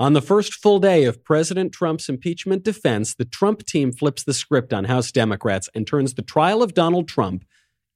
On 0.00 0.12
the 0.12 0.22
first 0.22 0.54
full 0.54 0.78
day 0.78 1.02
of 1.04 1.24
President 1.24 1.72
Trump's 1.72 2.08
impeachment 2.08 2.62
defense, 2.62 3.16
the 3.16 3.24
Trump 3.24 3.66
team 3.66 3.90
flips 3.90 4.22
the 4.22 4.32
script 4.32 4.72
on 4.72 4.84
House 4.84 5.10
Democrats 5.10 5.68
and 5.74 5.84
turns 5.84 6.14
the 6.14 6.22
trial 6.22 6.62
of 6.62 6.72
Donald 6.72 7.08
Trump 7.08 7.44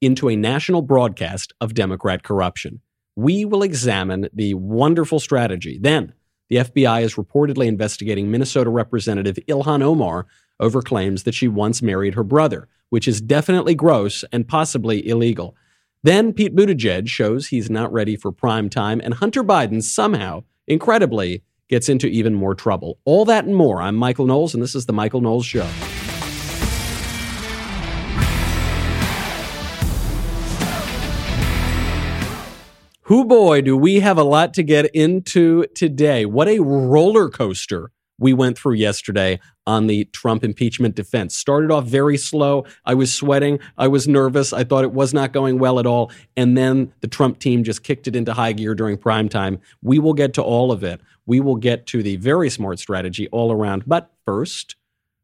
into 0.01 0.29
a 0.29 0.35
national 0.35 0.83
broadcast 0.83 1.53
of 1.61 1.75
Democrat 1.75 2.25
corruption. 2.25 2.80
We 3.15 3.45
will 3.45 3.62
examine 3.62 4.29
the 4.33 4.54
wonderful 4.54 5.21
strategy. 5.21 5.79
Then, 5.80 6.12
the 6.51 6.57
FBI 6.57 7.03
is 7.03 7.15
reportedly 7.15 7.67
investigating 7.67 8.32
Minnesota 8.32 8.69
Representative 8.69 9.39
Ilhan 9.46 9.80
Omar 9.80 10.27
over 10.59 10.82
claims 10.82 11.23
that 11.23 11.34
she 11.34 11.46
once 11.46 11.82
married 11.82 12.14
her 12.14 12.25
brother, 12.25 12.69
which 12.91 13.07
is 13.07 13.21
definitely 13.21 13.77
gross 13.77 14.25
and 14.32 14.48
possibly 14.48 15.07
illegal. 15.07 15.55
Then 16.03 16.32
Pete 16.32 16.57
Buttigieg 16.57 17.07
shows 17.07 17.46
he's 17.46 17.71
not 17.71 17.93
ready 17.93 18.16
for 18.16 18.32
prime 18.32 18.69
time, 18.69 19.00
and 19.05 19.14
Hunter 19.14 19.45
Biden 19.45 19.80
somehow, 19.80 20.43
incredibly, 20.66 21.45
gets 21.73 21.89
into 21.89 22.07
even 22.07 22.34
more 22.34 22.54
trouble. 22.54 22.98
All 23.07 23.25
that 23.25 23.46
and 23.46 23.57
more. 23.57 23.81
I'm 23.81 23.96
Michael 23.96 24.26
Knowles, 24.26 24.53
and 24.53 24.62
this 24.62 24.75
is 24.75 24.85
The 24.85 24.93
Michael 24.93 25.22
Knowles 25.22 25.46
Show. 25.46 25.64
Who 33.05 33.25
boy, 33.25 33.62
do 33.62 33.75
we 33.75 34.00
have 34.00 34.19
a 34.19 34.22
lot 34.22 34.53
to 34.53 34.62
get 34.62 34.95
into 34.95 35.64
today. 35.75 36.27
What 36.27 36.47
a 36.47 36.58
roller 36.58 37.31
coaster 37.31 37.91
we 38.19 38.34
went 38.34 38.59
through 38.59 38.75
yesterday 38.75 39.41
on 39.66 39.86
the 39.86 40.05
Trump 40.06 40.44
impeachment 40.44 40.94
defense. 40.94 41.36
Started 41.36 41.70
off 41.70 41.84
very 41.84 42.16
slow. 42.16 42.64
I 42.84 42.94
was 42.94 43.12
sweating. 43.12 43.61
I 43.78 43.89
was 43.89 44.08
nervous. 44.08 44.53
I 44.53 44.64
thought 44.64 44.84
it 44.84 44.92
was 44.92 45.14
not 45.14 45.33
going 45.33 45.58
well 45.58 45.78
at 45.78 45.86
all. 45.86 46.11
And 46.36 46.56
then 46.56 46.92
the 47.00 47.08
Trump 47.08 47.39
team 47.39 47.64
just 47.64 47.83
kicked 47.83 48.06
it 48.08 48.17
into 48.17 48.33
high 48.33 48.53
gear 48.53 48.75
during 48.75 48.98
prime 48.98 49.28
time. 49.28 49.61
We 49.83 49.98
will 49.98 50.14
get 50.14 50.34
to 50.34 50.42
all 50.42 50.72
of 50.72 50.83
it. 50.83 51.00
We 51.27 51.41
will 51.41 51.56
get 51.56 51.86
to 51.89 52.03
the 52.03 52.17
very 52.17 52.50
smart 52.50 52.78
strategy 52.78 53.28
all 53.28 53.53
around. 53.53 53.84
But 53.86 54.11
first, 54.25 54.77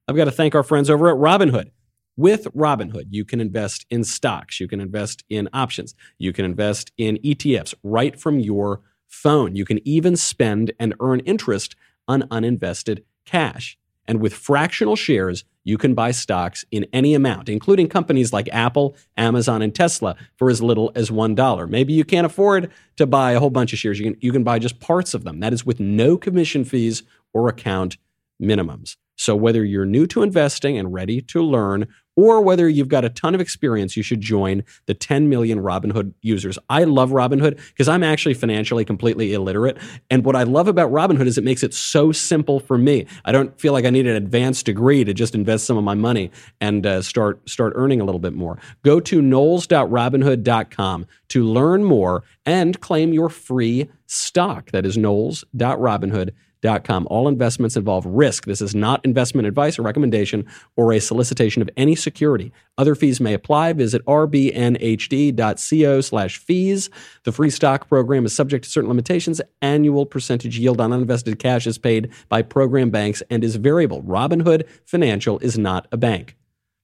I've 0.07 0.17
got 0.17 0.27
to 0.27 0.31
thank 0.31 0.55
our 0.55 0.63
friends 0.63 0.89
over 0.89 1.09
at 1.09 1.17
Robinhood. 1.17 1.71
With 2.17 2.45
Robinhood, 2.55 3.07
you 3.11 3.25
can 3.25 3.41
invest 3.41 3.87
in 3.91 4.03
stocks, 4.03 4.59
you 4.59 4.67
can 4.67 4.81
invest 4.81 5.23
in 5.29 5.49
options, 5.53 5.95
you 6.19 6.33
can 6.33 6.45
invest 6.45 6.91
in 6.99 7.17
ETFs 7.19 7.75
right 7.85 8.19
from 8.19 8.41
your 8.41 8.81
phone. 9.07 9.57
You 9.57 9.65
can 9.65 9.87
even 9.87 10.17
spend 10.17 10.73
and 10.79 10.95
earn 11.01 11.21
interest 11.21 11.75
on 12.07 12.23
uninvested 12.23 13.05
cash. 13.25 13.79
And 14.09 14.21
with 14.21 14.33
fractional 14.33 14.97
shares, 14.97 15.45
you 15.65 15.77
can 15.77 15.95
buy 15.95 16.13
stocks 16.13 16.65
in 16.71 16.87
any 16.95 17.15
amount, 17.15 17.51
including 17.51 17.89
companies 17.89 18.33
like 18.33 18.49
Apple, 18.51 18.97
Amazon, 19.19 19.61
and 19.61 19.75
Tesla 19.75 20.17
for 20.37 20.49
as 20.49 20.63
little 20.63 20.91
as 20.95 21.11
$1. 21.11 21.69
Maybe 21.69 21.93
you 21.93 22.05
can't 22.05 22.25
afford 22.25 22.71
to 22.97 23.07
buy 23.07 23.33
a 23.33 23.39
whole 23.39 23.51
bunch 23.51 23.75
of 23.75 23.79
shares. 23.79 24.01
You 24.01 24.13
can, 24.13 24.21
you 24.21 24.33
can 24.33 24.43
buy 24.43 24.59
just 24.59 24.81
parts 24.81 25.13
of 25.13 25.25
them. 25.25 25.41
That 25.41 25.53
is 25.53 25.67
with 25.67 25.79
no 25.79 26.17
commission 26.17 26.65
fees 26.65 27.03
or 27.35 27.49
account 27.49 27.99
minimums. 28.43 28.97
So, 29.15 29.37
whether 29.37 29.65
you're 29.65 29.85
new 29.85 30.07
to 30.07 30.23
investing 30.23 30.79
and 30.79 30.93
ready 30.93 31.21
to 31.23 31.43
learn, 31.43 31.89
or 32.19 32.41
whether 32.41 32.69
you've 32.69 32.89
got 32.89 33.05
a 33.05 33.09
ton 33.09 33.33
of 33.33 33.41
experience, 33.41 33.97
you 33.97 34.03
should 34.03 34.21
join 34.21 34.65
the 34.87 34.95
10 34.95 35.29
million 35.29 35.61
Robinhood 35.61 36.13
users. 36.21 36.59
I 36.69 36.83
love 36.83 37.11
Robinhood 37.11 37.61
because 37.69 37.87
I'm 37.87 38.03
actually 38.03 38.35
financially 38.35 38.85
completely 38.85 39.35
illiterate. 39.35 39.79
And 40.11 40.25
what 40.25 40.35
I 40.35 40.43
love 40.43 40.67
about 40.67 40.91
Robinhood 40.91 41.29
is 41.29 41.39
it 41.39 41.45
makes 41.45 41.63
it 41.63 41.73
so 41.73 42.11
simple 42.11 42.59
for 42.59 42.77
me. 42.77 43.07
I 43.25 43.31
don't 43.31 43.57
feel 43.61 43.73
like 43.73 43.85
I 43.85 43.91
need 43.91 44.09
an 44.09 44.17
advanced 44.17 44.67
degree 44.67 45.05
to 45.05 45.15
just 45.15 45.37
invest 45.37 45.65
some 45.65 45.79
of 45.79 45.85
my 45.85 45.95
money 45.95 46.33
and 46.61 46.85
uh, 46.85 47.03
start, 47.03 47.49
start 47.49 47.75
earning 47.77 48.01
a 48.01 48.05
little 48.05 48.19
bit 48.19 48.35
more. 48.35 48.59
Go 48.83 48.99
to 48.99 49.23
knowles.robinhood.com 49.23 51.07
to 51.29 51.45
learn 51.45 51.85
more 51.85 52.25
and 52.45 52.81
claim 52.81 53.13
your 53.13 53.29
free 53.29 53.89
stock. 54.07 54.73
That 54.73 54.85
is 54.85 54.99
knowles.robinhood.com 54.99 56.35
Com. 56.63 57.07
All 57.09 57.29
investments 57.29 57.77
involve 57.77 58.05
risk. 58.05 58.45
This 58.47 58.61
is 58.61 58.75
not 58.75 59.05
investment 59.05 59.47
advice 59.47 59.79
or 59.79 59.83
recommendation 59.83 60.45
or 60.77 60.93
a 60.93 61.01
solicitation 61.01 61.63
of 61.63 61.71
any 61.77 61.95
security. 61.95 62.53
Other 62.77 62.97
fees 62.97 63.21
may 63.21 63.33
apply. 63.33 63.75
Visit 63.75 64.05
rbnhd.co 64.07 66.01
slash 66.01 66.39
fees. 66.39 66.91
The 67.23 67.33
free 67.33 67.51
stock 67.51 67.89
program 67.89 68.27
is 68.27 68.35
subject 68.35 68.65
to 68.65 68.71
certain 68.71 68.89
limitations. 68.89 69.41
Annual 69.63 70.07
percentage 70.07 70.59
yield 70.59 70.81
on 70.81 70.91
uninvested 70.91 71.39
cash 71.39 71.67
is 71.67 71.79
paid 71.79 72.11
by 72.29 72.43
program 72.43 72.91
banks 72.91 73.23
and 73.31 73.45
is 73.45 73.55
variable. 73.57 74.03
Robinhood 74.03 74.67
Financial 74.85 75.39
is 75.39 75.57
not 75.57 75.87
a 75.93 75.97
bank. 75.97 76.37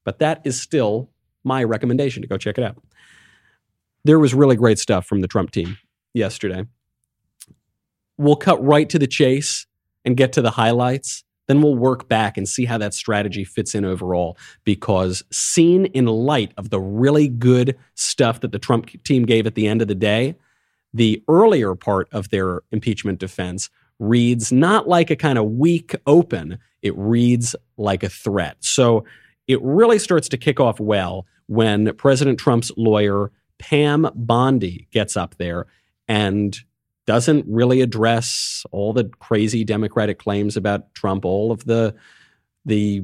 But 0.04 0.20
that 0.20 0.40
is 0.44 0.60
still 0.60 1.10
my 1.42 1.64
recommendation 1.64 2.22
to 2.22 2.28
go 2.28 2.38
check 2.38 2.58
it 2.58 2.64
out. 2.64 2.76
There 4.04 4.20
was 4.20 4.34
really 4.34 4.56
great 4.56 4.78
stuff 4.78 5.06
from 5.06 5.20
the 5.20 5.28
Trump 5.28 5.50
team 5.50 5.78
yesterday 6.12 6.66
we'll 8.19 8.36
cut 8.36 8.62
right 8.64 8.88
to 8.91 8.98
the 8.98 9.06
chase 9.06 9.66
and 10.04 10.16
get 10.16 10.32
to 10.34 10.42
the 10.42 10.50
highlights. 10.50 11.25
Then 11.47 11.60
we'll 11.60 11.76
work 11.76 12.08
back 12.08 12.38
and 12.38 12.48
see 12.48 12.64
how 12.64 12.78
that 12.78 12.94
strategy 12.94 13.44
fits 13.44 13.75
in 13.75 13.84
overall. 13.84 14.38
Because, 14.64 15.22
seen 15.30 15.86
in 15.86 16.06
light 16.06 16.52
of 16.56 16.70
the 16.70 16.80
really 16.80 17.28
good 17.28 17.76
stuff 17.94 18.41
that 18.41 18.52
the 18.52 18.58
Trump 18.58 18.91
team 19.04 19.25
gave 19.25 19.47
at 19.47 19.54
the 19.54 19.69
end 19.69 19.82
of 19.82 19.88
the 19.88 19.94
day, 19.94 20.36
the 20.92 21.22
earlier 21.28 21.75
part 21.75 22.08
of 22.12 22.30
their 22.30 22.62
impeachment 22.70 23.19
defense 23.19 23.69
reads 23.98 24.52
not 24.52 24.88
like 24.88 25.10
a 25.10 25.16
kind 25.16 25.38
of 25.38 25.44
weak 25.44 25.94
open, 26.06 26.58
it 26.82 26.96
reads 26.96 27.54
like 27.76 28.02
a 28.02 28.08
threat. 28.08 28.56
So, 28.60 29.04
it 29.46 29.60
really 29.62 29.98
starts 29.98 30.28
to 30.31 30.38
kick 30.38 30.58
off 30.58 30.81
well 30.81 31.26
when 31.46 31.94
President 31.96 32.38
Trump's 32.38 32.72
lawyer, 32.78 33.31
Pam 33.58 34.08
Bondi, 34.14 34.88
gets 34.91 35.16
up 35.16 35.36
there 35.36 35.66
and 36.08 36.58
doesn't 37.06 37.44
really 37.48 37.81
address 37.81 38.65
all 38.70 38.92
the 38.92 39.04
crazy 39.19 39.65
Democratic 39.65 40.19
claims 40.19 40.56
about 40.56 40.92
Trump, 40.94 41.25
all 41.25 41.53
of 41.53 41.65
the 41.65 41.94
the 42.65 43.03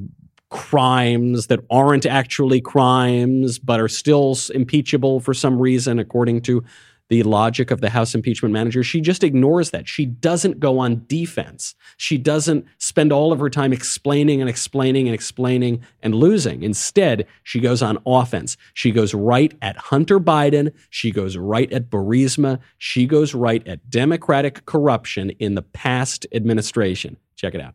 crimes 0.49 1.47
that 1.47 1.61
aren't 1.71 2.07
actually 2.07 2.61
crimes 2.61 3.59
but 3.59 3.79
are 3.79 3.89
still 3.89 4.37
impeachable 4.55 5.21
for 5.21 5.33
some 5.33 5.59
reason, 5.59 5.99
according 5.99 6.41
to 6.41 6.65
the 7.11 7.25
logic 7.25 7.73
of 7.73 7.81
the 7.81 7.91
House 7.91 8.15
impeachment 8.15 8.53
manager. 8.53 8.83
She 8.85 9.01
just 9.01 9.25
ignores 9.25 9.71
that. 9.71 9.89
She 9.89 10.07
doesn't 10.07 10.61
go 10.61 10.79
on 10.79 11.05
defense. 11.09 11.75
She 11.97 12.17
doesn't 12.17 12.65
spend 12.79 13.13
all 13.13 13.33
of 13.33 13.41
her 13.41 13.51
time 13.51 13.73
explaining 13.73 14.41
and 14.41 14.49
explaining 14.49 15.09
and 15.09 15.15
explaining 15.15 15.83
and 16.03 16.15
losing. 16.15 16.63
Instead, 16.63 17.27
she 17.43 17.59
goes 17.59 17.83
on 17.83 17.99
offense. 18.07 18.57
She 18.75 18.93
goes 18.93 19.13
right 19.13 19.53
at 19.61 19.77
Hunter 19.77 20.21
Biden. 20.21 20.73
She 20.89 21.11
goes 21.11 21.37
right 21.37 21.71
at 21.73 21.91
Burisma. 21.91 22.61
She 22.79 23.07
goes 23.07 23.35
right 23.35 23.67
at 23.67 23.91
Democratic 23.91 24.65
corruption 24.65 25.31
in 25.41 25.57
the 25.57 25.63
past 25.63 26.27
administration. 26.33 27.17
Check 27.35 27.57
it 27.57 27.61
out. 27.61 27.75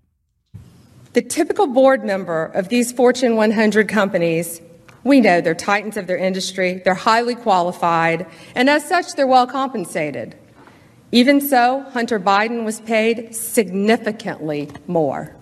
The 1.12 1.22
typical 1.22 1.67
board 1.67 2.06
member 2.06 2.46
of 2.46 2.69
these 2.69 2.94
Fortune 2.94 3.35
100 3.35 3.90
companies 3.90 4.62
we 5.05 5.21
know 5.21 5.39
they're 5.39 5.53
titans 5.53 5.97
of 5.97 6.07
their 6.07 6.17
industry, 6.17 6.81
they're 6.83 6.95
highly 6.95 7.35
qualified, 7.35 8.25
and 8.55 8.69
as 8.69 8.83
such, 8.83 9.13
they're 9.13 9.27
well 9.27 9.45
compensated. 9.45 10.35
Even 11.11 11.39
so, 11.39 11.81
Hunter 11.91 12.19
Biden 12.19 12.66
was 12.66 12.81
paid 12.81 13.33
significantly 13.33 14.67
more. 14.88 15.33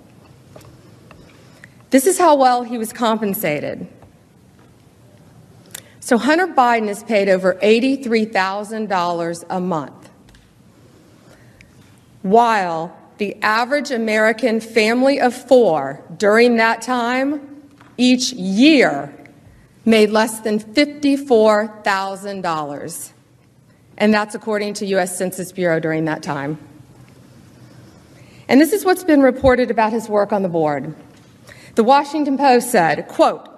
This 1.92 2.06
is 2.06 2.20
how 2.20 2.36
well 2.36 2.64
he 2.64 2.78
was 2.78 2.92
compensated. 2.92 3.88
So, 6.02 6.18
Hunter 6.18 6.48
Biden 6.48 6.90
is 6.90 7.02
paid 7.02 7.30
over 7.30 7.54
$83,000 7.56 9.46
a 9.50 9.60
month, 9.62 10.10
while 12.22 12.98
the 13.18 13.38
average 13.42 13.92
American 13.92 14.60
family 14.60 15.22
of 15.22 15.34
four 15.34 16.04
during 16.18 16.58
that 16.58 16.82
time 16.82 17.72
each 17.98 18.34
year 18.34 19.18
made 19.86 20.10
less 20.10 20.40
than 20.40 20.60
$54,000. 20.60 23.12
And 23.98 24.14
that's 24.14 24.36
according 24.36 24.74
to 24.76 24.86
US 24.98 25.18
Census 25.18 25.52
Bureau 25.52 25.80
during 25.80 26.06
that 26.06 26.24
time. 26.24 26.58
And 28.48 28.60
this 28.60 28.74
is 28.74 28.84
what's 28.86 29.04
been 29.04 29.22
reported 29.22 29.70
about 29.72 29.94
his 29.94 30.10
work 30.10 30.34
on 30.34 30.44
the 30.44 30.50
board. 30.50 30.94
The 31.76 31.84
Washington 31.84 32.38
Post 32.38 32.72
said, 32.72 33.08
quote, 33.08 33.50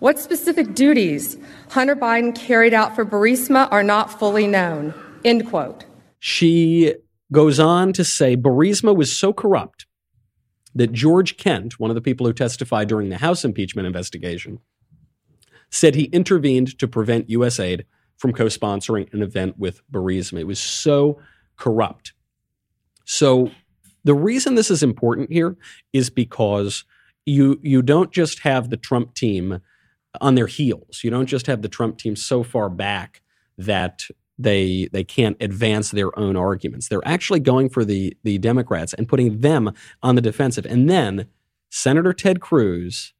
what 0.00 0.18
specific 0.18 0.74
duties 0.74 1.38
Hunter 1.70 1.96
Biden 1.96 2.34
carried 2.34 2.74
out 2.74 2.94
for 2.94 3.06
Burisma 3.06 3.68
are 3.70 3.82
not 3.82 4.18
fully 4.18 4.46
known, 4.46 4.92
end 5.24 5.48
quote. 5.48 5.84
She 6.18 6.94
goes 7.32 7.58
on 7.58 7.94
to 7.94 8.04
say 8.04 8.36
Burisma 8.36 8.94
was 8.94 9.16
so 9.16 9.32
corrupt 9.32 9.86
that 10.74 10.92
George 10.92 11.36
Kent, 11.36 11.80
one 11.80 11.90
of 11.90 11.94
the 11.94 12.02
people 12.02 12.26
who 12.26 12.32
testified 12.32 12.88
during 12.88 13.08
the 13.08 13.18
House 13.18 13.44
impeachment 13.44 13.86
investigation, 13.86 14.58
said 15.74 15.96
he 15.96 16.04
intervened 16.04 16.78
to 16.78 16.86
prevent 16.86 17.28
USAID 17.28 17.82
from 18.16 18.32
co 18.32 18.46
sponsoring 18.46 19.12
an 19.12 19.22
event 19.22 19.58
with 19.58 19.82
Burisma. 19.90 20.40
It 20.40 20.46
was 20.46 20.60
so 20.60 21.20
corrupt. 21.56 22.12
So, 23.04 23.50
the 24.04 24.14
reason 24.14 24.54
this 24.54 24.70
is 24.70 24.82
important 24.82 25.32
here 25.32 25.56
is 25.92 26.10
because 26.10 26.84
you, 27.26 27.58
you 27.62 27.82
don't 27.82 28.12
just 28.12 28.40
have 28.40 28.70
the 28.70 28.76
Trump 28.76 29.14
team 29.14 29.60
on 30.20 30.34
their 30.34 30.46
heels. 30.46 31.00
You 31.02 31.10
don't 31.10 31.26
just 31.26 31.46
have 31.46 31.62
the 31.62 31.68
Trump 31.68 31.98
team 31.98 32.14
so 32.14 32.42
far 32.42 32.68
back 32.68 33.22
that 33.58 34.02
they 34.38 34.88
they 34.92 35.04
can't 35.04 35.36
advance 35.40 35.90
their 35.90 36.16
own 36.18 36.36
arguments. 36.36 36.88
They're 36.88 37.06
actually 37.06 37.40
going 37.40 37.68
for 37.68 37.84
the 37.84 38.16
the 38.22 38.38
Democrats 38.38 38.94
and 38.94 39.08
putting 39.08 39.40
them 39.40 39.72
on 40.02 40.14
the 40.14 40.20
defensive. 40.20 40.66
And 40.66 40.88
then 40.88 41.26
Senator 41.70 42.12
Ted 42.12 42.40
Cruz, 42.40 43.12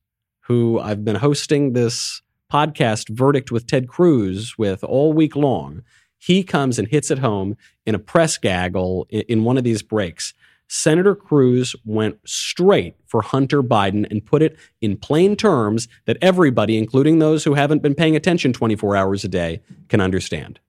who 0.43 0.79
I've 0.79 1.05
been 1.05 1.17
hosting 1.17 1.73
this 1.73 2.21
podcast 2.53 3.09
verdict 3.09 3.51
with 3.51 3.67
Ted 3.67 3.89
Cruz 3.89 4.57
with 4.59 4.85
all 4.85 5.13
week 5.13 5.37
long, 5.37 5.83
he 6.19 6.43
comes 6.43 6.79
and 6.79 6.89
hits 6.89 7.11
it 7.11 7.19
home 7.19 7.57
in 7.85 7.95
a 7.95 7.99
press 7.99 8.39
gaggle 8.39 9.07
in, 9.11 9.45
one 9.45 9.59
of 9.59 9.65
these 9.65 9.83
breaks. 9.83 10.33
Senator 10.69 11.15
Cruz 11.15 11.77
went 11.85 12.19
straight 12.25 12.95
for 13.07 13.21
Hunter 13.21 13.63
Biden 13.63 14.11
and 14.11 14.25
put 14.25 14.41
it 14.41 14.57
in 14.81 14.97
plain 14.97 15.37
terms 15.37 15.87
that 16.07 16.17
everybody, 16.23 16.79
including 16.79 17.19
those 17.19 17.45
who 17.45 17.55
haven't 17.55 17.83
been 17.83 17.95
paying 17.95 18.17
attention 18.17 18.53
24 18.53 18.97
hours 18.97 19.25
a 19.25 19.29
day, 19.29 19.61
can 19.89 20.01
understand. 20.01 20.61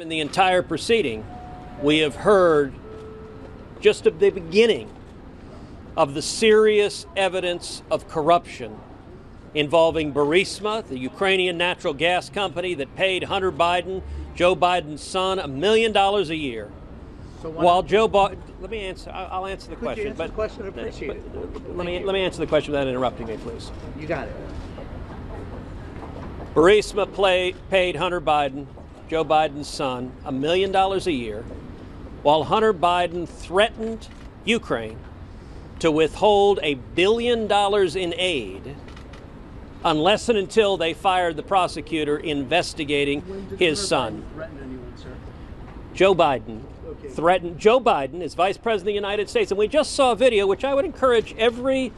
In 0.00 0.08
the 0.08 0.20
entire 0.20 0.62
proceeding, 0.62 1.24
we 1.82 1.98
have 1.98 2.16
heard 2.16 2.72
just 3.80 4.06
at 4.06 4.18
the 4.18 4.30
beginning 4.30 4.90
of 5.96 6.14
the 6.14 6.22
serious 6.22 7.06
evidence 7.16 7.82
of 7.90 8.08
corruption 8.08 8.76
involving 9.54 10.12
Burisma, 10.12 10.86
the 10.86 10.98
Ukrainian 10.98 11.56
natural 11.56 11.94
gas 11.94 12.28
company 12.28 12.74
that 12.74 12.94
paid 12.96 13.24
Hunter 13.24 13.52
Biden, 13.52 14.02
Joe 14.34 14.56
Biden's 14.56 15.02
son, 15.02 15.38
a 15.38 15.48
million 15.48 15.92
dollars 15.92 16.30
a 16.30 16.36
year. 16.36 16.70
So 17.40 17.50
While 17.50 17.82
Joe 17.82 18.08
Biden, 18.08 18.38
let 18.60 18.70
me 18.70 18.80
answer. 18.80 19.10
I'll 19.10 19.46
answer 19.46 19.70
the 19.70 19.76
question. 19.76 20.08
Answer 20.08 20.18
but 20.18 20.26
the 20.28 20.32
question, 20.32 20.66
appreciate 20.66 21.10
it. 21.10 21.76
Let 21.76 21.86
me 21.86 22.02
let 22.02 22.12
me 22.14 22.22
answer 22.22 22.40
the 22.40 22.46
question 22.46 22.72
without 22.72 22.88
interrupting 22.88 23.26
me, 23.26 23.36
please. 23.36 23.70
You 23.98 24.06
got 24.06 24.28
it. 24.28 24.34
Burisma 26.54 27.12
play, 27.12 27.54
paid 27.68 27.96
Hunter 27.96 28.20
Biden, 28.20 28.66
Joe 29.08 29.24
Biden's 29.24 29.68
son, 29.68 30.12
a 30.24 30.32
million 30.32 30.72
dollars 30.72 31.06
a 31.06 31.12
year, 31.12 31.44
while 32.22 32.44
Hunter 32.44 32.72
Biden 32.72 33.28
threatened 33.28 34.08
Ukraine 34.44 34.98
to 35.80 35.90
withhold 35.90 36.60
a 36.62 36.74
billion 36.74 37.46
dollars 37.46 37.96
in 37.96 38.14
aid 38.16 38.74
unless 39.84 40.28
and 40.28 40.38
until 40.38 40.76
they 40.76 40.94
fired 40.94 41.36
the 41.36 41.42
prosecutor 41.42 42.16
investigating 42.16 43.22
his 43.58 43.86
son. 43.86 44.24
Anyone, 44.34 44.80
Joe 45.92 46.14
Biden 46.14 46.62
okay. 46.86 47.08
threatened. 47.08 47.58
Joe 47.58 47.80
Biden 47.80 48.20
is 48.20 48.34
vice 48.34 48.56
president 48.56 48.88
of 48.88 48.92
the 48.92 49.06
United 49.06 49.28
States, 49.28 49.50
and 49.50 49.58
we 49.58 49.68
just 49.68 49.92
saw 49.92 50.12
a 50.12 50.16
video, 50.16 50.46
which 50.46 50.64
I 50.64 50.74
would 50.74 50.84
encourage 50.84 51.34
every 51.36 51.92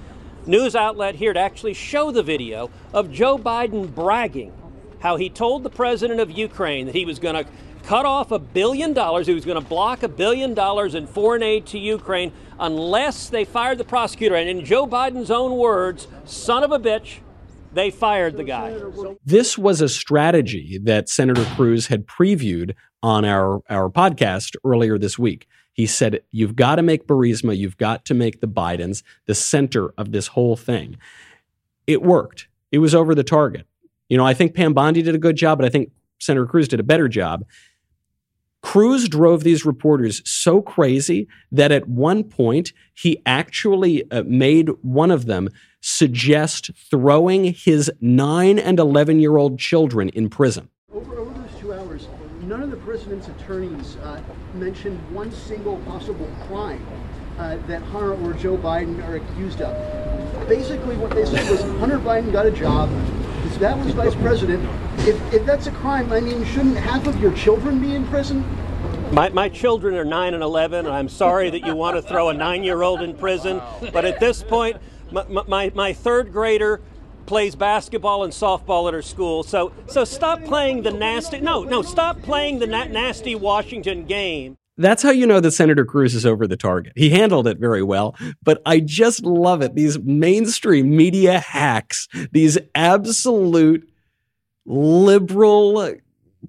news 0.47 0.77
outlet 0.77 1.15
here 1.15 1.33
to 1.33 1.41
actually 1.41 1.75
show 1.75 2.11
the 2.11 2.23
video 2.23 2.71
of 2.93 3.11
Joe 3.11 3.39
Biden 3.39 3.93
bragging 3.95 4.53
how 5.01 5.17
he 5.17 5.29
told 5.29 5.63
the 5.63 5.71
president 5.71 6.21
of 6.21 6.31
Ukraine 6.31 6.87
that 6.87 6.95
he 6.95 7.05
was 7.05 7.19
going 7.19 7.43
to 7.43 7.51
cut 7.85 8.05
off 8.05 8.33
a 8.33 8.39
billion 8.39 8.93
dollars, 8.93 9.27
he 9.27 9.35
was 9.35 9.45
going 9.45 9.61
to 9.61 9.67
block 9.67 10.03
a 10.03 10.09
billion 10.09 10.55
dollars 10.55 10.95
in 10.95 11.07
foreign 11.07 11.43
aid 11.43 11.67
to 11.67 11.79
Ukraine 11.79 12.33
unless 12.59 13.29
they 13.29 13.45
fired 13.45 13.79
the 13.79 13.85
prosecutor. 13.85 14.35
And 14.35 14.49
in 14.49 14.65
Joe 14.65 14.87
Biden's 14.87 15.31
own 15.31 15.57
words, 15.57 16.09
son 16.25 16.65
of 16.65 16.73
a 16.73 16.79
bitch, 16.79 17.19
they 17.77 17.91
fired 17.91 18.37
the 18.37 18.45
guy. 18.45 18.75
This 19.25 19.59
was 19.59 19.81
a 19.81 19.89
strategy 19.89 20.81
that 20.83 21.09
Senator 21.09 21.45
Cruz 21.55 21.87
had 21.89 22.07
previewed 22.07 22.75
on 23.03 23.25
our, 23.25 23.61
our 23.69 23.91
podcast 23.91 24.57
earlier 24.65 24.99
this 24.99 25.19
week. 25.19 25.47
He 25.75 25.87
said, 25.87 26.23
You've 26.31 26.57
got 26.57 26.77
to 26.77 26.83
make 26.83 27.07
Burisma, 27.07 27.57
you've 27.57 27.77
got 27.77 28.07
to 28.07 28.15
make 28.15 28.41
the 28.41 28.49
Bidens 28.49 29.03
the 29.27 29.35
center 29.35 29.91
of 29.99 30.11
this 30.11 30.29
whole 30.29 30.57
thing. 30.57 30.97
It 31.87 32.03
worked. 32.03 32.49
It 32.73 32.79
was 32.79 32.95
over 32.95 33.15
the 33.15 33.23
target. 33.23 33.67
You 34.09 34.17
know, 34.17 34.27
I 34.27 34.33
think 34.33 34.55
Pam 34.55 34.73
Bondi 34.73 35.03
did 35.03 35.15
a 35.15 35.19
good 35.19 35.37
job, 35.37 35.59
but 35.59 35.67
I 35.67 35.69
think 35.69 35.91
Senator 36.19 36.47
Cruz 36.47 36.69
did 36.69 36.81
a 36.81 36.85
better 36.85 37.09
job. 37.09 37.45
Cruz 38.63 39.09
drove 39.09 39.45
these 39.45 39.65
reporters 39.65 40.23
so 40.29 40.61
crazy 40.63 41.29
that 41.53 41.71
at 41.71 41.89
one 41.89 42.25
point 42.25 42.73
he 42.95 43.23
actually 43.27 44.11
uh, 44.11 44.25
made 44.27 44.71
one 44.83 45.11
of 45.11 45.27
them 45.27 45.51
suggest 45.87 46.73
throwing 46.91 47.55
his 47.55 47.91
9 48.01 48.59
and 48.59 48.81
11 48.81 49.21
year 49.21 49.37
old 49.37 49.57
children 49.59 50.09
in 50.11 50.29
prison. 50.29 50.69
Over, 50.93 51.19
over 51.19 51.33
those 51.33 51.61
two 51.61 51.73
hours, 51.73 52.09
none 52.43 52.61
of 52.61 52.73
the 52.73 52.77
president's 52.79 53.29
attorneys 53.29 53.97
uh, 53.99 54.21
mentioned 54.55 54.99
one 55.15 55.31
single 55.31 55.77
possible 55.81 56.29
crime 56.49 56.85
uh, 57.39 57.57
that 57.69 57.83
Hunter 57.83 58.15
or 58.15 58.33
Joe 58.33 58.57
Biden 58.57 59.07
are 59.09 59.17
accused 59.17 59.63
of. 59.63 60.49
Basically, 60.49 60.97
what 60.97 61.13
they 61.13 61.25
said 61.25 61.49
was 61.49 61.63
Hunter 61.79 61.99
Biden 61.99 62.33
got 62.33 62.47
a 62.47 62.51
job. 62.51 62.91
That 63.61 63.79
was 63.79 63.95
vice 63.95 64.15
president. 64.17 64.69
If, 65.09 65.33
if 65.33 65.47
that's 65.47 65.67
a 65.67 65.71
crime, 65.71 66.13
I 66.13 66.21
mean, 66.21 66.45
shouldn't 66.47 66.77
half 66.77 67.07
of 67.07 67.19
your 67.21 67.33
children 67.33 67.81
be 67.81 67.95
in 67.95 68.07
prison? 68.09 68.45
My, 69.13 69.29
my 69.29 69.49
children 69.49 69.95
are 69.95 70.05
9 70.05 70.35
and 70.35 70.43
11, 70.43 70.85
and 70.85 70.95
I'm 70.95 71.09
sorry 71.09 71.49
that 71.51 71.65
you 71.65 71.75
want 71.75 71.97
to 71.97 72.03
throw 72.03 72.29
a 72.29 72.35
nine 72.35 72.65
year 72.65 72.83
old 72.83 73.01
in 73.03 73.17
prison. 73.17 73.63
But 73.93 74.05
at 74.05 74.19
this 74.21 74.43
point, 74.43 74.77
my, 75.11 75.43
my, 75.47 75.73
my 75.75 75.93
third 75.93 76.33
grader 76.33 76.81
plays 77.27 77.57
basketball 77.57 78.25
and 78.25 78.33
softball 78.33 78.87
at 78.89 78.95
her 78.95 79.03
school. 79.03 79.43
So 79.43 79.73
so 79.87 80.05
stop 80.05 80.45
playing 80.45 80.83
the 80.83 80.93
nasty 80.93 81.41
no 81.41 81.65
no 81.65 81.83
stop 81.83 82.23
playing 82.23 82.61
the 82.61 82.67
na- 82.67 82.85
nasty 82.85 83.35
Washington 83.35 84.07
game. 84.07 84.57
That's 84.79 85.03
how 85.03 85.11
you 85.11 85.27
know 85.27 85.41
that 85.41 85.53
Senator 85.53 85.85
Cruz 85.87 86.15
is 86.15 86.27
over 86.27 86.47
the 86.47 86.57
target. 86.57 86.93
He 86.97 87.09
handled 87.11 87.47
it 87.47 87.59
very 87.59 87.83
well, 87.83 88.15
but 88.43 88.61
I 88.67 88.81
just 88.81 89.25
love 89.25 89.63
it. 89.63 89.75
These 89.75 89.99
mainstream 90.01 90.95
media 90.95 91.41
hacks, 91.41 92.09
these 92.31 92.59
absolute 92.75 93.89
liberal 94.67 95.95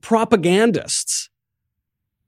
propagandists. 0.01 1.29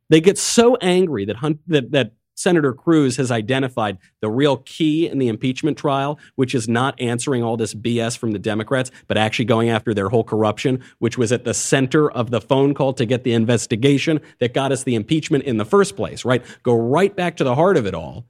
They 0.08 0.22
get 0.22 0.38
so 0.38 0.78
angry 0.78 1.26
that, 1.26 1.36
Hunt, 1.36 1.60
that, 1.68 1.92
that 1.92 2.14
Senator 2.40 2.72
Cruz 2.72 3.18
has 3.18 3.32
identified 3.32 3.98
the 4.22 4.30
real 4.30 4.58
key 4.58 5.08
in 5.08 5.20
the 5.20 5.28
impeachment 5.28 5.78
trial, 5.78 6.18
which 6.36 6.56
is 6.56 6.70
not 6.70 7.00
answering 7.00 7.44
all 7.44 7.58
this 7.58 7.74
BS 7.74 8.18
from 8.18 8.32
the 8.32 8.40
Democrats, 8.40 8.92
but 9.08 9.18
actually 9.18 9.44
going 9.44 9.70
after 9.70 9.94
their 9.94 10.08
whole 10.08 10.24
corruption, 10.24 10.82
which 11.00 11.18
was 11.18 11.34
at 11.34 11.44
the 11.44 11.54
center 11.54 12.10
of 12.10 12.32
the 12.32 12.40
phone 12.40 12.74
call 12.74 12.94
to 12.94 13.06
get 13.06 13.26
the 13.26 13.34
investigation 13.34 14.22
that 14.40 14.54
got 14.54 14.72
us 14.72 14.84
the 14.84 14.96
impeachment 14.96 15.44
in 15.44 15.58
the 15.58 15.66
first 15.66 15.98
place, 15.98 16.24
right? 16.24 16.42
Go 16.64 16.76
right 16.76 17.14
back 17.14 17.36
to 17.38 17.44
the 17.44 17.56
heart 17.56 17.76
of 17.76 17.86
it 17.86 17.94
all. 17.94 18.26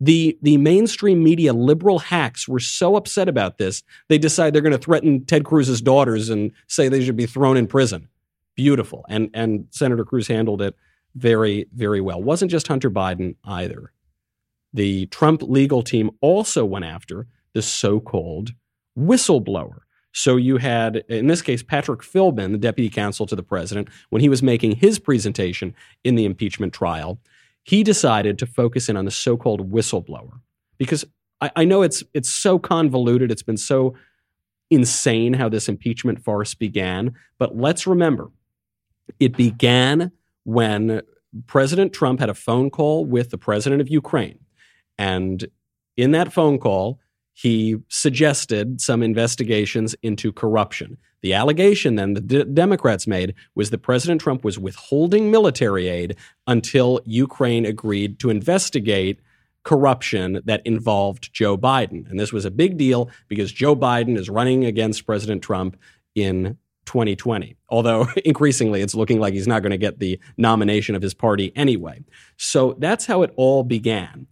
The, 0.00 0.36
the 0.42 0.56
mainstream 0.56 1.22
media 1.22 1.52
liberal 1.52 2.00
hacks 2.00 2.48
were 2.48 2.58
so 2.58 2.96
upset 2.96 3.28
about 3.28 3.58
this, 3.58 3.84
they 4.08 4.18
decide 4.18 4.54
they're 4.54 4.60
going 4.60 4.72
to 4.72 4.78
threaten 4.78 5.24
Ted 5.24 5.44
Cruz's 5.44 5.80
daughters 5.80 6.30
and 6.30 6.50
say 6.66 6.88
they 6.88 7.04
should 7.04 7.16
be 7.16 7.26
thrown 7.26 7.56
in 7.56 7.68
prison. 7.68 8.08
Beautiful. 8.56 9.04
And, 9.08 9.30
and 9.34 9.68
Senator 9.70 10.04
Cruz 10.04 10.26
handled 10.26 10.62
it 10.62 10.74
very, 11.16 11.66
very 11.74 12.00
well. 12.00 12.22
Wasn't 12.22 12.50
just 12.50 12.68
Hunter 12.68 12.90
Biden 12.90 13.36
either. 13.44 13.92
The 14.72 15.06
Trump 15.06 15.42
legal 15.42 15.82
team 15.82 16.10
also 16.20 16.64
went 16.64 16.84
after 16.84 17.26
the 17.54 17.62
so 17.62 17.98
called 17.98 18.50
whistleblower. 18.98 19.80
So 20.12 20.36
you 20.36 20.58
had, 20.58 20.96
in 21.08 21.26
this 21.26 21.42
case, 21.42 21.62
Patrick 21.62 22.00
Philbin, 22.00 22.52
the 22.52 22.58
deputy 22.58 22.88
counsel 22.88 23.26
to 23.26 23.36
the 23.36 23.42
president, 23.42 23.88
when 24.10 24.22
he 24.22 24.28
was 24.28 24.42
making 24.42 24.76
his 24.76 24.98
presentation 24.98 25.74
in 26.04 26.14
the 26.14 26.24
impeachment 26.24 26.72
trial, 26.72 27.18
he 27.64 27.82
decided 27.82 28.38
to 28.38 28.46
focus 28.46 28.88
in 28.88 28.96
on 28.96 29.04
the 29.04 29.10
so 29.10 29.36
called 29.36 29.70
whistleblower. 29.70 30.40
Because 30.78 31.04
I, 31.40 31.50
I 31.56 31.64
know 31.64 31.82
it's, 31.82 32.02
it's 32.14 32.30
so 32.30 32.58
convoluted, 32.58 33.30
it's 33.30 33.42
been 33.42 33.56
so 33.56 33.94
insane 34.70 35.34
how 35.34 35.48
this 35.48 35.68
impeachment 35.68 36.22
farce 36.24 36.54
began. 36.54 37.14
But 37.38 37.56
let's 37.56 37.86
remember, 37.86 38.30
it 39.20 39.36
began 39.36 40.12
when 40.44 41.02
President 41.46 41.92
Trump 41.92 42.20
had 42.20 42.28
a 42.28 42.34
phone 42.34 42.70
call 42.70 43.04
with 43.04 43.30
the 43.30 43.38
president 43.38 43.80
of 43.80 43.88
Ukraine. 43.88 44.38
And 44.98 45.46
in 45.96 46.12
that 46.12 46.32
phone 46.32 46.58
call, 46.58 47.00
he 47.32 47.76
suggested 47.88 48.80
some 48.80 49.02
investigations 49.02 49.94
into 50.02 50.32
corruption. 50.32 50.96
The 51.20 51.34
allegation 51.34 51.96
then 51.96 52.14
the 52.14 52.20
D- 52.20 52.44
Democrats 52.44 53.06
made 53.06 53.34
was 53.54 53.70
that 53.70 53.78
President 53.78 54.20
Trump 54.20 54.44
was 54.44 54.58
withholding 54.58 55.30
military 55.30 55.88
aid 55.88 56.16
until 56.46 57.00
Ukraine 57.04 57.66
agreed 57.66 58.18
to 58.20 58.30
investigate 58.30 59.20
corruption 59.64 60.40
that 60.44 60.64
involved 60.64 61.32
Joe 61.34 61.58
Biden. 61.58 62.08
And 62.08 62.20
this 62.20 62.32
was 62.32 62.44
a 62.44 62.50
big 62.50 62.78
deal 62.78 63.10
because 63.28 63.52
Joe 63.52 63.74
Biden 63.74 64.16
is 64.16 64.30
running 64.30 64.64
against 64.64 65.04
President 65.04 65.42
Trump 65.42 65.76
in 66.14 66.56
2020. 66.86 67.56
Although 67.68 68.08
increasingly 68.24 68.80
it's 68.80 68.94
looking 68.94 69.20
like 69.20 69.34
he's 69.34 69.48
not 69.48 69.62
going 69.62 69.70
to 69.70 69.78
get 69.78 69.98
the 69.98 70.18
nomination 70.36 70.94
of 70.94 71.02
his 71.02 71.14
party 71.14 71.52
anyway. 71.54 72.02
So 72.36 72.76
that's 72.78 73.06
how 73.06 73.22
it 73.22 73.32
all 73.36 73.62
began. 73.62 74.26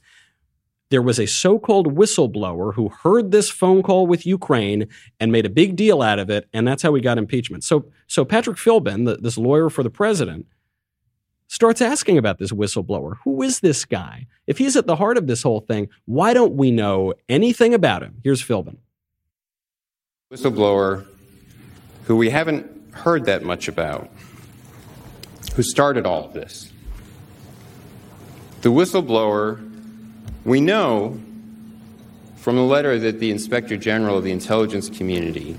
There 0.90 1.02
was 1.02 1.18
a 1.18 1.26
so 1.26 1.58
called 1.58 1.96
whistleblower 1.96 2.75
who 2.75 2.88
heard 2.88 3.30
this 3.30 3.50
phone 3.50 3.82
call 3.82 4.06
with 4.06 4.26
Ukraine 4.26 4.87
and 5.18 5.32
made 5.32 5.46
a 5.46 5.50
big 5.50 5.76
deal 5.76 6.02
out 6.02 6.18
of 6.18 6.30
it, 6.30 6.49
and 6.52 6.68
that's 6.68 6.82
how 6.82 6.92
we 6.92 7.00
got 7.00 7.18
impeachment. 7.18 7.64
So, 7.64 7.87
so 8.06 8.25
Patrick 8.25 8.58
Philbin, 8.58 9.06
the, 9.06 9.16
this 9.16 9.37
lawyer 9.37 9.70
for 9.70 9.82
the 9.82 9.90
president, 9.90 10.46
starts 11.49 11.80
asking 11.80 12.18
about 12.18 12.38
this 12.38 12.52
whistleblower. 12.52 13.14
Who 13.25 13.42
is 13.42 13.61
this 13.61 13.84
guy? 13.84 14.26
If 14.46 14.58
he's 14.58 14.76
at 14.76 14.87
the 14.87 14.96
heart 14.96 15.16
of 15.16 15.26
this 15.26 15.42
whole 15.42 15.61
thing, 15.61 15.88
why 16.04 16.34
don't 16.34 16.54
we 16.54 16.70
know 16.70 17.14
anything 17.28 17.75
about 17.75 18.02
him? 18.02 18.20
Here's 18.23 18.42
Philbin. 18.42 18.76
Whistleblower 20.32 21.06
who 22.04 22.16
we 22.16 22.30
haven't 22.30 22.70
heard 22.92 23.26
that 23.26 23.42
much 23.42 23.68
about. 23.68 24.11
who 25.56 25.62
started 25.62 26.04
all 26.04 26.25
of 26.25 26.32
this. 26.32 26.73
The 28.62 28.70
whistleblower, 28.70 29.61
we 30.44 30.61
know 30.61 31.20
from 32.37 32.58
a 32.58 32.66
letter 32.66 32.99
that 32.99 33.20
the 33.20 33.30
Inspector 33.30 33.76
General 33.76 34.18
of 34.18 34.25
the 34.25 34.32
intelligence 34.32 34.88
community 34.88 35.56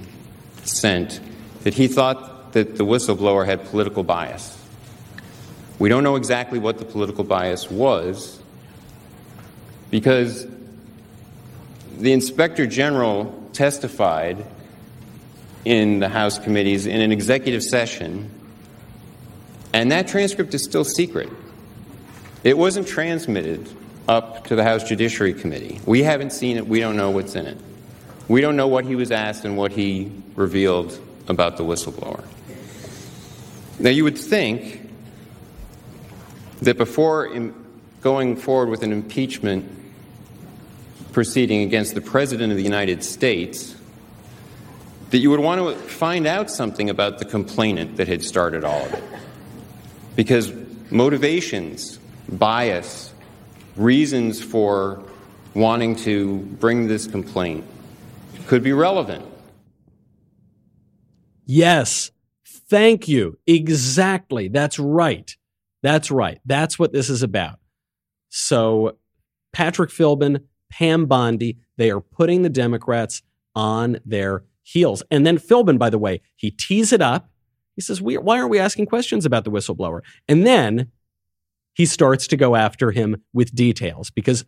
sent 0.64 1.22
that 1.64 1.76
he 1.76 1.88
thought 1.88 2.52
that 2.54 2.76
the 2.76 2.86
whistleblower 2.86 3.46
had 3.46 3.64
political 3.66 4.04
bias. 4.04 4.58
We 5.80 5.88
don't 5.88 6.04
know 6.04 6.16
exactly 6.16 6.60
what 6.60 6.78
the 6.78 6.86
political 6.86 7.24
bias 7.24 7.70
was 7.72 8.42
because 9.92 10.46
the 11.98 12.12
Inspector 12.12 12.66
General 12.68 13.34
testified 13.54 14.46
in 15.66 16.00
the 16.00 16.08
House 16.08 16.38
committees 16.38 16.86
in 16.86 17.02
an 17.02 17.12
executive 17.12 17.64
session, 17.64 18.30
and 19.74 19.92
that 19.92 20.08
transcript 20.08 20.54
is 20.54 20.64
still 20.64 20.86
secret. 20.86 21.30
It 22.44 22.58
wasn't 22.58 22.88
transmitted 22.88 23.68
up 24.08 24.46
to 24.48 24.56
the 24.56 24.64
House 24.64 24.84
Judiciary 24.84 25.34
Committee. 25.34 25.82
We 25.86 26.04
haven't 26.04 26.32
seen 26.32 26.58
it, 26.58 26.68
we 26.68 26.80
don't 26.80 26.96
know 26.96 27.10
what's 27.10 27.36
in 27.36 27.48
it. 27.48 27.58
We 28.28 28.42
don't 28.42 28.56
know 28.56 28.68
what 28.68 28.86
he 28.86 28.96
was 28.96 29.12
asked 29.12 29.46
and 29.46 29.58
what 29.58 29.72
he 29.72 30.12
revealed 30.36 30.98
about 31.28 31.58
the 31.58 31.64
whistleblower. 31.64 32.24
Now, 33.80 33.90
you 33.90 34.04
would 34.04 34.18
think 34.18 34.90
that 36.62 36.78
before 36.78 37.30
going 38.02 38.36
forward 38.36 38.70
with 38.70 38.84
an 38.84 38.92
impeachment 38.92 39.70
proceeding 41.12 41.62
against 41.62 41.96
the 41.96 42.02
President 42.02 42.52
of 42.52 42.58
the 42.58 42.64
United 42.64 43.04
States, 43.04 43.75
that 45.10 45.18
you 45.20 45.30
would 45.30 45.40
want 45.40 45.62
to 45.62 45.76
find 45.88 46.26
out 46.26 46.50
something 46.50 46.90
about 46.90 47.20
the 47.20 47.26
complainant 47.26 47.98
that 47.98 48.08
had 48.08 48.24
started 48.24 48.64
all 48.64 48.82
of 48.86 48.94
it. 48.94 49.04
Because 50.16 50.52
motivations, 50.90 52.00
bias, 52.30 53.14
reasons 53.76 54.42
for 54.42 55.04
wanting 55.54 55.96
to 55.96 56.38
bring 56.38 56.88
this 56.88 57.08
complaint 57.08 57.66
could 58.48 58.64
be 58.64 58.74
relevant. 58.74 59.26
Yes. 61.46 62.12
Thank 62.46 63.08
you. 63.08 63.38
Exactly. 63.46 64.48
That's 64.48 64.80
right. 64.80 65.36
That's 65.84 66.10
right. 66.10 66.40
That's 66.46 66.80
what 66.80 66.94
this 66.94 67.10
is 67.10 67.22
about. 67.22 67.60
So, 68.30 68.98
Patrick 69.54 69.92
Philbin, 69.92 70.42
Pam 70.70 71.06
Bondi, 71.06 71.58
they 71.78 71.92
are 71.92 72.02
putting 72.02 72.42
the 72.42 72.50
Democrats 72.50 73.22
on 73.56 74.00
their 74.04 74.44
heels. 74.66 75.04
And 75.12 75.26
then 75.26 75.38
Philbin, 75.38 75.78
by 75.78 75.90
the 75.90 76.00
way, 76.00 76.22
he 76.36 76.52
tees 76.52 76.92
it 76.92 77.02
up. 77.02 77.30
He 77.76 77.82
says, 77.82 78.02
Why 78.02 78.40
aren't 78.40 78.50
we 78.50 78.60
asking 78.60 78.88
questions 78.88 79.26
about 79.26 79.44
the 79.46 79.52
whistleblower? 79.52 80.02
And 80.28 80.46
then 80.46 80.92
he 81.74 81.86
starts 81.86 82.28
to 82.28 82.38
go 82.38 82.56
after 82.56 82.92
him 82.92 83.22
with 83.34 83.54
details 83.54 84.10
because 84.10 84.44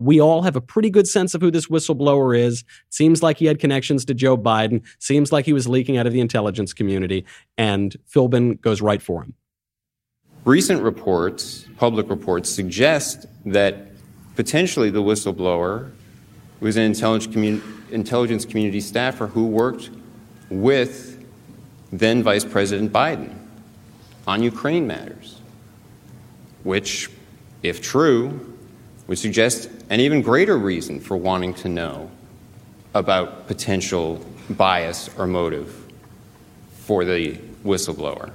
we 0.00 0.20
all 0.20 0.42
have 0.42 0.56
a 0.56 0.60
pretty 0.60 0.90
good 0.90 1.06
sense 1.06 1.34
of 1.34 1.40
who 1.40 1.50
this 1.50 1.68
whistleblower 1.68 2.36
is. 2.36 2.64
Seems 2.90 3.22
like 3.22 3.38
he 3.38 3.46
had 3.46 3.60
connections 3.60 4.04
to 4.06 4.14
Joe 4.14 4.36
Biden. 4.36 4.82
Seems 4.98 5.30
like 5.30 5.44
he 5.44 5.52
was 5.52 5.68
leaking 5.68 5.96
out 5.96 6.06
of 6.06 6.12
the 6.12 6.20
intelligence 6.20 6.72
community. 6.72 7.24
And 7.56 7.94
Philbin 8.12 8.60
goes 8.60 8.82
right 8.82 9.00
for 9.00 9.22
him. 9.22 9.34
Recent 10.44 10.82
reports, 10.82 11.66
public 11.76 12.10
reports, 12.10 12.50
suggest 12.50 13.26
that 13.46 13.92
potentially 14.34 14.90
the 14.90 15.02
whistleblower 15.02 15.92
was 16.62 16.76
an 16.76 16.84
intelligence, 16.84 17.32
commun- 17.32 17.84
intelligence 17.90 18.44
community 18.44 18.80
staffer 18.80 19.26
who 19.26 19.46
worked 19.46 19.90
with 20.48 21.22
then 21.90 22.22
Vice 22.22 22.44
President 22.44 22.92
Biden 22.92 23.34
on 24.26 24.42
Ukraine 24.42 24.86
matters, 24.86 25.40
which, 26.62 27.10
if 27.62 27.82
true, 27.82 28.54
would 29.08 29.18
suggest 29.18 29.68
an 29.90 29.98
even 30.00 30.22
greater 30.22 30.56
reason 30.56 31.00
for 31.00 31.16
wanting 31.16 31.52
to 31.54 31.68
know 31.68 32.10
about 32.94 33.46
potential 33.48 34.24
bias 34.50 35.10
or 35.18 35.26
motive 35.26 35.92
for 36.70 37.04
the 37.04 37.34
whistleblower. 37.64 38.30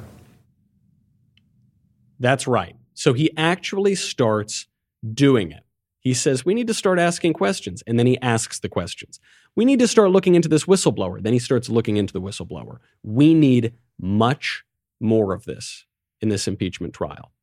That's 2.20 2.46
right. 2.46 2.76
So 2.94 3.14
he 3.14 3.32
actually 3.38 3.96
starts 3.96 4.68
doing 5.14 5.52
it. 5.52 5.64
He 6.08 6.14
says, 6.14 6.46
We 6.46 6.54
need 6.54 6.68
to 6.68 6.74
start 6.74 7.00
asking 7.00 7.34
questions. 7.34 7.84
And 7.86 8.00
then 8.00 8.08
he 8.08 8.18
asks 8.22 8.62
the 8.62 8.70
questions. 8.70 9.20
We 9.58 9.66
need 9.66 9.80
to 9.80 9.90
start 9.90 10.10
looking 10.10 10.36
into 10.36 10.48
this 10.48 10.64
whistleblower. 10.64 11.22
Then 11.22 11.34
he 11.34 11.40
starts 11.40 11.68
looking 11.68 11.98
into 11.98 12.14
the 12.14 12.22
whistleblower. 12.22 12.78
We 13.04 13.34
need 13.34 13.74
much 14.00 14.64
more 15.02 15.34
of 15.34 15.44
this 15.44 15.86
in 16.22 16.30
this 16.30 16.48
impeachment 16.48 16.94
trial. 16.94 17.34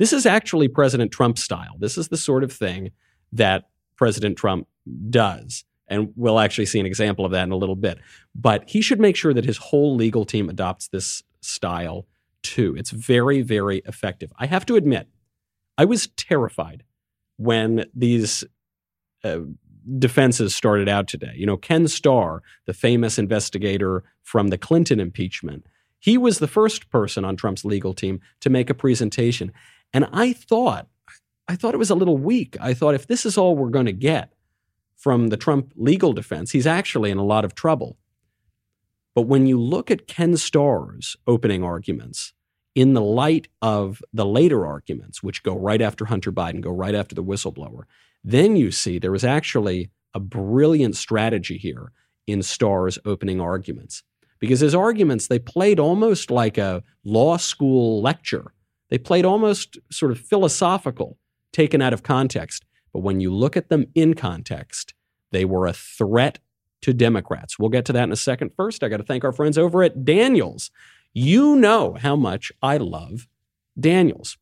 This 0.00 0.12
is 0.12 0.26
actually 0.26 0.66
President 0.66 1.12
Trump 1.12 1.38
style. 1.38 1.76
This 1.78 1.96
is 1.96 2.08
the 2.08 2.16
sort 2.16 2.42
of 2.42 2.52
thing 2.52 2.90
that 3.30 3.68
President 3.94 4.36
Trump 4.36 4.66
does. 5.08 5.62
And 5.86 6.12
we'll 6.16 6.40
actually 6.40 6.66
see 6.66 6.80
an 6.80 6.86
example 6.86 7.24
of 7.24 7.30
that 7.30 7.44
in 7.44 7.52
a 7.52 7.56
little 7.56 7.76
bit. 7.76 8.00
But 8.34 8.68
he 8.68 8.82
should 8.82 8.98
make 8.98 9.14
sure 9.14 9.32
that 9.32 9.44
his 9.44 9.58
whole 9.58 9.94
legal 9.94 10.24
team 10.24 10.48
adopts 10.48 10.88
this 10.88 11.22
style 11.40 12.08
too. 12.42 12.74
It's 12.76 12.90
very, 12.90 13.42
very 13.42 13.78
effective. 13.86 14.32
I 14.38 14.46
have 14.46 14.66
to 14.66 14.74
admit, 14.74 15.06
I 15.78 15.84
was 15.84 16.08
terrified 16.16 16.82
when 17.36 17.86
these 17.94 18.44
uh, 19.24 19.40
defenses 19.98 20.54
started 20.54 20.88
out 20.88 21.08
today. 21.08 21.32
You 21.34 21.46
know, 21.46 21.56
Ken 21.56 21.88
Starr, 21.88 22.42
the 22.66 22.74
famous 22.74 23.18
investigator 23.18 24.04
from 24.22 24.48
the 24.48 24.58
Clinton 24.58 25.00
impeachment, 25.00 25.66
he 25.98 26.18
was 26.18 26.38
the 26.38 26.48
first 26.48 26.90
person 26.90 27.24
on 27.24 27.36
Trump's 27.36 27.64
legal 27.64 27.94
team 27.94 28.20
to 28.40 28.50
make 28.50 28.70
a 28.70 28.74
presentation. 28.74 29.52
And 29.92 30.08
I 30.12 30.32
thought, 30.32 30.88
I 31.48 31.56
thought 31.56 31.74
it 31.74 31.78
was 31.78 31.90
a 31.90 31.94
little 31.94 32.18
weak. 32.18 32.56
I 32.60 32.74
thought 32.74 32.94
if 32.94 33.06
this 33.06 33.24
is 33.24 33.38
all 33.38 33.56
we're 33.56 33.70
going 33.70 33.86
to 33.86 33.92
get 33.92 34.32
from 34.96 35.28
the 35.28 35.36
Trump 35.36 35.72
legal 35.76 36.12
defense, 36.12 36.52
he's 36.52 36.66
actually 36.66 37.10
in 37.10 37.18
a 37.18 37.24
lot 37.24 37.44
of 37.44 37.54
trouble. 37.54 37.98
But 39.14 39.22
when 39.22 39.46
you 39.46 39.60
look 39.60 39.90
at 39.90 40.06
Ken 40.06 40.36
Starr's 40.36 41.16
opening 41.26 41.62
arguments, 41.62 42.32
in 42.74 42.94
the 42.94 43.02
light 43.02 43.48
of 43.60 44.02
the 44.12 44.24
later 44.24 44.66
arguments, 44.66 45.22
which 45.22 45.42
go 45.42 45.56
right 45.56 45.82
after 45.82 46.06
Hunter 46.06 46.32
Biden, 46.32 46.60
go 46.60 46.70
right 46.70 46.94
after 46.94 47.14
the 47.14 47.24
whistleblower, 47.24 47.82
then 48.24 48.56
you 48.56 48.70
see 48.70 48.98
there 48.98 49.12
was 49.12 49.24
actually 49.24 49.90
a 50.14 50.20
brilliant 50.20 50.96
strategy 50.96 51.58
here 51.58 51.92
in 52.26 52.42
Starr's 52.42 52.98
opening 53.04 53.40
arguments. 53.40 54.02
Because 54.38 54.60
his 54.60 54.74
arguments, 54.74 55.28
they 55.28 55.38
played 55.38 55.78
almost 55.78 56.30
like 56.30 56.58
a 56.58 56.82
law 57.04 57.36
school 57.36 58.02
lecture 58.02 58.52
they 58.92 58.98
played 58.98 59.24
almost 59.24 59.78
sort 59.90 60.12
of 60.12 60.20
philosophical, 60.20 61.16
taken 61.50 61.80
out 61.80 61.94
of 61.94 62.02
context. 62.02 62.66
But 62.92 62.98
when 62.98 63.20
you 63.20 63.32
look 63.32 63.56
at 63.56 63.70
them 63.70 63.86
in 63.94 64.12
context, 64.12 64.92
they 65.30 65.46
were 65.46 65.66
a 65.66 65.72
threat 65.72 66.40
to 66.82 66.92
Democrats. 66.92 67.58
We'll 67.58 67.70
get 67.70 67.86
to 67.86 67.94
that 67.94 68.02
in 68.02 68.12
a 68.12 68.16
second. 68.16 68.50
First, 68.54 68.84
I 68.84 68.90
got 68.90 68.98
to 68.98 69.02
thank 69.02 69.24
our 69.24 69.32
friends 69.32 69.56
over 69.56 69.82
at 69.82 70.04
Daniels. 70.04 70.70
You 71.12 71.56
know 71.56 71.94
how 72.00 72.16
much 72.16 72.52
I 72.62 72.76
love 72.76 73.28
Daniels. 73.78 74.38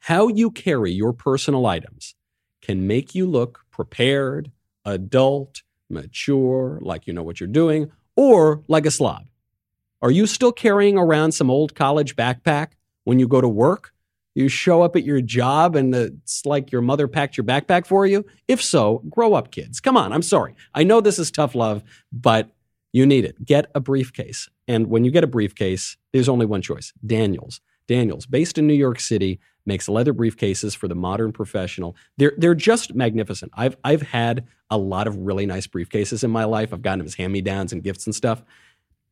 How 0.00 0.28
you 0.28 0.50
carry 0.50 0.92
your 0.92 1.12
personal 1.12 1.66
items 1.66 2.14
can 2.62 2.86
make 2.86 3.14
you 3.14 3.26
look 3.26 3.64
prepared, 3.70 4.50
adult, 4.84 5.62
mature, 5.90 6.78
like 6.82 7.06
you 7.06 7.12
know 7.12 7.22
what 7.22 7.40
you're 7.40 7.48
doing, 7.48 7.90
or 8.16 8.62
like 8.68 8.86
a 8.86 8.90
slob. 8.90 9.26
Are 10.00 10.10
you 10.10 10.26
still 10.26 10.52
carrying 10.52 10.96
around 10.96 11.32
some 11.32 11.50
old 11.50 11.74
college 11.74 12.14
backpack? 12.14 12.68
when 13.08 13.18
you 13.18 13.26
go 13.26 13.40
to 13.40 13.48
work? 13.48 13.94
You 14.34 14.50
show 14.50 14.82
up 14.82 14.94
at 14.94 15.02
your 15.02 15.22
job 15.22 15.74
and 15.74 15.94
it's 15.94 16.44
like 16.44 16.70
your 16.70 16.82
mother 16.82 17.08
packed 17.08 17.38
your 17.38 17.44
backpack 17.44 17.86
for 17.86 18.06
you? 18.06 18.24
If 18.46 18.62
so, 18.62 19.02
grow 19.08 19.32
up, 19.32 19.50
kids. 19.50 19.80
Come 19.80 19.96
on, 19.96 20.12
I'm 20.12 20.22
sorry. 20.22 20.54
I 20.74 20.84
know 20.84 21.00
this 21.00 21.18
is 21.18 21.30
tough 21.30 21.54
love, 21.54 21.82
but 22.12 22.50
you 22.92 23.06
need 23.06 23.24
it. 23.24 23.44
Get 23.44 23.70
a 23.74 23.80
briefcase. 23.80 24.48
And 24.66 24.88
when 24.88 25.04
you 25.04 25.10
get 25.10 25.24
a 25.24 25.28
briefcase, 25.28 25.96
there's 26.12 26.28
only 26.28 26.46
one 26.46 26.62
choice 26.62 26.92
Daniels. 27.04 27.60
Daniels, 27.86 28.26
based 28.26 28.58
in 28.58 28.66
New 28.66 28.74
York 28.74 29.00
City, 29.00 29.40
makes 29.64 29.88
leather 29.88 30.12
briefcases 30.12 30.76
for 30.76 30.88
the 30.88 30.94
modern 30.94 31.32
professional. 31.32 31.96
They're 32.16 32.34
they're 32.36 32.54
just 32.54 32.94
magnificent. 32.94 33.52
I've 33.56 33.76
I've 33.84 34.02
had 34.02 34.46
a 34.70 34.76
lot 34.76 35.06
of 35.06 35.16
really 35.16 35.46
nice 35.46 35.66
briefcases 35.66 36.22
in 36.22 36.30
my 36.30 36.44
life. 36.44 36.72
I've 36.72 36.82
gotten 36.82 36.98
them 36.98 37.06
as 37.06 37.14
hand 37.14 37.32
me 37.32 37.40
downs 37.40 37.72
and 37.72 37.82
gifts 37.82 38.06
and 38.06 38.14
stuff. 38.14 38.42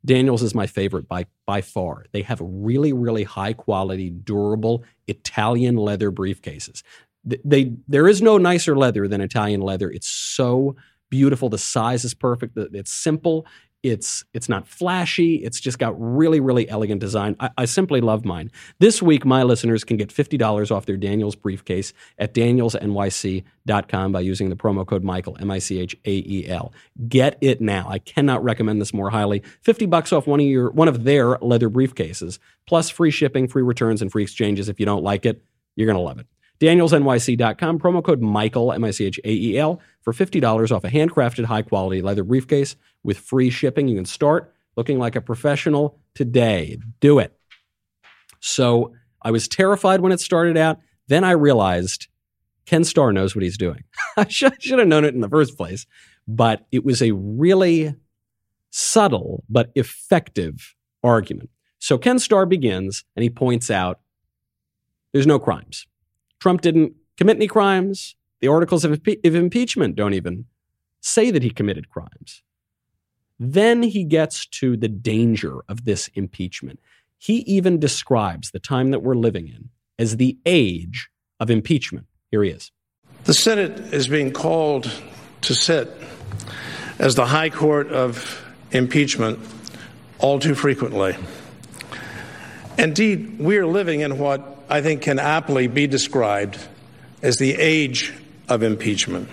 Daniels 0.04 0.42
is 0.42 0.54
my 0.54 0.66
favorite 0.66 1.08
by 1.08 1.26
by 1.46 1.62
far. 1.62 2.04
They 2.12 2.22
have 2.22 2.40
really 2.42 2.92
really 2.92 3.24
high 3.24 3.54
quality, 3.54 4.10
durable 4.10 4.84
Italian 5.06 5.76
leather 5.76 6.12
briefcases. 6.12 6.82
They, 7.24 7.38
they 7.44 7.72
there 7.88 8.08
is 8.08 8.20
no 8.20 8.38
nicer 8.38 8.76
leather 8.76 9.08
than 9.08 9.20
Italian 9.20 9.60
leather. 9.62 9.90
It's 9.90 10.08
so 10.08 10.76
beautiful. 11.10 11.48
The 11.48 11.58
size 11.58 12.04
is 12.04 12.14
perfect. 12.14 12.56
It's 12.56 12.92
simple. 12.92 13.46
It's 13.82 14.24
it's 14.34 14.48
not 14.48 14.66
flashy. 14.66 15.36
It's 15.36 15.60
just 15.60 15.78
got 15.78 15.94
really 15.98 16.40
really 16.40 16.68
elegant 16.68 17.00
design. 17.00 17.36
I, 17.38 17.50
I 17.58 17.64
simply 17.66 18.00
love 18.00 18.24
mine. 18.24 18.50
This 18.78 19.00
week, 19.00 19.24
my 19.24 19.42
listeners 19.42 19.84
can 19.84 19.96
get 19.96 20.10
fifty 20.10 20.36
dollars 20.36 20.70
off 20.70 20.86
their 20.86 20.96
Daniels 20.96 21.36
briefcase 21.36 21.92
at 22.18 22.34
danielsnyc.com 22.34 24.12
by 24.12 24.20
using 24.20 24.50
the 24.50 24.56
promo 24.56 24.86
code 24.86 25.04
Michael 25.04 25.36
M 25.40 25.50
I 25.50 25.58
C 25.58 25.78
H 25.78 25.96
A 26.04 26.10
E 26.10 26.48
L. 26.48 26.72
Get 27.08 27.38
it 27.40 27.60
now. 27.60 27.86
I 27.88 27.98
cannot 27.98 28.42
recommend 28.42 28.80
this 28.80 28.92
more 28.92 29.10
highly. 29.10 29.42
Fifty 29.60 29.86
bucks 29.86 30.12
off 30.12 30.26
one 30.26 30.40
of 30.40 30.46
your 30.46 30.70
one 30.70 30.88
of 30.88 31.04
their 31.04 31.38
leather 31.38 31.70
briefcases, 31.70 32.38
plus 32.66 32.90
free 32.90 33.10
shipping, 33.10 33.46
free 33.46 33.62
returns, 33.62 34.02
and 34.02 34.10
free 34.10 34.24
exchanges. 34.24 34.68
If 34.68 34.80
you 34.80 34.86
don't 34.86 35.04
like 35.04 35.26
it, 35.26 35.42
you're 35.76 35.86
gonna 35.86 36.00
love 36.00 36.18
it. 36.18 36.26
DanielsNYC.com, 36.60 37.78
promo 37.78 38.02
code 38.02 38.22
Michael, 38.22 38.72
M 38.72 38.84
I 38.84 38.90
C 38.90 39.04
H 39.04 39.20
A 39.24 39.30
E 39.30 39.58
L, 39.58 39.80
for 40.00 40.12
$50 40.12 40.74
off 40.74 40.84
a 40.84 40.88
handcrafted 40.88 41.44
high 41.44 41.62
quality 41.62 42.00
leather 42.00 42.24
briefcase 42.24 42.76
with 43.06 43.18
free 43.18 43.48
shipping. 43.48 43.86
You 43.88 43.94
can 43.94 44.04
start 44.04 44.52
looking 44.76 44.98
like 44.98 45.16
a 45.16 45.20
professional 45.20 45.98
today. 46.14 46.78
Do 47.00 47.20
it. 47.20 47.32
So 48.40 48.92
I 49.22 49.30
was 49.30 49.48
terrified 49.48 50.00
when 50.00 50.12
it 50.12 50.20
started 50.20 50.56
out. 50.56 50.80
Then 51.06 51.24
I 51.24 51.30
realized 51.30 52.08
Ken 52.66 52.84
Starr 52.84 53.12
knows 53.12 53.34
what 53.34 53.44
he's 53.44 53.56
doing. 53.56 53.84
I 54.16 54.26
should, 54.28 54.52
have 54.60 54.88
known 54.88 55.04
it 55.04 55.14
in 55.14 55.20
the 55.20 55.28
first 55.28 55.56
place, 55.56 55.86
but 56.26 56.66
it 56.72 56.84
was 56.84 57.00
a 57.00 57.12
really 57.12 57.94
subtle 58.70 59.44
but 59.48 59.70
effective 59.76 60.74
argument. 61.02 61.48
So 61.78 61.96
Ken 61.96 62.18
Starr 62.18 62.44
begins 62.44 63.04
and 63.14 63.22
he 63.22 63.30
points 63.30 63.70
out 63.70 64.00
there's 65.12 65.26
no 65.26 65.38
crimes. 65.38 65.86
Trump 66.40 66.60
didn't 66.60 66.94
commit 67.16 67.36
any 67.36 67.46
crimes. 67.46 68.16
The 68.40 68.48
articles 68.48 68.84
of, 68.84 68.92
impe- 68.92 69.24
of 69.24 69.34
impeachment 69.34 69.94
don't 69.94 70.12
even 70.12 70.46
say 71.00 71.30
that 71.30 71.44
he 71.44 71.50
committed 71.50 71.88
crimes. 71.88 72.42
Then 73.38 73.82
he 73.82 74.04
gets 74.04 74.46
to 74.46 74.76
the 74.76 74.88
danger 74.88 75.60
of 75.68 75.84
this 75.84 76.08
impeachment. 76.14 76.80
He 77.18 77.38
even 77.40 77.78
describes 77.78 78.50
the 78.50 78.58
time 78.58 78.90
that 78.90 79.02
we're 79.02 79.14
living 79.14 79.48
in 79.48 79.70
as 79.98 80.16
the 80.16 80.38
age 80.46 81.08
of 81.40 81.50
impeachment. 81.50 82.06
Here 82.30 82.42
he 82.42 82.50
is. 82.50 82.70
The 83.24 83.34
Senate 83.34 83.92
is 83.92 84.08
being 84.08 84.32
called 84.32 84.90
to 85.42 85.54
sit 85.54 85.90
as 86.98 87.14
the 87.14 87.26
high 87.26 87.50
court 87.50 87.88
of 87.88 88.44
impeachment 88.72 89.38
all 90.18 90.38
too 90.38 90.54
frequently. 90.54 91.16
Indeed, 92.78 93.38
we 93.38 93.58
are 93.58 93.66
living 93.66 94.00
in 94.00 94.18
what 94.18 94.64
I 94.68 94.80
think 94.80 95.02
can 95.02 95.18
aptly 95.18 95.66
be 95.66 95.86
described 95.86 96.58
as 97.22 97.36
the 97.36 97.54
age 97.54 98.12
of 98.48 98.62
impeachment. 98.62 99.28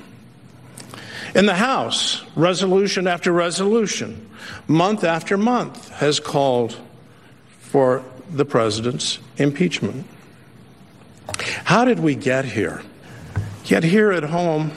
In 1.36 1.48
the 1.48 1.56
House, 1.56 2.24
resolution 2.36 3.08
after 3.08 3.32
resolution, 3.32 4.30
month 4.68 5.04
after 5.04 5.36
month, 5.36 5.90
has 5.90 6.20
called 6.20 6.78
for 7.60 8.04
the 8.32 8.46
president's 8.46 9.18
impeachment. 9.38 10.06
How 11.64 11.86
did 11.86 12.00
we 12.00 12.14
get 12.14 12.46
here? 12.46 12.84
Yet 13.66 13.84
here 13.84 14.12
at 14.12 14.24
home, 14.24 14.72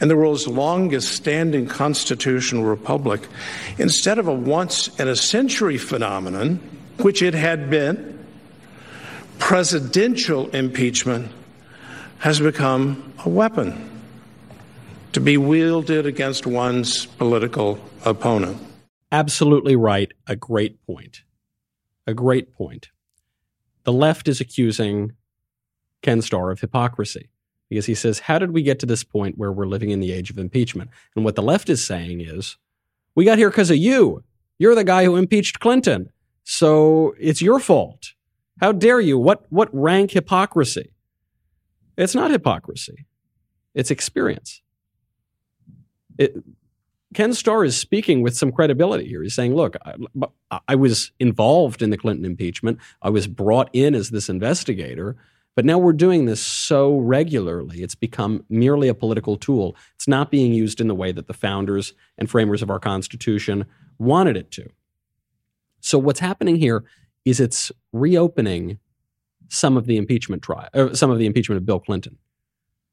in 0.00 0.08
the 0.08 0.16
world's 0.16 0.48
longest 0.48 1.12
standing 1.12 1.66
constitutional 1.66 2.64
republic, 2.64 3.20
instead 3.76 4.18
of 4.18 4.28
a 4.28 4.32
once 4.32 4.88
in 4.98 5.08
a 5.08 5.16
century 5.16 5.76
phenomenon, 5.76 6.58
which 6.98 7.20
it 7.20 7.34
had 7.34 7.68
been, 7.68 8.18
presidential 9.38 10.48
impeachment 10.50 11.30
has 12.20 12.40
become 12.40 13.12
a 13.26 13.28
weapon 13.28 13.89
to 15.12 15.20
be 15.20 15.36
wielded 15.36 16.06
against 16.06 16.46
one's 16.46 17.06
political 17.06 17.78
opponent. 18.04 18.58
Absolutely 19.12 19.74
right. 19.74 20.12
A 20.26 20.36
great 20.36 20.84
point. 20.86 21.22
A 22.06 22.14
great 22.14 22.54
point. 22.54 22.90
The 23.84 23.92
left 23.92 24.28
is 24.28 24.40
accusing 24.40 25.12
Ken 26.02 26.22
Starr 26.22 26.50
of 26.50 26.60
hypocrisy 26.60 27.28
because 27.68 27.86
he 27.86 27.94
says, 27.94 28.20
How 28.20 28.38
did 28.38 28.52
we 28.52 28.62
get 28.62 28.78
to 28.80 28.86
this 28.86 29.02
point 29.02 29.36
where 29.36 29.52
we're 29.52 29.66
living 29.66 29.90
in 29.90 30.00
the 30.00 30.12
age 30.12 30.30
of 30.30 30.38
impeachment? 30.38 30.90
And 31.16 31.24
what 31.24 31.34
the 31.34 31.42
left 31.42 31.68
is 31.68 31.84
saying 31.84 32.20
is, 32.20 32.56
We 33.14 33.24
got 33.24 33.38
here 33.38 33.50
because 33.50 33.70
of 33.70 33.78
you. 33.78 34.22
You're 34.58 34.74
the 34.74 34.84
guy 34.84 35.04
who 35.04 35.16
impeached 35.16 35.60
Clinton. 35.60 36.10
So 36.44 37.14
it's 37.18 37.42
your 37.42 37.58
fault. 37.58 38.12
How 38.60 38.72
dare 38.72 39.00
you? 39.00 39.18
What, 39.18 39.46
what 39.50 39.70
rank 39.72 40.10
hypocrisy? 40.10 40.92
It's 41.96 42.14
not 42.14 42.30
hypocrisy, 42.30 43.06
it's 43.74 43.90
experience. 43.90 44.62
It, 46.20 46.36
Ken 47.12 47.34
Starr 47.34 47.64
is 47.64 47.76
speaking 47.76 48.22
with 48.22 48.36
some 48.36 48.52
credibility 48.52 49.08
here. 49.08 49.22
He's 49.22 49.34
saying, 49.34 49.54
look, 49.54 49.74
I, 49.84 50.60
I, 50.68 50.76
was 50.76 51.10
involved 51.18 51.82
in 51.82 51.90
the 51.90 51.96
Clinton 51.96 52.24
impeachment. 52.24 52.78
I 53.02 53.10
was 53.10 53.26
brought 53.26 53.68
in 53.72 53.96
as 53.96 54.10
this 54.10 54.28
investigator, 54.28 55.16
but 55.56 55.64
now 55.64 55.78
we're 55.78 55.92
doing 55.92 56.26
this 56.26 56.40
so 56.40 56.96
regularly, 56.98 57.82
it's 57.82 57.96
become 57.96 58.44
merely 58.48 58.86
a 58.86 58.94
political 58.94 59.36
tool. 59.36 59.76
It's 59.96 60.06
not 60.06 60.30
being 60.30 60.52
used 60.52 60.80
in 60.80 60.86
the 60.86 60.94
way 60.94 61.10
that 61.10 61.26
the 61.26 61.34
founders 61.34 61.94
and 62.16 62.30
framers 62.30 62.62
of 62.62 62.70
our 62.70 62.78
Constitution 62.78 63.66
wanted 63.98 64.36
it 64.36 64.52
to. 64.52 64.68
So, 65.80 65.98
what's 65.98 66.20
happening 66.20 66.56
here 66.56 66.84
is 67.24 67.40
it's 67.40 67.72
reopening 67.92 68.78
some 69.48 69.76
of 69.76 69.86
the 69.86 69.96
impeachment 69.96 70.42
trial, 70.42 70.68
or 70.74 70.90
uh, 70.90 70.94
some 70.94 71.10
of 71.10 71.18
the 71.18 71.26
impeachment 71.26 71.56
of 71.56 71.66
Bill 71.66 71.80
Clinton. 71.80 72.18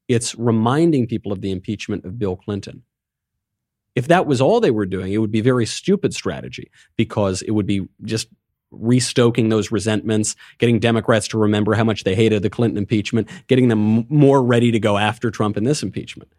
It's 0.08 0.34
reminding 0.34 1.06
people 1.06 1.30
of 1.30 1.40
the 1.40 1.52
impeachment 1.52 2.04
of 2.04 2.18
Bill 2.18 2.34
Clinton. 2.34 2.82
If 3.98 4.06
that 4.06 4.26
was 4.26 4.40
all 4.40 4.60
they 4.60 4.70
were 4.70 4.86
doing, 4.86 5.12
it 5.12 5.18
would 5.18 5.32
be 5.32 5.40
very 5.40 5.66
stupid 5.66 6.14
strategy 6.14 6.70
because 6.94 7.42
it 7.42 7.50
would 7.50 7.66
be 7.66 7.88
just 8.04 8.28
restoking 8.70 9.48
those 9.48 9.72
resentments, 9.72 10.36
getting 10.58 10.78
Democrats 10.78 11.26
to 11.28 11.38
remember 11.38 11.74
how 11.74 11.82
much 11.82 12.04
they 12.04 12.14
hated 12.14 12.44
the 12.44 12.48
Clinton 12.48 12.78
impeachment, 12.78 13.28
getting 13.48 13.66
them 13.66 14.06
more 14.08 14.40
ready 14.40 14.70
to 14.70 14.78
go 14.78 14.98
after 14.98 15.32
Trump 15.32 15.56
in 15.56 15.64
this 15.64 15.82
impeachment. 15.82 16.32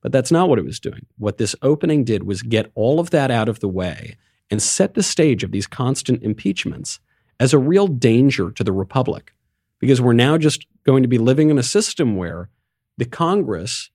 But 0.00 0.12
that's 0.12 0.30
not 0.30 0.48
what 0.48 0.60
it 0.60 0.64
was 0.64 0.78
doing. 0.78 1.06
What 1.18 1.38
this 1.38 1.56
opening 1.60 2.04
did 2.04 2.22
was 2.22 2.40
get 2.40 2.70
all 2.76 3.00
of 3.00 3.10
that 3.10 3.32
out 3.32 3.48
of 3.48 3.58
the 3.58 3.68
way 3.68 4.16
and 4.48 4.62
set 4.62 4.94
the 4.94 5.02
stage 5.02 5.42
of 5.42 5.50
these 5.50 5.66
constant 5.66 6.22
impeachments 6.22 7.00
as 7.40 7.52
a 7.52 7.58
real 7.58 7.88
danger 7.88 8.52
to 8.52 8.62
the 8.62 8.70
republic 8.70 9.32
because 9.80 10.00
we're 10.00 10.12
now 10.12 10.38
just 10.38 10.64
going 10.84 11.02
to 11.02 11.08
be 11.08 11.18
living 11.18 11.50
in 11.50 11.58
a 11.58 11.64
system 11.64 12.14
where 12.14 12.48
the 12.96 13.06
Congress 13.06 13.90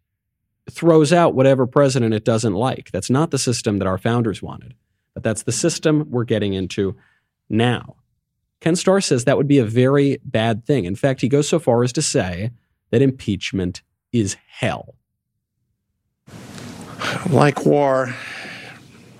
throws 0.69 1.11
out 1.11 1.35
whatever 1.35 1.65
president 1.65 2.13
it 2.13 2.25
doesn't 2.25 2.53
like. 2.53 2.91
That's 2.91 3.09
not 3.09 3.31
the 3.31 3.39
system 3.39 3.79
that 3.79 3.87
our 3.87 3.97
founders 3.97 4.41
wanted, 4.41 4.75
but 5.13 5.23
that's 5.23 5.43
the 5.43 5.51
system 5.51 6.07
we're 6.09 6.23
getting 6.23 6.53
into 6.53 6.95
now. 7.49 7.95
Ken 8.59 8.75
Starr 8.75 9.01
says 9.01 9.25
that 9.25 9.37
would 9.37 9.47
be 9.47 9.57
a 9.57 9.65
very 9.65 10.19
bad 10.23 10.65
thing. 10.65 10.85
In 10.85 10.95
fact, 10.95 11.21
he 11.21 11.27
goes 11.27 11.49
so 11.49 11.59
far 11.59 11.83
as 11.83 11.91
to 11.93 12.01
say 12.01 12.51
that 12.91 13.01
impeachment 13.01 13.81
is 14.11 14.37
hell. 14.47 14.95
Like 17.29 17.65
war, 17.65 18.15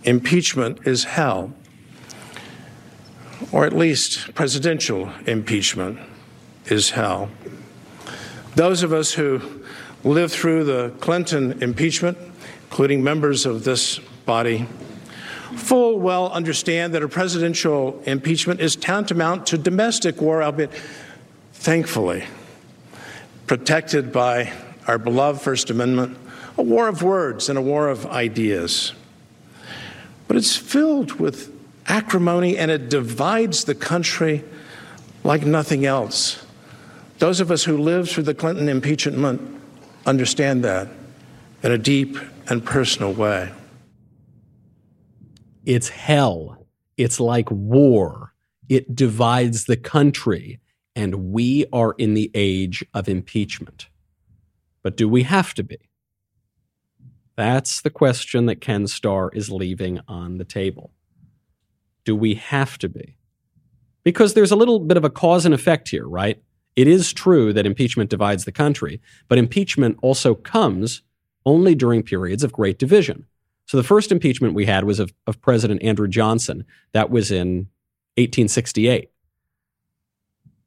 impeachment 0.03 0.85
is 0.85 1.05
hell 1.05 1.53
or 3.51 3.65
at 3.65 3.73
least 3.73 4.33
presidential 4.33 5.11
impeachment, 5.25 5.99
is 6.67 6.91
hell. 6.91 7.29
Those 8.55 8.83
of 8.83 8.93
us 8.93 9.13
who 9.13 9.60
lived 10.03 10.33
through 10.33 10.63
the 10.63 10.89
Clinton 10.99 11.61
impeachment, 11.61 12.17
including 12.69 13.03
members 13.03 13.45
of 13.45 13.63
this 13.63 13.99
body, 14.25 14.67
full 15.55 15.99
well 15.99 16.31
understand 16.31 16.93
that 16.93 17.03
a 17.03 17.07
presidential 17.07 18.01
impeachment 18.05 18.59
is 18.59 18.75
tantamount 18.75 19.47
to 19.47 19.57
domestic 19.57 20.21
war, 20.21 20.41
albeit 20.41 20.71
thankfully 21.53 22.23
protected 23.47 24.11
by 24.11 24.51
our 24.87 24.97
beloved 24.97 25.41
First 25.41 25.69
Amendment, 25.69 26.17
a 26.57 26.63
war 26.63 26.87
of 26.87 27.03
words 27.03 27.49
and 27.49 27.57
a 27.57 27.61
war 27.61 27.89
of 27.89 28.05
ideas. 28.05 28.93
But 30.27 30.37
it's 30.37 30.55
filled 30.55 31.19
with 31.19 31.53
acrimony 31.85 32.57
and 32.57 32.71
it 32.71 32.89
divides 32.89 33.65
the 33.65 33.75
country 33.75 34.43
like 35.23 35.45
nothing 35.45 35.85
else. 35.85 36.45
Those 37.19 37.41
of 37.41 37.51
us 37.51 37.65
who 37.65 37.77
lived 37.77 38.09
through 38.09 38.23
the 38.23 38.33
Clinton 38.33 38.69
impeachment 38.69 39.60
understand 40.05 40.63
that 40.63 40.89
in 41.63 41.71
a 41.71 41.77
deep 41.77 42.17
and 42.47 42.65
personal 42.65 43.13
way. 43.13 43.51
It's 45.65 45.89
hell. 45.89 46.65
It's 46.97 47.19
like 47.19 47.49
war. 47.51 48.33
It 48.67 48.95
divides 48.95 49.65
the 49.65 49.77
country. 49.77 50.59
And 50.95 51.31
we 51.31 51.65
are 51.71 51.93
in 51.97 52.15
the 52.15 52.31
age 52.33 52.83
of 52.93 53.07
impeachment. 53.07 53.87
But 54.83 54.97
do 54.97 55.07
we 55.07 55.23
have 55.23 55.53
to 55.53 55.63
be? 55.63 55.77
That's 57.35 57.81
the 57.81 57.89
question 57.89 58.47
that 58.47 58.61
Ken 58.61 58.87
Starr 58.87 59.29
is 59.33 59.49
leaving 59.49 59.99
on 60.07 60.37
the 60.37 60.43
table. 60.43 60.91
Do 62.03 62.15
we 62.15 62.35
have 62.35 62.77
to 62.79 62.89
be? 62.89 63.17
Because 64.03 64.33
there's 64.33 64.51
a 64.51 64.55
little 64.55 64.79
bit 64.79 64.97
of 64.97 65.05
a 65.05 65.09
cause 65.09 65.45
and 65.45 65.53
effect 65.53 65.89
here, 65.89 66.07
right? 66.07 66.41
It 66.75 66.87
is 66.87 67.13
true 67.13 67.53
that 67.53 67.65
impeachment 67.65 68.09
divides 68.09 68.45
the 68.45 68.51
country, 68.51 69.01
but 69.27 69.37
impeachment 69.37 69.97
also 70.01 70.35
comes 70.35 71.01
only 71.45 71.75
during 71.75 72.03
periods 72.03 72.43
of 72.43 72.53
great 72.53 72.79
division. 72.79 73.25
So 73.65 73.77
the 73.77 73.83
first 73.83 74.11
impeachment 74.11 74.53
we 74.53 74.65
had 74.65 74.83
was 74.83 74.99
of, 74.99 75.13
of 75.27 75.41
President 75.41 75.83
Andrew 75.83 76.07
Johnson. 76.07 76.65
That 76.93 77.09
was 77.09 77.31
in 77.31 77.67
1868. 78.17 79.09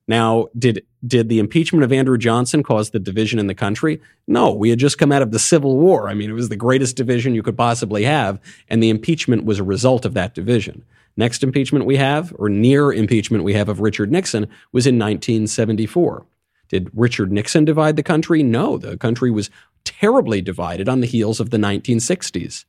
Now, 0.06 0.48
did 0.58 0.84
did 1.06 1.28
the 1.28 1.38
impeachment 1.38 1.84
of 1.84 1.92
Andrew 1.92 2.18
Johnson 2.18 2.62
cause 2.62 2.90
the 2.90 2.98
division 2.98 3.38
in 3.38 3.46
the 3.46 3.54
country? 3.54 4.00
No, 4.26 4.52
we 4.52 4.70
had 4.70 4.78
just 4.78 4.98
come 4.98 5.12
out 5.12 5.22
of 5.22 5.30
the 5.30 5.38
Civil 5.38 5.78
War. 5.78 6.08
I 6.08 6.14
mean, 6.14 6.30
it 6.30 6.34
was 6.34 6.50
the 6.50 6.56
greatest 6.56 6.96
division 6.96 7.34
you 7.34 7.42
could 7.42 7.56
possibly 7.56 8.04
have, 8.04 8.38
and 8.68 8.82
the 8.82 8.90
impeachment 8.90 9.44
was 9.44 9.58
a 9.58 9.64
result 9.64 10.04
of 10.04 10.14
that 10.14 10.34
division. 10.34 10.84
Next 11.16 11.42
impeachment 11.42 11.86
we 11.86 11.96
have, 11.96 12.34
or 12.38 12.48
near 12.48 12.92
impeachment 12.92 13.44
we 13.44 13.54
have 13.54 13.68
of 13.68 13.80
Richard 13.80 14.10
Nixon, 14.10 14.48
was 14.72 14.86
in 14.86 14.96
1974. 14.96 16.26
Did 16.68 16.90
Richard 16.92 17.30
Nixon 17.30 17.64
divide 17.64 17.96
the 17.96 18.02
country? 18.02 18.42
No, 18.42 18.78
the 18.78 18.96
country 18.96 19.30
was 19.30 19.50
terribly 19.84 20.40
divided 20.40 20.88
on 20.88 21.00
the 21.00 21.06
heels 21.06 21.38
of 21.38 21.50
the 21.50 21.56
1960s 21.56 22.64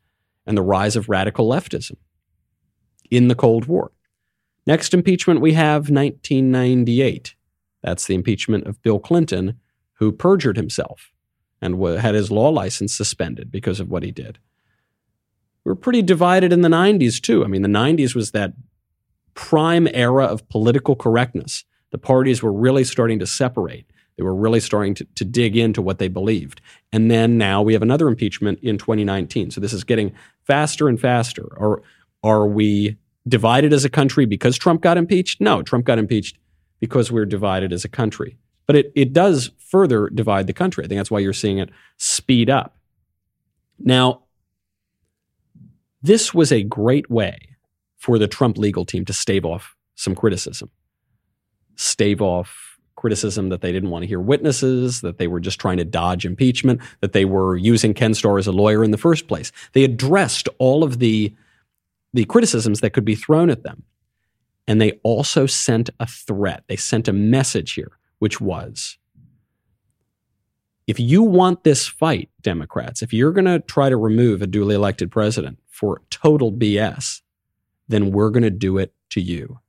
and 0.46 0.58
the 0.58 0.62
rise 0.62 0.96
of 0.96 1.10
radical 1.10 1.50
leftism 1.50 1.96
in 3.10 3.28
the 3.30 3.36
Cold 3.36 3.66
War. 3.66 3.92
Next 4.68 4.94
impeachment 4.94 5.42
we 5.42 5.54
have 5.54 5.90
1998. 5.90 7.36
That's 7.82 8.06
the 8.06 8.16
impeachment 8.16 8.66
of 8.68 8.82
Bill 8.82 9.00
Clinton, 9.00 9.60
who 9.94 10.12
perjured 10.12 10.58
himself 10.58 11.12
and 11.62 11.82
had 12.00 12.16
his 12.16 12.32
law 12.32 12.50
license 12.50 12.94
suspended 12.94 13.52
because 13.52 13.80
of 13.80 13.90
what 13.90 14.04
he 14.04 14.12
did. 14.12 14.40
We 15.66 15.72
were 15.72 15.76
pretty 15.76 16.04
divided 16.04 16.54
in 16.54 16.62
the 16.62 16.70
90s, 16.70 17.20
too. 17.20 17.44
I 17.44 17.48
mean, 17.48 17.64
the 17.64 17.68
90s 17.68 18.16
was 18.16 18.32
that 18.32 18.54
prime 19.34 19.88
era 19.94 20.26
of 20.26 20.48
political 20.48 20.96
correctness. 20.96 21.66
The 21.92 21.98
parties 21.98 22.42
were 22.42 22.54
really 22.54 22.84
starting 22.84 23.20
to 23.20 23.28
separate. 23.28 23.86
They 24.18 24.24
were 24.24 24.36
really 24.36 24.60
starting 24.60 24.94
to, 24.96 25.06
to 25.16 25.26
dig 25.26 25.58
into 25.58 25.82
what 25.82 26.00
they 26.00 26.08
believed. 26.08 26.62
And 26.94 27.12
then 27.12 27.38
now 27.38 27.62
we 27.62 27.74
have 27.74 27.82
another 27.82 28.08
impeachment 28.08 28.60
in 28.62 28.78
2019. 28.78 29.52
So 29.52 29.60
this 29.60 29.74
is 29.74 29.84
getting 29.84 30.14
faster 30.44 30.88
and 30.88 31.00
faster. 31.00 31.48
Are, 31.60 31.82
are 32.24 32.48
we 32.48 32.98
divided 33.28 33.74
as 33.74 33.84
a 33.84 33.90
country 33.90 34.26
because 34.26 34.58
Trump 34.58 34.82
got 34.82 34.98
impeached? 34.98 35.42
No, 35.42 35.62
Trump 35.62 35.86
got 35.86 36.00
impeached 36.00 36.38
because 36.80 37.12
we're 37.12 37.26
divided 37.26 37.74
as 37.74 37.84
a 37.84 37.90
country. 37.90 38.38
But 38.68 38.78
it, 38.78 38.92
it 38.96 39.14
does 39.14 39.52
further 39.58 40.10
divide 40.10 40.48
the 40.48 40.54
country. 40.54 40.86
I 40.86 40.88
think 40.88 41.00
that's 41.00 41.12
why 41.12 41.20
you're 41.20 41.34
seeing 41.34 41.58
it 41.58 41.70
speed 41.98 42.50
up. 42.50 42.78
Now, 43.80 44.24
this 46.06 46.34
was 46.34 46.52
a 46.52 46.64
great 46.64 47.10
way 47.10 47.38
for 47.98 48.20
the 48.20 48.28
Trump 48.28 48.58
legal 48.58 48.86
team 48.86 49.06
to 49.06 49.14
stave 49.14 49.44
off 49.44 49.76
some 49.96 50.14
criticism, 50.14 50.70
stave 51.76 52.22
off 52.22 52.80
criticism 52.96 53.50
that 53.50 53.62
they 53.62 53.72
didn't 53.72 53.90
want 53.90 54.04
to 54.04 54.08
hear 54.08 54.20
witnesses, 54.20 55.02
that 55.02 55.18
they 55.18 55.28
were 55.28 55.40
just 55.40 55.60
trying 55.60 55.78
to 55.78 55.86
dodge 55.86 56.26
impeachment, 56.26 56.80
that 57.02 57.14
they 57.14 57.26
were 57.26 57.58
using 57.58 57.94
Ken 57.94 58.14
Starr 58.14 58.38
as 58.38 58.48
a 58.48 58.52
lawyer 58.52 58.84
in 58.84 58.92
the 58.92 58.98
first 58.98 59.28
place. 59.28 59.52
They 59.74 59.84
addressed 59.84 60.48
all 60.60 60.84
of 60.84 61.00
the 61.00 61.34
the 62.14 62.26
criticisms 62.26 62.80
that 62.80 62.92
could 62.92 63.04
be 63.04 63.16
thrown 63.16 63.50
at 63.50 63.64
them. 63.64 63.84
And 64.68 64.80
they 64.80 64.94
also 65.04 65.48
sent 65.48 65.90
a 66.00 66.08
threat. 66.08 66.64
They 66.68 66.78
sent 66.78 67.10
a 67.10 67.14
message 67.14 67.74
here, 67.74 67.92
which 68.20 68.40
was 68.40 68.98
if 70.88 71.00
you 71.00 71.24
want 71.24 71.64
this 71.64 71.88
fight, 71.88 72.30
Democrats, 72.42 73.02
if 73.02 73.12
you're 73.12 73.34
going 73.34 73.46
to 73.46 73.60
try 73.60 73.90
to 73.90 73.98
remove 73.98 74.42
a 74.42 74.48
duly 74.48 74.76
elected 74.76 75.12
president 75.12 75.58
for 75.76 76.02
total 76.10 76.54
BS, 76.54 77.22
then 77.90 78.12
we're 78.12 78.30
going 78.30 78.44
to 78.44 78.50
do 78.50 78.78
it 78.78 78.94
to 79.10 79.20
you. 79.20 79.60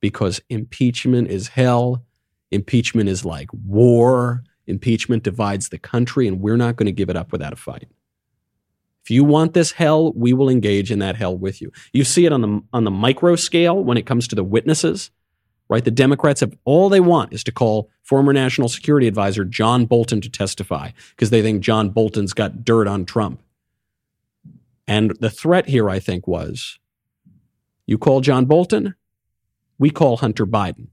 Because 0.00 0.40
impeachment 0.48 1.28
is 1.30 1.48
hell. 1.48 2.04
Impeachment 2.52 3.08
is 3.08 3.24
like 3.24 3.48
war. 3.52 4.44
Impeachment 4.68 5.24
divides 5.24 5.68
the 5.68 5.78
country, 5.78 6.28
and 6.28 6.40
we're 6.40 6.56
not 6.56 6.76
going 6.76 6.86
to 6.86 6.92
give 6.92 7.10
it 7.10 7.16
up 7.16 7.32
without 7.32 7.52
a 7.52 7.56
fight. 7.56 7.88
If 9.04 9.10
you 9.10 9.24
want 9.24 9.52
this 9.52 9.72
hell, 9.72 10.12
we 10.12 10.32
will 10.32 10.48
engage 10.48 10.92
in 10.92 11.00
that 11.00 11.16
hell 11.16 11.36
with 11.36 11.60
you. 11.60 11.72
You 11.92 12.04
see 12.04 12.24
it 12.24 12.32
on 12.32 12.40
the 12.40 12.62
on 12.72 12.84
the 12.84 12.90
micro 12.92 13.34
scale 13.34 13.82
when 13.82 13.96
it 13.96 14.06
comes 14.06 14.28
to 14.28 14.36
the 14.36 14.44
witnesses, 14.44 15.10
right? 15.68 15.84
The 15.84 15.90
Democrats 15.90 16.40
have 16.40 16.56
all 16.64 16.88
they 16.88 17.00
want 17.00 17.32
is 17.32 17.42
to 17.44 17.52
call 17.52 17.90
former 18.04 18.32
National 18.32 18.68
Security 18.68 19.08
Advisor 19.08 19.44
John 19.44 19.86
Bolton 19.86 20.20
to 20.20 20.30
testify 20.30 20.92
because 21.10 21.30
they 21.30 21.42
think 21.42 21.62
John 21.62 21.90
Bolton's 21.90 22.32
got 22.32 22.64
dirt 22.64 22.86
on 22.86 23.04
Trump. 23.04 23.40
And 24.86 25.16
the 25.20 25.30
threat 25.30 25.68
here, 25.68 25.88
I 25.88 25.98
think, 25.98 26.26
was 26.26 26.78
you 27.86 27.98
call 27.98 28.20
John 28.20 28.46
Bolton, 28.46 28.94
we 29.78 29.90
call 29.90 30.18
Hunter 30.18 30.46
Biden. 30.46 30.88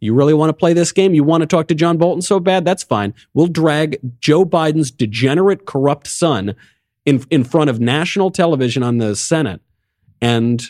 You 0.00 0.14
really 0.14 0.32
want 0.32 0.48
to 0.48 0.54
play 0.54 0.72
this 0.72 0.92
game? 0.92 1.14
You 1.14 1.24
want 1.24 1.42
to 1.42 1.46
talk 1.46 1.68
to 1.68 1.74
John 1.74 1.98
Bolton 1.98 2.22
so 2.22 2.40
bad? 2.40 2.64
That's 2.64 2.82
fine. 2.82 3.12
We'll 3.34 3.48
drag 3.48 3.98
Joe 4.18 4.46
Biden's 4.46 4.90
degenerate, 4.90 5.66
corrupt 5.66 6.06
son 6.06 6.54
in, 7.04 7.24
in 7.30 7.44
front 7.44 7.68
of 7.68 7.80
national 7.80 8.30
television 8.30 8.82
on 8.82 8.98
the 8.98 9.14
Senate 9.14 9.60
and 10.22 10.62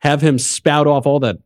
have 0.00 0.20
him 0.20 0.38
spout 0.38 0.86
off 0.86 1.06
all 1.06 1.18
the 1.18 1.40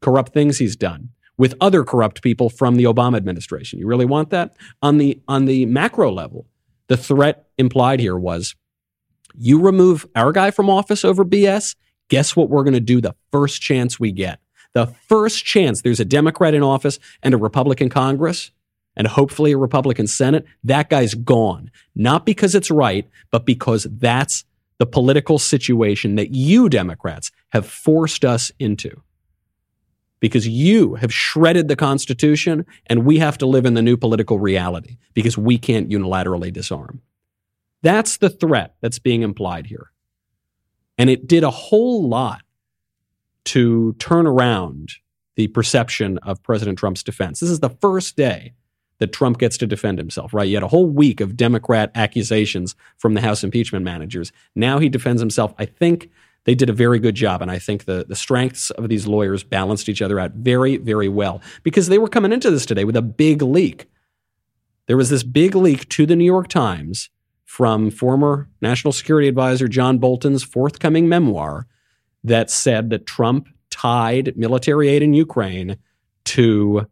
corrupt 0.00 0.32
things 0.32 0.58
he's 0.58 0.76
done 0.76 1.08
with 1.36 1.54
other 1.60 1.82
corrupt 1.82 2.22
people 2.22 2.48
from 2.48 2.76
the 2.76 2.84
Obama 2.84 3.16
administration. 3.16 3.78
You 3.78 3.86
really 3.86 4.04
want 4.04 4.30
that? 4.30 4.54
On 4.82 4.98
the 4.98 5.20
on 5.26 5.46
the 5.46 5.66
macro 5.66 6.12
level, 6.12 6.46
the 6.86 6.96
threat 6.96 7.43
implied 7.58 8.00
here 8.00 8.16
was 8.16 8.54
you 9.36 9.60
remove 9.60 10.06
our 10.14 10.32
guy 10.32 10.50
from 10.50 10.70
office 10.70 11.04
over 11.04 11.24
BS, 11.24 11.74
guess 12.08 12.36
what 12.36 12.48
we're 12.48 12.62
going 12.62 12.74
to 12.74 12.80
do 12.80 13.00
the 13.00 13.14
first 13.30 13.60
chance 13.60 13.98
we 13.98 14.12
get? 14.12 14.40
the 14.74 14.86
first 15.08 15.44
chance 15.44 15.80
there's 15.80 16.00
a 16.00 16.04
Democrat 16.04 16.52
in 16.52 16.62
office 16.62 16.98
and 17.22 17.32
a 17.32 17.38
Republican 17.38 17.88
Congress, 17.88 18.50
and 18.96 19.06
hopefully 19.06 19.52
a 19.52 19.58
Republican 19.58 20.06
Senate, 20.06 20.44
that 20.62 20.90
guy's 20.90 21.14
gone. 21.14 21.70
Not 21.94 22.26
because 22.26 22.54
it's 22.54 22.70
right, 22.70 23.08
but 23.30 23.46
because 23.46 23.86
that's 23.90 24.44
the 24.78 24.86
political 24.86 25.38
situation 25.38 26.16
that 26.16 26.34
you 26.34 26.68
Democrats 26.68 27.32
have 27.52 27.66
forced 27.66 28.24
us 28.24 28.52
into. 28.58 29.00
Because 30.20 30.46
you 30.48 30.94
have 30.96 31.12
shredded 31.12 31.68
the 31.68 31.76
Constitution, 31.76 32.66
and 32.86 33.04
we 33.04 33.18
have 33.18 33.38
to 33.38 33.46
live 33.46 33.66
in 33.66 33.74
the 33.74 33.82
new 33.82 33.96
political 33.96 34.38
reality 34.38 34.96
because 35.12 35.38
we 35.38 35.58
can't 35.58 35.88
unilaterally 35.88 36.52
disarm. 36.52 37.00
That's 37.84 38.16
the 38.16 38.30
threat 38.30 38.76
that's 38.80 38.98
being 38.98 39.20
implied 39.20 39.66
here. 39.66 39.92
And 40.96 41.10
it 41.10 41.28
did 41.28 41.44
a 41.44 41.50
whole 41.50 42.08
lot 42.08 42.40
to 43.44 43.92
turn 43.98 44.26
around 44.26 44.94
the 45.36 45.48
perception 45.48 46.16
of 46.18 46.42
President 46.42 46.78
Trump's 46.78 47.02
defense. 47.02 47.40
This 47.40 47.50
is 47.50 47.60
the 47.60 47.68
first 47.68 48.16
day 48.16 48.54
that 49.00 49.12
Trump 49.12 49.38
gets 49.38 49.58
to 49.58 49.66
defend 49.66 49.98
himself, 49.98 50.32
right? 50.32 50.48
You 50.48 50.56
had 50.56 50.62
a 50.62 50.68
whole 50.68 50.86
week 50.86 51.20
of 51.20 51.36
Democrat 51.36 51.90
accusations 51.94 52.74
from 52.96 53.12
the 53.12 53.20
House 53.20 53.44
impeachment 53.44 53.84
managers. 53.84 54.32
Now 54.54 54.78
he 54.78 54.88
defends 54.88 55.20
himself. 55.20 55.52
I 55.58 55.66
think 55.66 56.10
they 56.44 56.54
did 56.54 56.70
a 56.70 56.74
very 56.74 56.98
good 56.98 57.14
job. 57.14 57.42
And 57.42 57.50
I 57.50 57.58
think 57.58 57.84
the, 57.84 58.06
the 58.08 58.16
strengths 58.16 58.70
of 58.70 58.88
these 58.88 59.06
lawyers 59.06 59.44
balanced 59.44 59.90
each 59.90 60.00
other 60.00 60.18
out 60.18 60.32
very, 60.32 60.78
very 60.78 61.08
well 61.08 61.42
because 61.62 61.88
they 61.88 61.98
were 61.98 62.08
coming 62.08 62.32
into 62.32 62.50
this 62.50 62.64
today 62.64 62.84
with 62.84 62.96
a 62.96 63.02
big 63.02 63.42
leak. 63.42 63.90
There 64.86 64.96
was 64.96 65.10
this 65.10 65.22
big 65.22 65.54
leak 65.54 65.86
to 65.90 66.06
the 66.06 66.16
New 66.16 66.24
York 66.24 66.48
Times 66.48 67.10
from 67.54 67.88
former 67.88 68.48
National 68.60 68.90
Security 68.90 69.28
Advisor 69.28 69.68
John 69.68 69.98
Bolton's 69.98 70.42
forthcoming 70.42 71.08
memoir 71.08 71.68
that 72.24 72.50
said 72.50 72.90
that 72.90 73.06
Trump 73.06 73.48
tied 73.70 74.36
military 74.36 74.88
aid 74.88 75.04
in 75.04 75.14
Ukraine 75.14 75.76
to 76.24 76.88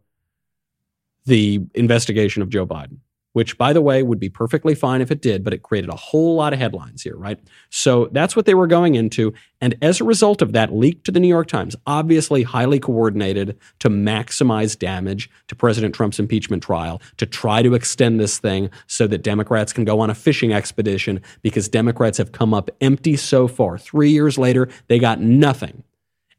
the 1.25 1.59
investigation 1.73 2.41
of 2.41 2.47
Joe 2.47 2.65
Biden 2.65 2.99
which, 3.33 3.57
by 3.57 3.73
the 3.73 3.81
way, 3.81 4.01
would 4.01 4.19
be 4.19 4.29
perfectly 4.29 4.73
fine 4.75 5.01
if 5.01 5.11
it 5.11 5.21
did, 5.21 5.43
but 5.43 5.53
it 5.53 5.63
created 5.63 5.89
a 5.89 5.95
whole 5.95 6.35
lot 6.35 6.53
of 6.53 6.59
headlines 6.59 7.01
here, 7.01 7.17
right? 7.17 7.39
So 7.69 8.09
that's 8.11 8.35
what 8.35 8.45
they 8.45 8.53
were 8.53 8.67
going 8.67 8.95
into. 8.95 9.33
And 9.59 9.75
as 9.81 9.99
a 9.99 10.03
result 10.03 10.41
of 10.41 10.53
that, 10.53 10.73
leaked 10.73 11.05
to 11.05 11.11
the 11.11 11.19
New 11.19 11.27
York 11.27 11.47
Times, 11.47 11.75
obviously 11.85 12.43
highly 12.43 12.79
coordinated 12.79 13.57
to 13.79 13.89
maximize 13.89 14.77
damage 14.77 15.29
to 15.47 15.55
President 15.55 15.95
Trump's 15.95 16.19
impeachment 16.19 16.63
trial, 16.63 17.01
to 17.17 17.25
try 17.25 17.61
to 17.61 17.73
extend 17.73 18.19
this 18.19 18.37
thing 18.37 18.69
so 18.87 19.07
that 19.07 19.23
Democrats 19.23 19.73
can 19.73 19.83
go 19.83 19.99
on 19.99 20.09
a 20.09 20.15
fishing 20.15 20.53
expedition 20.53 21.21
because 21.41 21.67
Democrats 21.67 22.17
have 22.17 22.31
come 22.31 22.53
up 22.53 22.69
empty 22.81 23.15
so 23.15 23.47
far. 23.47 23.77
Three 23.77 24.11
years 24.11 24.37
later, 24.37 24.69
they 24.87 24.99
got 24.99 25.19
nothing. 25.19 25.83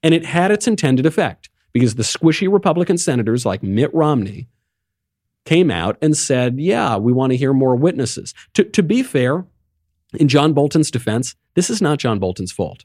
And 0.03 0.15
it 0.15 0.27
had 0.27 0.51
its 0.51 0.69
intended 0.69 1.07
effect 1.07 1.49
because 1.73 1.97
the 1.97 2.03
squishy 2.03 2.51
Republican 2.51 2.99
senators 2.99 3.45
like 3.45 3.63
Mitt 3.63 3.93
Romney 3.93 4.49
came 5.45 5.71
out 5.71 5.97
and 6.01 6.17
said, 6.17 6.59
yeah, 6.59 6.97
we 6.97 7.13
want 7.13 7.33
to 7.33 7.37
hear 7.37 7.53
more 7.53 7.77
witnesses. 7.77 8.35
To, 8.55 8.65
to 8.65 8.83
be 8.83 9.03
fair, 9.03 9.45
in 10.15 10.29
John 10.29 10.53
Bolton's 10.53 10.91
defense, 10.91 11.35
this 11.55 11.71
is 11.71 11.83
not 11.83 11.99
John 11.99 12.19
Bolton's 12.19 12.53
fault. 12.53 12.85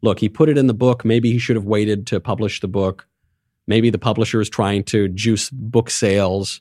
Look, 0.00 0.18
he 0.18 0.28
put 0.28 0.48
it 0.48 0.58
in 0.58 0.66
the 0.66 0.74
book. 0.74 1.04
Maybe 1.04 1.30
he 1.32 1.38
should 1.38 1.56
have 1.56 1.64
waited 1.64 2.06
to 2.08 2.20
publish 2.20 2.60
the 2.60 2.68
book. 2.68 3.06
Maybe 3.66 3.90
the 3.90 3.98
publisher 3.98 4.40
is 4.40 4.48
trying 4.48 4.84
to 4.84 5.08
juice 5.08 5.50
book 5.50 5.90
sales. 5.90 6.60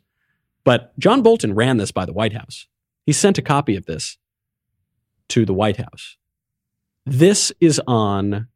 But 0.63 0.97
John 0.99 1.23
Bolton 1.23 1.55
ran 1.55 1.77
this 1.77 1.91
by 1.91 2.05
the 2.05 2.13
White 2.13 2.33
House. 2.33 2.67
He 3.05 3.13
sent 3.13 3.39
a 3.39 3.41
copy 3.41 3.75
of 3.75 3.85
this 3.85 4.17
to 5.29 5.45
the 5.45 5.53
White 5.53 5.77
House. 5.77 6.17
This 7.05 7.51
is 7.59 7.81
on 7.87 8.47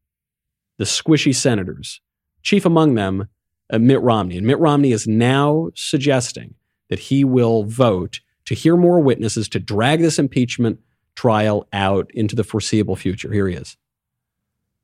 the 0.77 0.83
squishy 0.83 1.33
senators, 1.33 2.01
chief 2.43 2.65
among 2.65 2.93
them, 2.93 3.27
uh, 3.71 3.79
Mitt 3.79 4.01
Romney. 4.01 4.38
And 4.38 4.45
Mitt 4.45 4.59
Romney 4.59 4.91
is 4.91 5.07
now 5.07 5.69
suggesting 5.73 6.53
that 6.89 7.00
he 7.00 7.24
will 7.24 7.63
vote 7.63 8.19
to 8.45 8.56
hear 8.56 8.78
more 8.78 9.00
witnesses 9.00 9.50
to 9.50 9.60
drag 9.60 10.02
this 10.02 10.19
impeachment 10.19 10.80
trial 11.15 11.67
out 11.74 12.12
into 12.13 12.36
the 12.36 12.43
foreseeable 12.43 12.95
future. 12.95 13.32
Here 13.32 13.48
he 13.48 13.56
is. 13.56 13.78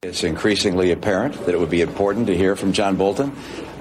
It's 0.04 0.24
increasingly 0.24 0.92
apparent 0.92 1.34
that 1.46 1.54
it 1.54 1.60
would 1.60 1.70
be 1.70 1.82
important 1.82 2.26
to 2.28 2.36
hear 2.36 2.56
from 2.56 2.74
John 2.74 2.96
Bolton. 2.96 3.36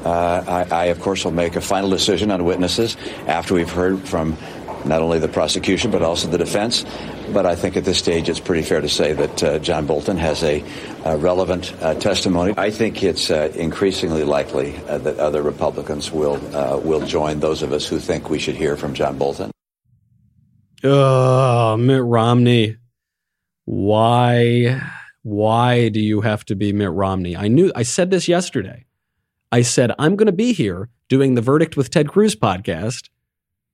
Uh, 0.05 0.67
I, 0.71 0.75
I, 0.75 0.85
of 0.87 1.01
course, 1.01 1.25
will 1.25 1.33
make 1.33 1.57
a 1.57 1.63
final 1.63 1.89
decision 1.89 2.31
on 2.31 2.45
witnesses 2.45 2.99
after 3.27 3.55
we've 3.55 3.71
heard 3.71 4.01
from 4.01 4.37
not 4.85 5.03
only 5.03 5.19
the 5.19 5.29
prosecution 5.29 5.91
but 5.91 6.03
also 6.03 6.29
the 6.29 6.39
defense. 6.39 6.85
But 7.33 7.47
I 7.47 7.55
think 7.55 7.77
at 7.77 7.85
this 7.85 7.99
stage 7.99 8.29
it's 8.29 8.41
pretty 8.41 8.63
fair 8.63 8.81
to 8.81 8.89
say 8.89 9.13
that 9.13 9.43
uh, 9.43 9.59
John 9.61 9.87
Bolton 9.87 10.17
has 10.19 10.43
a, 10.43 10.65
relevant 11.05 11.73
uh, 11.81 11.95
testimony. 11.95 12.55
I 12.57 12.71
think 12.71 13.03
it's 13.03 13.31
uh, 13.31 13.51
increasingly 13.55 14.25
likely 14.25 14.77
uh, 14.89 14.99
that 14.99 15.19
other 15.19 15.43
Republicans 15.43 16.11
will 16.13 16.37
uh, 16.55 16.77
will 16.79 17.07
join 17.07 17.41
those 17.41 17.63
of 17.63 17.73
us 17.73 17.87
who 17.87 17.99
think 17.99 18.29
we 18.29 18.39
should 18.39 18.57
hear 18.57 18.77
from 18.77 18.95
John 18.95 19.17
Bolton. 19.17 19.51
Oh, 20.83 21.77
Mitt 21.77 22.03
Romney. 22.03 22.77
Why 23.65 24.81
why 25.23 25.89
do 25.89 26.01
you 26.01 26.23
have 26.23 26.45
to 26.47 26.57
be 26.57 26.73
Mitt 26.73 26.91
Romney? 26.91 27.37
I 27.37 27.49
knew 27.49 27.71
I 27.75 27.83
said 27.83 28.11
this 28.11 28.29
yesterday. 28.29 28.87
I 29.53 29.63
said 29.63 29.93
I'm 29.99 30.17
going 30.17 30.27
to 30.27 30.33
be 30.33 30.53
here 30.53 30.89
doing 31.09 31.35
the 31.35 31.43
Verdict 31.43 31.77
with 31.77 31.91
Ted 31.91 32.09
Cruz 32.09 32.35
podcast 32.35 33.09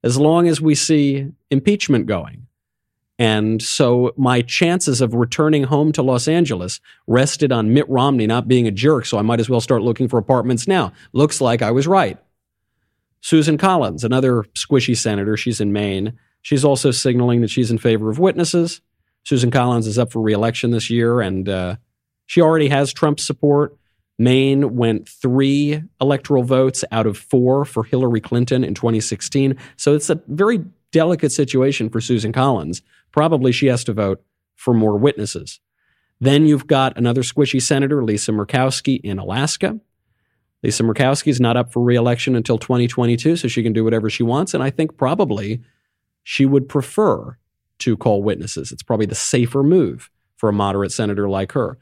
as 0.06 0.16
long 0.16 0.46
as 0.46 0.60
we 0.60 0.76
see 0.76 1.32
impeachment 1.50 2.06
going. 2.06 2.46
And 3.18 3.60
so 3.60 4.12
my 4.16 4.40
chances 4.40 5.00
of 5.00 5.14
returning 5.14 5.64
home 5.64 5.90
to 5.92 6.02
Los 6.02 6.28
Angeles 6.28 6.80
rested 7.08 7.50
on 7.50 7.74
Mitt 7.74 7.88
Romney 7.88 8.28
not 8.28 8.46
being 8.46 8.68
a 8.68 8.70
jerk, 8.70 9.04
so 9.04 9.18
I 9.18 9.22
might 9.22 9.40
as 9.40 9.50
well 9.50 9.60
start 9.60 9.82
looking 9.82 10.06
for 10.06 10.16
apartments 10.16 10.68
now. 10.68 10.92
Looks 11.12 11.40
like 11.40 11.60
I 11.60 11.72
was 11.72 11.88
right. 11.88 12.18
Susan 13.20 13.58
Collins, 13.58 14.04
another 14.04 14.44
squishy 14.54 14.96
senator, 14.96 15.36
she's 15.36 15.60
in 15.60 15.72
Maine. 15.72 16.12
She's 16.42 16.64
also 16.64 16.92
signaling 16.92 17.40
that 17.40 17.50
she's 17.50 17.72
in 17.72 17.78
favor 17.78 18.08
of 18.08 18.20
witnesses. 18.20 18.80
Susan 19.24 19.50
Collins 19.50 19.88
is 19.88 19.98
up 19.98 20.12
for 20.12 20.22
reelection 20.22 20.70
this 20.70 20.88
year, 20.88 21.20
and 21.20 21.48
uh, 21.48 21.76
she 22.26 22.40
already 22.40 22.68
has 22.68 22.92
Trump's 22.92 23.26
support. 23.26 23.76
Maine 24.18 24.76
went 24.76 25.08
three 25.08 25.82
electoral 26.00 26.42
votes 26.42 26.84
out 26.90 27.06
of 27.06 27.18
four 27.18 27.64
for 27.64 27.84
Hillary 27.84 28.20
Clinton 28.20 28.64
in 28.64 28.74
2016. 28.74 29.56
So 29.76 29.94
it's 29.94 30.08
a 30.08 30.20
very 30.28 30.64
delicate 30.90 31.32
situation 31.32 31.90
for 31.90 32.00
Susan 32.00 32.32
Collins. 32.32 32.82
Probably 33.12 33.52
she 33.52 33.66
has 33.66 33.84
to 33.84 33.92
vote 33.92 34.22
for 34.54 34.72
more 34.72 34.96
witnesses. 34.96 35.60
Then 36.20 36.46
you've 36.46 36.66
got 36.66 36.96
another 36.96 37.22
squishy 37.22 37.60
senator, 37.60 38.02
Lisa 38.02 38.32
Murkowski 38.32 39.00
in 39.02 39.18
Alaska. 39.18 39.78
Lisa 40.62 40.82
Murkowski 40.82 41.28
is 41.28 41.40
not 41.40 41.58
up 41.58 41.72
for 41.72 41.82
reelection 41.82 42.34
until 42.34 42.56
2022, 42.56 43.36
so 43.36 43.48
she 43.48 43.62
can 43.62 43.74
do 43.74 43.84
whatever 43.84 44.08
she 44.08 44.22
wants. 44.22 44.54
And 44.54 44.62
I 44.62 44.70
think 44.70 44.96
probably 44.96 45.60
she 46.22 46.46
would 46.46 46.68
prefer 46.68 47.36
to 47.80 47.96
call 47.98 48.22
witnesses. 48.22 48.72
It's 48.72 48.82
probably 48.82 49.06
the 49.06 49.14
safer 49.14 49.62
move 49.62 50.10
for 50.36 50.48
a 50.48 50.52
moderate 50.54 50.92
senator 50.92 51.28
like 51.28 51.52
her. 51.52 51.78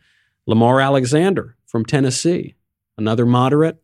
Lamar 0.46 0.80
Alexander 0.80 1.56
from 1.74 1.84
Tennessee, 1.84 2.54
another 2.96 3.26
moderate. 3.26 3.82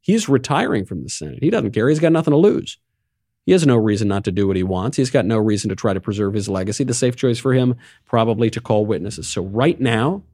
He's 0.00 0.28
retiring 0.28 0.84
from 0.84 1.04
the 1.04 1.08
Senate. 1.08 1.38
He 1.40 1.50
doesn't 1.50 1.70
care. 1.70 1.88
He's 1.88 2.00
got 2.00 2.10
nothing 2.10 2.32
to 2.32 2.36
lose. 2.36 2.78
He 3.46 3.52
has 3.52 3.64
no 3.64 3.76
reason 3.76 4.08
not 4.08 4.24
to 4.24 4.32
do 4.32 4.48
what 4.48 4.56
he 4.56 4.64
wants. 4.64 4.96
He's 4.96 5.12
got 5.12 5.24
no 5.24 5.38
reason 5.38 5.68
to 5.68 5.76
try 5.76 5.92
to 5.92 6.00
preserve 6.00 6.34
his 6.34 6.48
legacy. 6.48 6.82
The 6.82 6.94
safe 6.94 7.14
choice 7.14 7.38
for 7.38 7.54
him, 7.54 7.76
probably 8.06 8.50
to 8.50 8.60
call 8.60 8.86
witnesses. 8.86 9.28
So, 9.28 9.42
right 9.42 9.80
now, 9.80 10.24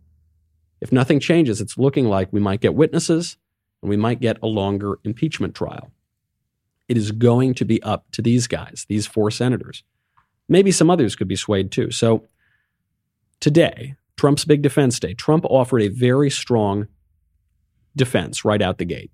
if 0.81 0.93
nothing 0.93 1.21
changes, 1.21 1.61
it's 1.61 1.77
looking 1.77 2.07
like 2.07 2.33
we 2.33 2.41
might 2.41 2.63
get 2.63 2.75
witnesses 2.75 3.37
and 3.83 3.91
we 3.91 3.99
might 3.99 4.23
get 4.23 4.39
a 4.43 4.47
longer 4.47 4.99
impeachment 5.05 5.55
trial. 5.55 5.91
It 6.89 6.97
is 6.97 7.13
going 7.13 7.53
to 7.57 7.67
be 7.67 7.83
up 7.83 8.11
to 8.13 8.23
these 8.23 8.47
guys, 8.47 8.87
these 8.89 9.07
four 9.07 9.31
senators. 9.31 9.85
Maybe 10.49 10.73
some 10.73 10.89
others 10.89 11.17
could 11.17 11.29
be 11.29 11.37
swayed 11.37 11.71
too. 11.71 11.91
So, 11.91 12.29
today, 13.41 13.97
Trump's 14.17 14.47
big 14.47 14.63
defense 14.63 14.99
day, 14.99 15.13
Trump 15.13 15.45
offered 15.51 15.83
a 15.83 15.89
very 15.89 16.31
strong 16.31 16.89
defense 17.97 18.45
right 18.45 18.63
out 18.63 18.79
the 18.79 18.85
gate. 18.85 19.11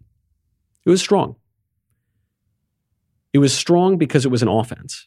It 0.84 0.90
was 0.90 1.00
strong. 1.00 1.36
It 3.32 3.38
was 3.38 3.52
strong 3.52 3.96
because 3.96 4.24
it 4.24 4.30
was 4.30 4.42
an 4.42 4.48
offense. 4.48 5.06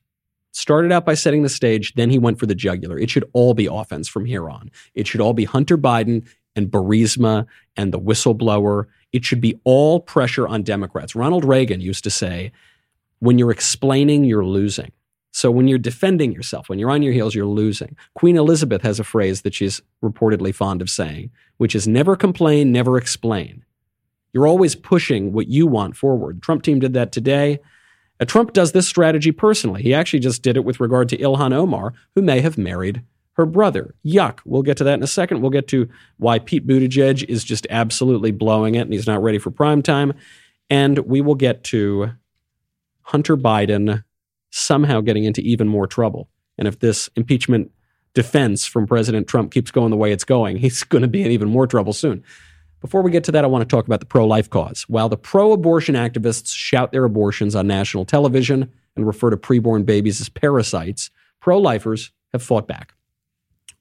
Started 0.51 0.91
out 0.91 1.05
by 1.05 1.15
setting 1.15 1.41
the 1.41 1.49
stage, 1.49 1.93
then 1.95 2.09
he 2.09 2.19
went 2.19 2.39
for 2.39 2.45
the 2.45 2.55
jugular. 2.55 2.97
It 2.97 3.09
should 3.09 3.27
all 3.33 3.53
be 3.53 3.65
offense 3.65 4.07
from 4.07 4.25
here 4.25 4.49
on. 4.49 4.69
It 4.93 5.07
should 5.07 5.19
all 5.19 5.33
be 5.33 5.45
Hunter 5.45 5.77
Biden 5.77 6.27
and 6.55 6.69
Burisma 6.69 7.47
and 7.75 7.91
the 7.91 7.99
whistleblower. 7.99 8.85
It 9.11 9.25
should 9.25 9.41
be 9.41 9.59
all 9.63 9.99
pressure 9.99 10.47
on 10.47 10.61
Democrats. 10.61 11.15
Ronald 11.15 11.43
Reagan 11.43 11.81
used 11.81 12.03
to 12.03 12.11
say, 12.11 12.51
when 13.19 13.39
you're 13.39 13.51
explaining, 13.51 14.25
you're 14.25 14.45
losing. 14.45 14.91
So 15.33 15.49
when 15.49 15.67
you're 15.67 15.79
defending 15.79 16.31
yourself, 16.31 16.69
when 16.69 16.77
you're 16.77 16.91
on 16.91 17.01
your 17.01 17.11
heels, 17.11 17.33
you're 17.33 17.47
losing. 17.47 17.97
Queen 18.13 18.37
Elizabeth 18.37 18.83
has 18.83 18.99
a 18.99 19.03
phrase 19.03 19.41
that 19.41 19.55
she's 19.55 19.81
reportedly 20.03 20.53
fond 20.53 20.79
of 20.79 20.91
saying, 20.91 21.31
which 21.57 21.73
is 21.73 21.87
never 21.87 22.15
complain, 22.15 22.71
never 22.71 22.97
explain. 22.97 23.65
You're 24.31 24.45
always 24.45 24.75
pushing 24.75 25.33
what 25.33 25.47
you 25.47 25.65
want 25.65 25.97
forward. 25.97 26.43
Trump 26.43 26.61
team 26.61 26.79
did 26.79 26.93
that 26.93 27.11
today. 27.11 27.59
Uh, 28.19 28.25
Trump 28.25 28.53
does 28.53 28.73
this 28.73 28.87
strategy 28.87 29.31
personally. 29.31 29.81
He 29.81 29.91
actually 29.91 30.19
just 30.19 30.43
did 30.43 30.55
it 30.55 30.65
with 30.65 30.79
regard 30.79 31.09
to 31.09 31.17
Ilhan 31.17 31.51
Omar, 31.51 31.95
who 32.13 32.21
may 32.21 32.39
have 32.41 32.57
married 32.57 33.03
her 33.33 33.47
brother. 33.47 33.95
Yuck. 34.05 34.39
We'll 34.45 34.61
get 34.61 34.77
to 34.77 34.83
that 34.83 34.93
in 34.93 35.03
a 35.03 35.07
second. 35.07 35.41
We'll 35.41 35.49
get 35.49 35.67
to 35.69 35.89
why 36.17 36.37
Pete 36.37 36.67
Buttigieg 36.67 37.23
is 37.23 37.43
just 37.43 37.65
absolutely 37.71 38.29
blowing 38.29 38.75
it 38.75 38.81
and 38.81 38.93
he's 38.93 39.07
not 39.07 39.23
ready 39.23 39.39
for 39.39 39.49
prime 39.49 39.81
time. 39.81 40.13
And 40.69 40.99
we 40.99 41.21
will 41.21 41.33
get 41.33 41.63
to 41.65 42.11
Hunter 43.01 43.35
Biden 43.35 44.03
somehow 44.53 45.01
getting 45.01 45.23
into 45.23 45.41
even 45.41 45.67
more 45.67 45.87
trouble. 45.87 46.29
And 46.59 46.67
if 46.67 46.79
this 46.79 47.09
impeachment 47.15 47.71
defense 48.13 48.67
from 48.67 48.85
President 48.85 49.27
Trump 49.27 49.51
keeps 49.51 49.71
going 49.71 49.89
the 49.89 49.97
way 49.97 50.11
it's 50.11 50.23
going, 50.23 50.57
he's 50.57 50.83
going 50.83 51.01
to 51.01 51.07
be 51.07 51.23
in 51.23 51.31
even 51.31 51.49
more 51.49 51.67
trouble 51.67 51.93
soon. 51.93 52.23
Before 52.79 53.01
we 53.01 53.11
get 53.11 53.23
to 53.25 53.31
that, 53.31 53.43
I 53.43 53.47
want 53.47 53.67
to 53.67 53.75
talk 53.75 53.87
about 53.87 54.01
the 54.01 54.05
pro 54.05 54.27
life 54.27 54.49
cause. 54.49 54.83
While 54.83 55.09
the 55.09 55.17
pro 55.17 55.53
abortion 55.53 55.95
activists 55.95 56.53
shout 56.53 56.91
their 56.91 57.05
abortions 57.05 57.55
on 57.55 57.65
national 57.65 58.05
television 58.05 58.71
and 58.95 59.07
refer 59.07 59.29
to 59.29 59.37
preborn 59.37 59.85
babies 59.85 60.21
as 60.21 60.29
parasites, 60.29 61.09
pro 61.39 61.57
lifers 61.57 62.11
have 62.33 62.43
fought 62.43 62.67
back. 62.67 62.93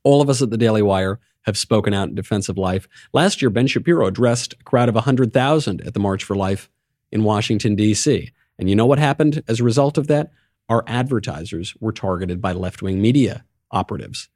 All 0.04 0.22
of 0.22 0.30
us 0.30 0.40
at 0.40 0.50
the 0.50 0.56
Daily 0.56 0.82
Wire 0.82 1.20
have 1.42 1.58
spoken 1.58 1.92
out 1.92 2.08
in 2.08 2.14
defense 2.14 2.48
of 2.48 2.56
life. 2.56 2.88
Last 3.12 3.42
year, 3.42 3.50
Ben 3.50 3.66
Shapiro 3.66 4.06
addressed 4.06 4.54
a 4.54 4.64
crowd 4.64 4.88
of 4.88 4.94
100,000 4.94 5.80
at 5.82 5.94
the 5.94 6.00
March 6.00 6.22
for 6.22 6.36
Life 6.36 6.70
in 7.10 7.24
Washington, 7.24 7.74
D.C. 7.74 8.30
And 8.58 8.70
you 8.70 8.76
know 8.76 8.86
what 8.86 9.00
happened 9.00 9.42
as 9.48 9.58
a 9.58 9.64
result 9.64 9.98
of 9.98 10.06
that? 10.06 10.30
Our 10.68 10.84
advertisers 10.86 11.74
were 11.80 11.92
targeted 11.92 12.40
by 12.40 12.52
left 12.52 12.82
wing 12.82 13.00
media 13.00 13.44
operatives. 13.70 14.28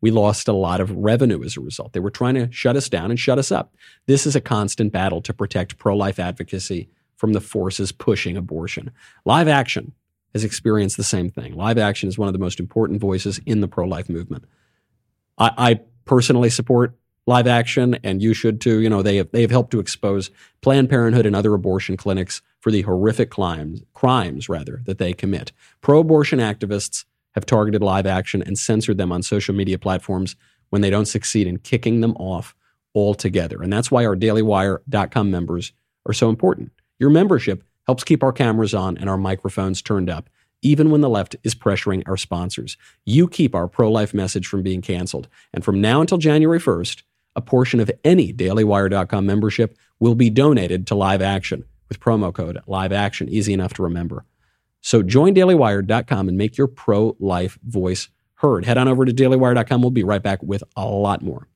We 0.00 0.10
lost 0.10 0.48
a 0.48 0.52
lot 0.52 0.80
of 0.80 0.90
revenue 0.90 1.42
as 1.42 1.56
a 1.56 1.60
result. 1.60 1.92
They 1.92 2.00
were 2.00 2.10
trying 2.10 2.34
to 2.34 2.50
shut 2.52 2.76
us 2.76 2.88
down 2.88 3.10
and 3.10 3.18
shut 3.18 3.38
us 3.38 3.50
up. 3.50 3.74
This 4.06 4.26
is 4.26 4.36
a 4.36 4.40
constant 4.40 4.92
battle 4.92 5.20
to 5.22 5.32
protect 5.32 5.78
pro 5.78 5.96
life 5.96 6.18
advocacy 6.18 6.88
from 7.16 7.32
the 7.32 7.40
forces 7.40 7.92
pushing 7.92 8.36
abortion. 8.36 8.90
Live 9.24 9.48
Action 9.48 9.92
has 10.34 10.44
experienced 10.44 10.96
the 10.96 11.04
same 11.04 11.30
thing. 11.30 11.54
Live 11.54 11.78
Action 11.78 12.08
is 12.08 12.18
one 12.18 12.28
of 12.28 12.34
the 12.34 12.38
most 12.38 12.60
important 12.60 13.00
voices 13.00 13.40
in 13.46 13.60
the 13.60 13.68
pro 13.68 13.86
life 13.86 14.08
movement. 14.08 14.44
I, 15.38 15.50
I 15.56 15.80
personally 16.04 16.50
support 16.50 16.94
live 17.26 17.46
action, 17.46 17.98
and 18.02 18.22
you 18.22 18.34
should 18.34 18.60
too. 18.60 18.80
You 18.80 18.88
know, 18.88 19.02
they 19.02 19.16
have, 19.16 19.30
they 19.32 19.42
have 19.42 19.50
helped 19.50 19.72
to 19.72 19.80
expose 19.80 20.30
Planned 20.62 20.88
Parenthood 20.88 21.26
and 21.26 21.36
other 21.36 21.54
abortion 21.54 21.96
clinics 21.96 22.42
for 22.66 22.72
the 22.72 22.82
horrific 22.82 23.30
crimes, 23.30 23.80
crimes 23.94 24.48
rather, 24.48 24.82
that 24.86 24.98
they 24.98 25.12
commit. 25.12 25.52
Pro 25.82 26.00
abortion 26.00 26.40
activists 26.40 27.04
have 27.36 27.46
targeted 27.46 27.80
live 27.80 28.06
action 28.06 28.42
and 28.42 28.58
censored 28.58 28.98
them 28.98 29.12
on 29.12 29.22
social 29.22 29.54
media 29.54 29.78
platforms 29.78 30.34
when 30.70 30.82
they 30.82 30.90
don't 30.90 31.06
succeed 31.06 31.46
in 31.46 31.58
kicking 31.60 32.00
them 32.00 32.16
off 32.16 32.56
altogether. 32.92 33.62
And 33.62 33.72
that's 33.72 33.92
why 33.92 34.04
our 34.04 34.16
dailywire.com 34.16 35.30
members 35.30 35.74
are 36.06 36.12
so 36.12 36.28
important. 36.28 36.72
Your 36.98 37.08
membership 37.08 37.62
helps 37.86 38.02
keep 38.02 38.24
our 38.24 38.32
cameras 38.32 38.74
on 38.74 38.98
and 38.98 39.08
our 39.08 39.16
microphones 39.16 39.80
turned 39.80 40.10
up, 40.10 40.28
even 40.60 40.90
when 40.90 41.02
the 41.02 41.08
left 41.08 41.36
is 41.44 41.54
pressuring 41.54 42.02
our 42.08 42.16
sponsors. 42.16 42.76
You 43.04 43.28
keep 43.28 43.54
our 43.54 43.68
pro 43.68 43.92
life 43.92 44.12
message 44.12 44.48
from 44.48 44.64
being 44.64 44.82
canceled. 44.82 45.28
And 45.54 45.64
from 45.64 45.80
now 45.80 46.00
until 46.00 46.18
January 46.18 46.58
1st, 46.58 47.04
a 47.36 47.42
portion 47.42 47.78
of 47.78 47.92
any 48.02 48.32
dailywire.com 48.32 49.24
membership 49.24 49.78
will 50.00 50.16
be 50.16 50.30
donated 50.30 50.88
to 50.88 50.96
Live 50.96 51.22
Action 51.22 51.64
with 51.88 52.00
promo 52.00 52.32
code 52.32 52.58
Live 52.66 52.92
Action, 52.92 53.28
easy 53.28 53.52
enough 53.52 53.74
to 53.74 53.82
remember. 53.82 54.24
So 54.80 55.02
join 55.02 55.34
dailywire.com 55.34 56.28
and 56.28 56.38
make 56.38 56.56
your 56.56 56.68
pro 56.68 57.16
life 57.18 57.58
voice 57.64 58.08
heard. 58.34 58.64
Head 58.64 58.78
on 58.78 58.88
over 58.88 59.04
to 59.04 59.12
dailywire.com. 59.12 59.80
We'll 59.80 59.90
be 59.90 60.04
right 60.04 60.22
back 60.22 60.42
with 60.42 60.62
a 60.76 60.86
lot 60.86 61.22
more. 61.22 61.48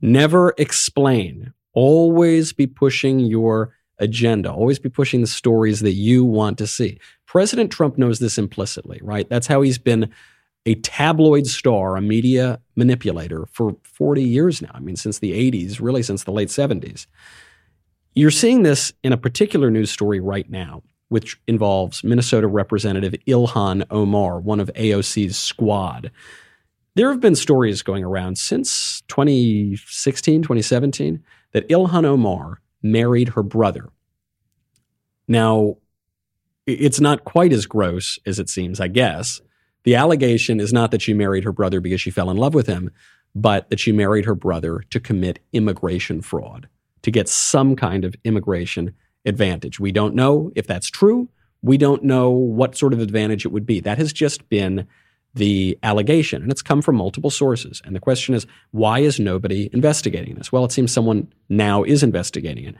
Never 0.00 0.54
explain 0.56 1.52
Always 1.80 2.52
be 2.52 2.66
pushing 2.66 3.20
your 3.20 3.72
agenda. 4.00 4.52
Always 4.52 4.80
be 4.80 4.88
pushing 4.88 5.20
the 5.20 5.28
stories 5.28 5.78
that 5.78 5.92
you 5.92 6.24
want 6.24 6.58
to 6.58 6.66
see. 6.66 6.98
President 7.28 7.70
Trump 7.70 7.98
knows 7.98 8.20
this 8.20 8.38
implicitly, 8.38 8.98
right? 9.02 9.28
That's 9.28 9.46
how 9.46 9.60
he's 9.60 9.76
been 9.76 10.10
a 10.64 10.76
tabloid 10.76 11.46
star, 11.46 11.94
a 11.94 12.00
media 12.00 12.58
manipulator 12.74 13.44
for 13.52 13.76
40 13.84 14.22
years 14.22 14.62
now. 14.62 14.70
I 14.72 14.80
mean, 14.80 14.96
since 14.96 15.18
the 15.18 15.32
80s, 15.32 15.78
really 15.78 16.02
since 16.02 16.24
the 16.24 16.32
late 16.32 16.48
70s. 16.48 17.06
You're 18.14 18.30
seeing 18.30 18.62
this 18.62 18.94
in 19.04 19.12
a 19.12 19.18
particular 19.18 19.70
news 19.70 19.90
story 19.90 20.20
right 20.20 20.48
now, 20.48 20.82
which 21.10 21.38
involves 21.46 22.02
Minnesota 22.02 22.46
Representative 22.46 23.14
Ilhan 23.26 23.84
Omar, 23.90 24.40
one 24.40 24.58
of 24.58 24.72
AOC's 24.74 25.36
squad. 25.36 26.10
There 26.94 27.10
have 27.10 27.20
been 27.20 27.36
stories 27.36 27.82
going 27.82 28.04
around 28.04 28.38
since 28.38 29.02
2016, 29.08 30.42
2017 30.42 31.22
that 31.52 31.68
Ilhan 31.68 32.06
Omar 32.06 32.62
married 32.82 33.30
her 33.30 33.42
brother. 33.42 33.90
Now, 35.28 35.76
it's 36.68 37.00
not 37.00 37.24
quite 37.24 37.52
as 37.52 37.66
gross 37.66 38.18
as 38.26 38.38
it 38.38 38.48
seems, 38.48 38.80
I 38.80 38.88
guess. 38.88 39.40
The 39.84 39.94
allegation 39.96 40.60
is 40.60 40.72
not 40.72 40.90
that 40.90 41.02
she 41.02 41.14
married 41.14 41.44
her 41.44 41.52
brother 41.52 41.80
because 41.80 42.00
she 42.00 42.10
fell 42.10 42.30
in 42.30 42.36
love 42.36 42.54
with 42.54 42.66
him, 42.66 42.90
but 43.34 43.70
that 43.70 43.80
she 43.80 43.92
married 43.92 44.26
her 44.26 44.34
brother 44.34 44.84
to 44.90 45.00
commit 45.00 45.40
immigration 45.52 46.20
fraud, 46.20 46.68
to 47.02 47.10
get 47.10 47.28
some 47.28 47.74
kind 47.76 48.04
of 48.04 48.14
immigration 48.24 48.94
advantage. 49.24 49.80
We 49.80 49.92
don't 49.92 50.14
know 50.14 50.52
if 50.54 50.66
that's 50.66 50.88
true. 50.88 51.28
We 51.62 51.78
don't 51.78 52.04
know 52.04 52.30
what 52.30 52.76
sort 52.76 52.92
of 52.92 53.00
advantage 53.00 53.44
it 53.44 53.52
would 53.52 53.66
be. 53.66 53.80
That 53.80 53.98
has 53.98 54.12
just 54.12 54.48
been 54.48 54.86
the 55.34 55.78
allegation, 55.82 56.42
and 56.42 56.50
it's 56.50 56.62
come 56.62 56.82
from 56.82 56.96
multiple 56.96 57.30
sources. 57.30 57.80
And 57.84 57.94
the 57.94 58.00
question 58.00 58.34
is, 58.34 58.46
why 58.70 59.00
is 59.00 59.20
nobody 59.20 59.70
investigating 59.72 60.34
this? 60.34 60.50
Well, 60.50 60.64
it 60.64 60.72
seems 60.72 60.92
someone 60.92 61.32
now 61.48 61.82
is 61.82 62.02
investigating 62.02 62.64
it. 62.64 62.74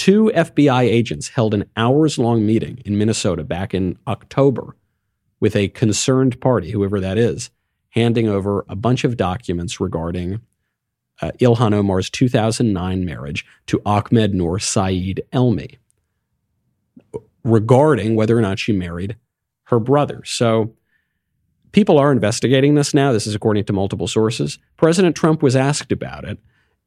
Two 0.00 0.32
FBI 0.34 0.84
agents 0.84 1.28
held 1.28 1.52
an 1.52 1.66
hours 1.76 2.18
long 2.18 2.46
meeting 2.46 2.78
in 2.86 2.96
Minnesota 2.96 3.44
back 3.44 3.74
in 3.74 3.98
October 4.06 4.74
with 5.40 5.54
a 5.54 5.68
concerned 5.68 6.40
party, 6.40 6.70
whoever 6.70 7.00
that 7.00 7.18
is, 7.18 7.50
handing 7.90 8.26
over 8.26 8.64
a 8.66 8.74
bunch 8.74 9.04
of 9.04 9.18
documents 9.18 9.78
regarding 9.78 10.40
uh, 11.20 11.32
Ilhan 11.38 11.74
Omar's 11.74 12.08
2009 12.08 13.04
marriage 13.04 13.44
to 13.66 13.82
Ahmed 13.84 14.32
Noor 14.32 14.58
Saeed 14.58 15.22
Elmi, 15.34 15.76
regarding 17.44 18.14
whether 18.14 18.38
or 18.38 18.40
not 18.40 18.58
she 18.58 18.72
married 18.72 19.16
her 19.64 19.78
brother. 19.78 20.24
So 20.24 20.74
people 21.72 21.98
are 21.98 22.10
investigating 22.10 22.74
this 22.74 22.94
now. 22.94 23.12
This 23.12 23.26
is 23.26 23.34
according 23.34 23.66
to 23.66 23.74
multiple 23.74 24.08
sources. 24.08 24.58
President 24.78 25.14
Trump 25.14 25.42
was 25.42 25.54
asked 25.54 25.92
about 25.92 26.24
it. 26.24 26.38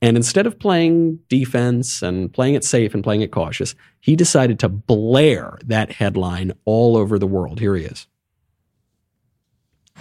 And 0.04 0.18
instead 0.18 0.46
of 0.46 0.60
playing 0.60 1.20
defense 1.30 2.02
and 2.02 2.32
playing 2.34 2.56
it 2.56 2.66
safe 2.66 2.94
and 2.94 3.02
playing 3.02 3.22
it 3.22 3.32
cautious, 3.32 3.74
he 4.02 4.18
decided 4.18 4.60
to 4.60 4.68
blare 4.68 5.58
that 5.64 5.94
headline 5.94 6.52
all 6.66 6.98
over 6.98 7.18
the 7.18 7.26
world. 7.26 7.62
Here 7.62 7.74
he 7.78 7.86
is. 7.86 8.06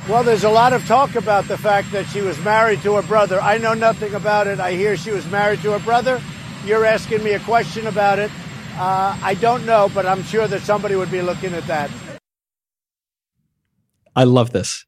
Well, 0.09 0.25
there's 0.25 0.43
a 0.43 0.51
lot 0.51 0.73
of 0.73 0.85
talk 0.87 1.15
about 1.15 1.47
the 1.47 1.57
fact 1.57 1.93
that 1.93 2.07
she 2.07 2.21
was 2.21 2.37
married 2.41 2.83
to 2.83 2.95
her 2.95 3.03
brother. 3.03 3.41
I 3.41 3.59
know 3.59 3.75
nothing 3.75 4.13
about 4.15 4.49
it. 4.49 4.59
I 4.59 4.73
hear 4.73 4.97
she 4.97 5.13
was 5.13 5.25
married 5.31 5.61
to 5.63 5.71
her 5.71 5.79
brother. 5.79 6.21
You're 6.65 6.85
asking 6.85 7.23
me 7.23 7.35
a 7.35 7.41
question 7.41 7.87
about 7.87 8.19
it. 8.19 8.33
Uh, 8.75 9.17
I 9.23 9.35
don't 9.35 9.65
know, 9.65 9.89
but 9.95 10.05
I'm 10.05 10.25
sure 10.25 10.49
that 10.49 10.63
somebody 10.63 10.97
would 10.97 11.13
be 11.13 11.23
looking 11.23 11.55
at 11.55 11.65
that. 11.69 11.93
I 14.17 14.25
love 14.25 14.51
this. 14.51 14.85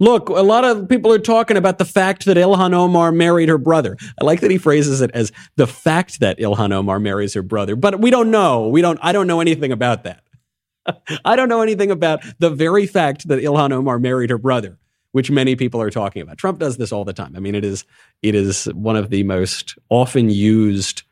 Look, 0.00 0.28
a 0.28 0.42
lot 0.42 0.64
of 0.64 0.88
people 0.88 1.12
are 1.12 1.18
talking 1.18 1.56
about 1.56 1.78
the 1.78 1.84
fact 1.84 2.24
that 2.26 2.36
Ilhan 2.36 2.72
Omar 2.72 3.10
married 3.10 3.48
her 3.48 3.58
brother. 3.58 3.96
I 4.20 4.24
like 4.24 4.40
that 4.40 4.50
he 4.50 4.58
phrases 4.58 5.00
it 5.00 5.10
as 5.12 5.32
the 5.56 5.66
fact 5.66 6.20
that 6.20 6.38
Ilhan 6.38 6.72
Omar 6.72 7.00
marries 7.00 7.34
her 7.34 7.42
brother, 7.42 7.74
but 7.74 8.00
we 8.00 8.10
don't 8.10 8.30
know. 8.30 8.68
We 8.68 8.80
don't, 8.80 8.98
I 9.02 9.12
don't 9.12 9.26
know 9.26 9.40
anything 9.40 9.72
about 9.72 10.04
that. 10.04 10.22
I 11.24 11.34
don't 11.34 11.48
know 11.48 11.62
anything 11.62 11.90
about 11.90 12.22
the 12.38 12.50
very 12.50 12.86
fact 12.86 13.26
that 13.28 13.42
Ilhan 13.42 13.72
Omar 13.72 13.98
married 13.98 14.30
her 14.30 14.38
brother, 14.38 14.78
which 15.12 15.32
many 15.32 15.56
people 15.56 15.82
are 15.82 15.90
talking 15.90 16.22
about. 16.22 16.38
Trump 16.38 16.60
does 16.60 16.76
this 16.76 16.92
all 16.92 17.04
the 17.04 17.12
time. 17.12 17.34
I 17.34 17.40
mean, 17.40 17.56
it 17.56 17.64
is, 17.64 17.84
it 18.22 18.36
is 18.36 18.66
one 18.66 18.96
of 18.96 19.10
the 19.10 19.24
most 19.24 19.76
often 19.88 20.30
used 20.30 21.02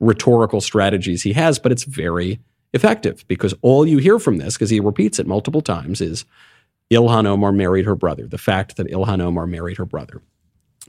rhetorical 0.00 0.60
strategies 0.60 1.22
he 1.22 1.32
has, 1.32 1.58
but 1.58 1.72
it's 1.72 1.84
very 1.84 2.40
effective 2.74 3.24
because 3.26 3.54
all 3.62 3.86
you 3.86 3.98
hear 3.98 4.18
from 4.18 4.36
this, 4.36 4.54
because 4.54 4.68
he 4.68 4.80
repeats 4.80 5.18
it 5.18 5.26
multiple 5.26 5.62
times, 5.62 6.02
is 6.02 6.26
Ilhan 6.92 7.26
Omar 7.26 7.52
married 7.52 7.86
her 7.86 7.94
brother, 7.94 8.26
the 8.26 8.38
fact 8.38 8.76
that 8.76 8.88
Ilhan 8.88 9.20
Omar 9.20 9.46
married 9.46 9.78
her 9.78 9.84
brother. 9.84 10.22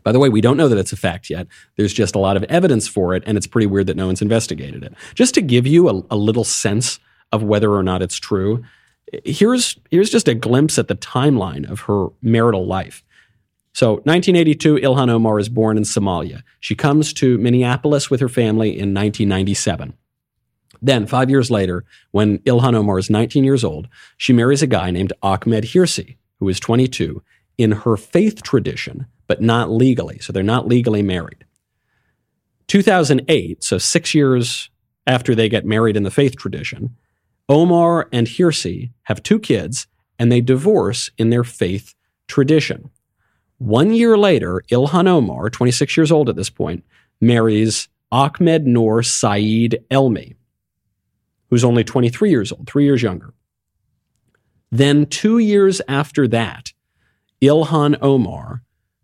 By 0.04 0.12
the 0.12 0.20
way, 0.20 0.30
we 0.30 0.42
don't 0.42 0.58
know 0.58 0.68
that 0.68 0.78
it's 0.78 0.94
a 0.94 0.98
fact 0.98 1.30
yet. 1.30 1.48
There's 1.78 1.94
just 1.94 2.16
a 2.16 2.20
lot 2.20 2.38
of 2.38 2.44
evidence 2.44 2.88
for 2.88 3.16
it, 3.16 3.24
and 3.26 3.38
it's 3.38 3.48
pretty 3.48 3.66
weird 3.66 3.88
that 3.88 3.98
no 3.98 4.08
one's 4.08 4.22
investigated 4.22 4.84
it. 4.84 4.94
Just 5.16 5.34
to 5.36 5.42
give 5.42 5.66
you 5.66 5.90
a, 5.90 6.04
a 6.12 6.16
little 6.16 6.44
sense 6.44 7.00
of 7.32 7.44
whether 7.44 7.74
or 7.74 7.82
not 7.82 8.02
it's 8.02 8.18
true, 8.18 8.64
here's, 9.24 9.78
here's 9.90 10.12
just 10.12 10.28
a 10.28 10.36
glimpse 10.36 10.78
at 10.78 10.88
the 10.88 10.96
timeline 10.96 11.70
of 11.70 11.82
her 11.82 12.08
marital 12.22 12.68
life. 12.68 13.04
So, 13.74 13.96
1982, 14.04 14.76
Ilhan 14.76 15.10
Omar 15.10 15.40
is 15.40 15.50
born 15.50 15.76
in 15.76 15.84
Somalia. 15.84 16.44
She 16.60 16.76
comes 16.76 17.12
to 17.14 17.38
Minneapolis 17.38 18.10
with 18.10 18.22
her 18.22 18.30
family 18.30 18.70
in 18.70 18.94
1997. 18.94 19.96
Then, 20.82 21.08
five 21.08 21.30
years 21.30 21.50
later, 21.52 21.86
when 22.12 22.40
Ilhan 22.40 22.76
Omar 22.76 23.00
is 23.00 23.10
19 23.10 23.44
years 23.44 23.64
old, 23.64 23.88
she 24.18 24.34
marries 24.34 24.62
a 24.62 24.68
guy 24.68 24.92
named 24.92 25.14
Ahmed 25.22 25.66
Hirsi, 25.66 26.18
who 26.40 26.50
is 26.50 26.60
22, 26.60 27.22
in 27.58 27.72
her 27.72 27.98
faith 27.98 28.44
tradition, 28.44 29.06
but 29.28 29.42
not 29.42 29.72
legally. 29.72 30.20
So 30.20 30.34
they're 30.34 30.44
not 30.44 30.68
legally 30.68 31.02
married. 31.02 31.46
2008, 32.68 33.64
so 33.64 33.78
six 33.78 34.14
years 34.14 34.70
after 35.08 35.36
they 35.36 35.50
get 35.50 35.66
married 35.66 35.96
in 35.96 36.04
the 36.04 36.12
faith 36.12 36.36
tradition, 36.36 36.96
Omar 37.48 38.10
and 38.12 38.28
Hirsi 38.28 38.92
have 39.04 39.22
two 39.22 39.40
kids 39.40 39.88
and 40.18 40.32
they 40.32 40.42
divorce 40.42 41.12
in 41.18 41.30
their 41.30 41.44
faith 41.44 41.94
tradition. 42.28 42.90
One 43.58 43.94
year 43.94 44.18
later, 44.18 44.64
Ilhan 44.72 45.08
Omar, 45.08 45.50
26 45.50 45.96
years 45.96 46.12
old 46.12 46.28
at 46.28 46.36
this 46.36 46.50
point, 46.50 46.84
marries 47.22 47.88
Ahmed 48.12 48.66
Noor 48.66 49.04
Saeed 49.04 49.84
Elmi, 49.92 50.36
who's 51.50 51.64
only 51.64 51.84
23 51.84 52.30
years 52.30 52.52
old, 52.52 52.68
three 52.68 52.86
years 52.86 53.02
younger. 53.02 53.34
Then, 54.72 55.06
two 55.06 55.38
years 55.38 55.82
after 55.88 56.28
that, 56.28 56.74
Ilhan 57.42 57.98
Omar 58.02 58.64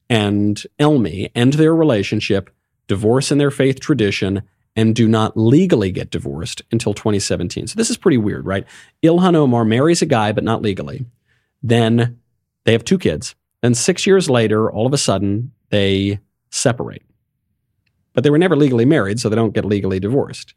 and 0.10 0.62
Elmi 0.80 1.32
end 1.36 1.54
their 1.54 1.76
relationship, 1.76 2.50
divorce 2.88 3.32
in 3.32 3.38
their 3.38 3.52
faith 3.52 3.80
tradition, 3.80 4.44
and 4.76 4.96
do 4.96 5.08
not 5.08 5.38
legally 5.38 5.92
get 5.92 6.10
divorced 6.10 6.62
until 6.72 6.94
2017. 6.94 7.68
So, 7.68 7.76
this 7.76 7.90
is 7.90 7.98
pretty 7.98 8.18
weird, 8.18 8.46
right? 8.46 8.66
Ilhan 9.04 9.36
Omar 9.36 9.64
marries 9.64 10.02
a 10.02 10.06
guy, 10.06 10.32
but 10.32 10.44
not 10.44 10.62
legally. 10.62 11.06
Then 11.64 12.20
they 12.66 12.72
have 12.72 12.84
two 12.84 12.98
kids. 12.98 13.36
Then, 13.62 13.76
six 13.76 14.08
years 14.08 14.30
later, 14.30 14.72
all 14.72 14.88
of 14.88 14.94
a 14.94 14.98
sudden, 14.98 15.52
they 15.70 16.20
separate. 16.50 17.04
But 18.14 18.24
they 18.24 18.30
were 18.30 18.38
never 18.38 18.56
legally 18.56 18.86
married, 18.86 19.20
so 19.20 19.30
they 19.30 19.36
don't 19.36 19.54
get 19.54 19.64
legally 19.64 20.00
divorced. 20.00 20.54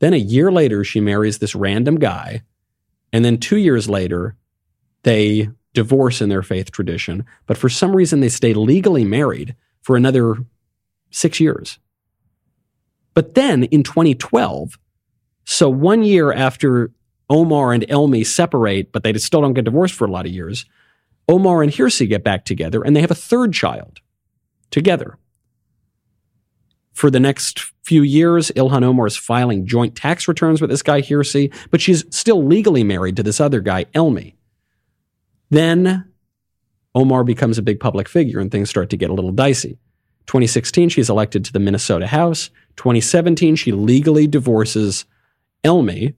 Then 0.00 0.12
a 0.12 0.18
year 0.18 0.50
later, 0.50 0.82
she 0.82 1.00
marries 1.00 1.38
this 1.38 1.54
random 1.54 1.96
guy. 1.96 2.42
And 3.12 3.24
then 3.24 3.38
two 3.38 3.56
years 3.56 3.88
later, 3.88 4.36
they 5.02 5.48
divorce 5.72 6.20
in 6.20 6.28
their 6.28 6.42
faith 6.42 6.70
tradition. 6.70 7.24
But 7.46 7.56
for 7.56 7.68
some 7.68 7.94
reason, 7.94 8.20
they 8.20 8.28
stay 8.28 8.54
legally 8.54 9.04
married 9.04 9.54
for 9.82 9.96
another 9.96 10.36
six 11.10 11.40
years. 11.40 11.78
But 13.14 13.34
then 13.34 13.64
in 13.64 13.82
2012, 13.82 14.78
so 15.44 15.68
one 15.68 16.02
year 16.02 16.32
after 16.32 16.90
Omar 17.28 17.72
and 17.72 17.86
Elmi 17.88 18.26
separate, 18.26 18.92
but 18.92 19.02
they 19.04 19.12
still 19.14 19.40
don't 19.40 19.54
get 19.54 19.64
divorced 19.64 19.94
for 19.94 20.06
a 20.06 20.10
lot 20.10 20.26
of 20.26 20.32
years, 20.32 20.64
Omar 21.28 21.62
and 21.62 21.72
Hirsi 21.72 22.08
get 22.08 22.24
back 22.24 22.44
together 22.44 22.82
and 22.82 22.94
they 22.94 23.00
have 23.00 23.10
a 23.10 23.16
third 23.16 23.52
child 23.52 24.00
together. 24.70 25.16
For 27.00 27.10
the 27.10 27.18
next 27.18 27.60
few 27.82 28.02
years, 28.02 28.50
Ilhan 28.56 28.82
Omar 28.82 29.06
is 29.06 29.16
filing 29.16 29.64
joint 29.64 29.96
tax 29.96 30.28
returns 30.28 30.60
with 30.60 30.68
this 30.68 30.82
guy 30.82 31.00
Hirsi, 31.00 31.50
but 31.70 31.80
she's 31.80 32.04
still 32.14 32.44
legally 32.44 32.84
married 32.84 33.16
to 33.16 33.22
this 33.22 33.40
other 33.40 33.62
guy, 33.62 33.86
Elmi. 33.94 34.34
Then 35.48 36.12
Omar 36.94 37.24
becomes 37.24 37.56
a 37.56 37.62
big 37.62 37.80
public 37.80 38.06
figure 38.06 38.38
and 38.38 38.52
things 38.52 38.68
start 38.68 38.90
to 38.90 38.98
get 38.98 39.08
a 39.08 39.14
little 39.14 39.32
dicey. 39.32 39.78
2016, 40.26 40.90
she's 40.90 41.08
elected 41.08 41.42
to 41.46 41.54
the 41.54 41.58
Minnesota 41.58 42.06
House. 42.06 42.50
2017, 42.76 43.56
she 43.56 43.72
legally 43.72 44.26
divorces 44.26 45.06
Elmi, 45.64 46.12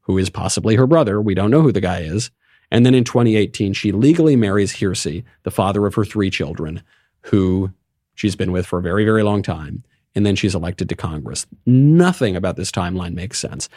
who 0.00 0.18
is 0.18 0.30
possibly 0.30 0.74
her 0.74 0.88
brother. 0.88 1.22
We 1.22 1.36
don't 1.36 1.52
know 1.52 1.62
who 1.62 1.70
the 1.70 1.80
guy 1.80 2.00
is. 2.00 2.32
And 2.72 2.84
then 2.84 2.96
in 2.96 3.04
2018, 3.04 3.72
she 3.72 3.92
legally 3.92 4.34
marries 4.34 4.72
Hirsi, 4.72 5.22
the 5.44 5.52
father 5.52 5.86
of 5.86 5.94
her 5.94 6.04
three 6.04 6.28
children, 6.28 6.82
who 7.26 7.70
she's 8.16 8.34
been 8.34 8.50
with 8.50 8.66
for 8.66 8.80
a 8.80 8.82
very, 8.82 9.04
very 9.04 9.22
long 9.22 9.44
time. 9.44 9.84
And 10.14 10.26
then 10.26 10.36
she's 10.36 10.54
elected 10.54 10.88
to 10.88 10.96
Congress. 10.96 11.46
Nothing 11.64 12.36
about 12.36 12.56
this 12.56 12.70
timeline 12.70 13.14
makes 13.14 13.38
sense. 13.38 13.68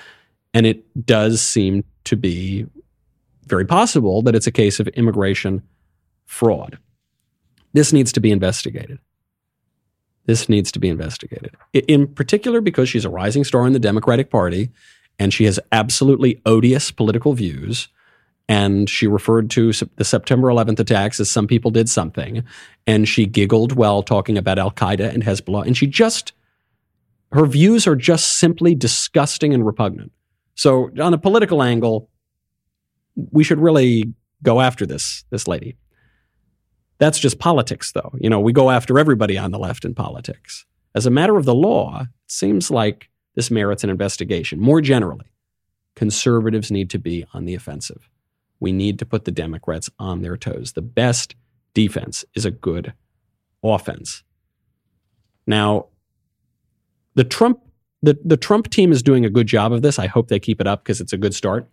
And 0.53 0.65
it 0.65 1.05
does 1.05 1.41
seem 1.41 1.83
to 2.05 2.15
be 2.15 2.65
very 3.45 3.65
possible 3.65 4.21
that 4.23 4.35
it's 4.35 4.47
a 4.47 4.51
case 4.51 4.79
of 4.79 4.87
immigration 4.89 5.63
fraud. 6.25 6.77
This 7.73 7.93
needs 7.93 8.11
to 8.13 8.19
be 8.19 8.31
investigated. 8.31 8.99
This 10.25 10.49
needs 10.49 10.71
to 10.71 10.79
be 10.79 10.89
investigated. 10.89 11.55
In 11.73 12.07
particular, 12.07 12.59
because 12.61 12.89
she's 12.89 13.05
a 13.05 13.09
rising 13.09 13.43
star 13.43 13.67
in 13.67 13.73
the 13.73 13.79
Democratic 13.79 14.29
Party 14.29 14.71
and 15.19 15.33
she 15.33 15.45
has 15.45 15.59
absolutely 15.71 16.41
odious 16.45 16.91
political 16.91 17.33
views 17.33 17.89
And 18.47 18.89
she 18.89 19.07
referred 19.07 19.49
to 19.51 19.71
the 19.71 20.05
September 20.05 20.49
11th 20.49 20.79
attacks 20.79 21.19
as 21.19 21.31
some 21.31 21.47
people 21.47 21.71
did 21.71 21.89
something. 21.89 22.43
And 22.85 23.07
she 23.07 23.25
giggled 23.25 23.73
while 23.73 24.03
talking 24.03 24.37
about 24.37 24.59
Al 24.59 24.71
Qaeda 24.71 25.11
and 25.13 25.23
Hezbollah. 25.23 25.65
And 25.65 25.75
she 25.75 25.87
just, 25.87 26.33
her 27.31 27.45
views 27.45 27.87
are 27.87 27.95
just 27.95 28.37
simply 28.37 28.75
disgusting 28.75 29.53
and 29.53 29.65
repugnant. 29.65 30.11
So, 30.53 30.89
on 31.01 31.13
a 31.13 31.17
political 31.17 31.61
angle, 31.61 32.09
we 33.31 33.43
should 33.43 33.59
really 33.59 34.13
go 34.43 34.61
after 34.61 34.85
this, 34.85 35.25
this 35.31 35.47
lady. 35.47 35.75
That's 36.97 37.19
just 37.19 37.39
politics, 37.39 37.91
though. 37.91 38.13
You 38.19 38.29
know, 38.29 38.39
we 38.39 38.53
go 38.53 38.69
after 38.69 38.97
everybody 38.97 39.37
on 39.37 39.51
the 39.51 39.59
left 39.59 39.83
in 39.83 39.93
politics. 39.93 40.65
As 40.93 41.05
a 41.05 41.11
matter 41.11 41.35
of 41.35 41.45
the 41.45 41.55
law, 41.55 42.03
it 42.03 42.07
seems 42.27 42.71
like 42.71 43.09
this 43.35 43.51
merits 43.51 43.83
an 43.83 43.89
investigation. 43.89 44.61
More 44.61 44.79
generally, 44.79 45.25
conservatives 45.95 46.71
need 46.71 46.89
to 46.91 46.99
be 46.99 47.25
on 47.33 47.45
the 47.45 47.53
offensive. 47.53 48.09
We 48.59 48.71
need 48.71 48.99
to 48.99 49.05
put 49.05 49.25
the 49.25 49.31
Democrats 49.31 49.89
on 49.99 50.21
their 50.21 50.37
toes. 50.37 50.73
The 50.73 50.81
best 50.81 51.35
defense 51.73 52.25
is 52.33 52.45
a 52.45 52.51
good 52.51 52.93
offense. 53.63 54.23
Now, 55.45 55.87
the 57.15 57.23
Trump 57.23 57.61
the, 58.01 58.19
the 58.23 58.37
Trump 58.37 58.69
team 58.69 58.91
is 58.91 59.01
doing 59.01 59.25
a 59.25 59.29
good 59.29 59.47
job 59.47 59.73
of 59.73 59.81
this. 59.81 59.97
I 59.97 60.05
hope 60.05 60.27
they 60.27 60.39
keep 60.39 60.61
it 60.61 60.67
up 60.67 60.83
because 60.83 61.01
it's 61.01 61.13
a 61.13 61.17
good 61.17 61.33
start. 61.33 61.67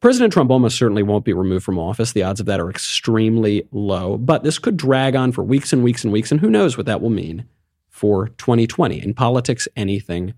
President 0.00 0.32
Trump 0.32 0.50
almost 0.50 0.78
certainly 0.78 1.02
won't 1.02 1.24
be 1.24 1.32
removed 1.32 1.64
from 1.64 1.78
office. 1.78 2.12
The 2.12 2.22
odds 2.22 2.40
of 2.40 2.46
that 2.46 2.60
are 2.60 2.70
extremely 2.70 3.66
low, 3.70 4.16
but 4.16 4.44
this 4.44 4.58
could 4.58 4.76
drag 4.76 5.14
on 5.14 5.32
for 5.32 5.42
weeks 5.42 5.72
and 5.72 5.82
weeks 5.82 6.04
and 6.04 6.12
weeks, 6.12 6.30
and 6.30 6.40
who 6.40 6.50
knows 6.50 6.76
what 6.76 6.86
that 6.86 7.02
will 7.02 7.10
mean 7.10 7.46
for 7.90 8.28
2020. 8.28 9.02
In 9.02 9.14
politics, 9.14 9.68
anything 9.76 10.34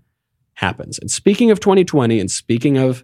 happens. 0.53 0.99
And 0.99 1.11
speaking 1.11 1.51
of 1.51 1.59
2020 1.59 2.19
and 2.19 2.31
speaking 2.31 2.77
of 2.77 3.03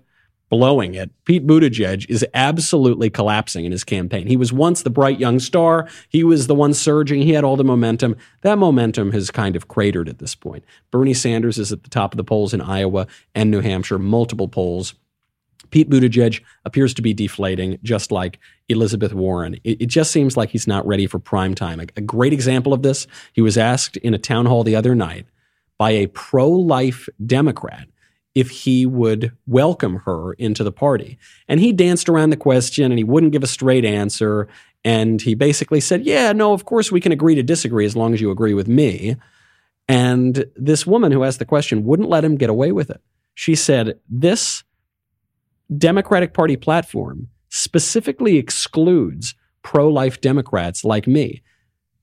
blowing 0.50 0.94
it, 0.94 1.12
Pete 1.26 1.46
Buttigieg 1.46 2.10
is 2.10 2.26
absolutely 2.34 3.10
collapsing 3.10 3.66
in 3.66 3.72
his 3.72 3.84
campaign. 3.84 4.28
He 4.28 4.38
was 4.38 4.54
once 4.54 4.84
the 4.84 4.90
bright 4.90 5.20
young 5.20 5.40
star. 5.40 5.88
He 6.10 6.24
was 6.24 6.48
the 6.48 6.56
one 6.56 6.74
surging. 6.74 7.22
He 7.22 7.34
had 7.34 7.44
all 7.44 7.56
the 7.56 7.64
momentum. 7.64 8.16
That 8.42 8.58
momentum 8.58 9.12
has 9.12 9.32
kind 9.32 9.56
of 9.56 9.68
cratered 9.68 10.10
at 10.10 10.20
this 10.20 10.36
point. 10.36 10.64
Bernie 10.92 11.14
Sanders 11.14 11.58
is 11.58 11.72
at 11.72 11.84
the 11.84 11.90
top 11.90 12.14
of 12.14 12.18
the 12.18 12.24
polls 12.24 12.54
in 12.54 12.62
Iowa 12.62 13.08
and 13.34 13.52
New 13.52 13.62
Hampshire, 13.62 14.00
multiple 14.00 14.48
polls. 14.48 14.96
Pete 15.72 15.90
Buttigieg 15.90 16.42
appears 16.64 16.94
to 16.94 17.02
be 17.02 17.14
deflating, 17.14 17.80
just 17.84 18.12
like 18.12 18.40
Elizabeth 18.70 19.14
Warren. 19.14 19.56
It, 19.64 19.82
it 19.82 19.86
just 19.88 20.12
seems 20.12 20.38
like 20.38 20.50
he's 20.52 20.68
not 20.68 20.86
ready 20.86 21.08
for 21.08 21.20
prime 21.20 21.56
time. 21.56 21.80
A, 21.80 21.88
a 21.98 22.02
great 22.02 22.34
example 22.34 22.72
of 22.72 22.84
this, 22.84 23.08
he 23.34 23.42
was 23.42 23.58
asked 23.58 23.98
in 23.98 24.14
a 24.14 24.20
town 24.20 24.46
hall 24.46 24.64
the 24.64 24.76
other 24.76 24.96
night 24.96 25.26
by 25.78 25.92
a 25.92 26.08
pro 26.08 26.50
life 26.50 27.10
Democrat 27.26 27.88
if 28.36 28.50
he 28.50 28.86
would 28.86 29.32
welcome 29.48 29.96
her 30.06 30.34
into 30.34 30.64
the 30.64 30.72
party. 30.72 31.18
And 31.48 31.60
he 31.60 31.72
danced 31.72 32.10
around 32.10 32.30
the 32.30 32.38
question 32.38 32.92
and 32.92 33.00
he 33.00 33.04
wouldn't 33.04 33.32
give 33.32 33.44
a 33.44 33.48
straight 33.48 33.86
answer. 33.86 34.50
And 34.84 35.22
he 35.22 35.34
basically 35.34 35.80
said, 35.80 36.06
Yeah, 36.06 36.34
no, 36.34 36.54
of 36.54 36.66
course 36.66 36.92
we 36.92 37.02
can 37.02 37.14
agree 37.14 37.36
to 37.36 37.44
disagree 37.44 37.86
as 37.86 37.96
long 37.96 38.14
as 38.14 38.22
you 38.22 38.30
agree 38.30 38.54
with 38.54 38.68
me. 38.68 39.16
And 39.88 40.46
this 40.56 40.86
woman 40.86 41.12
who 41.12 41.24
asked 41.24 41.40
the 41.40 41.46
question 41.46 41.86
wouldn't 41.86 42.10
let 42.10 42.26
him 42.26 42.36
get 42.36 42.50
away 42.50 42.72
with 42.72 42.90
it. 42.90 43.02
She 43.34 43.56
said, 43.56 44.00
This 44.10 44.64
Democratic 45.76 46.34
Party 46.34 46.58
platform 46.58 47.30
specifically 47.50 48.38
excludes 48.38 49.34
pro 49.64 49.88
life 49.90 50.20
Democrats 50.20 50.84
like 50.84 51.08
me. 51.08 51.42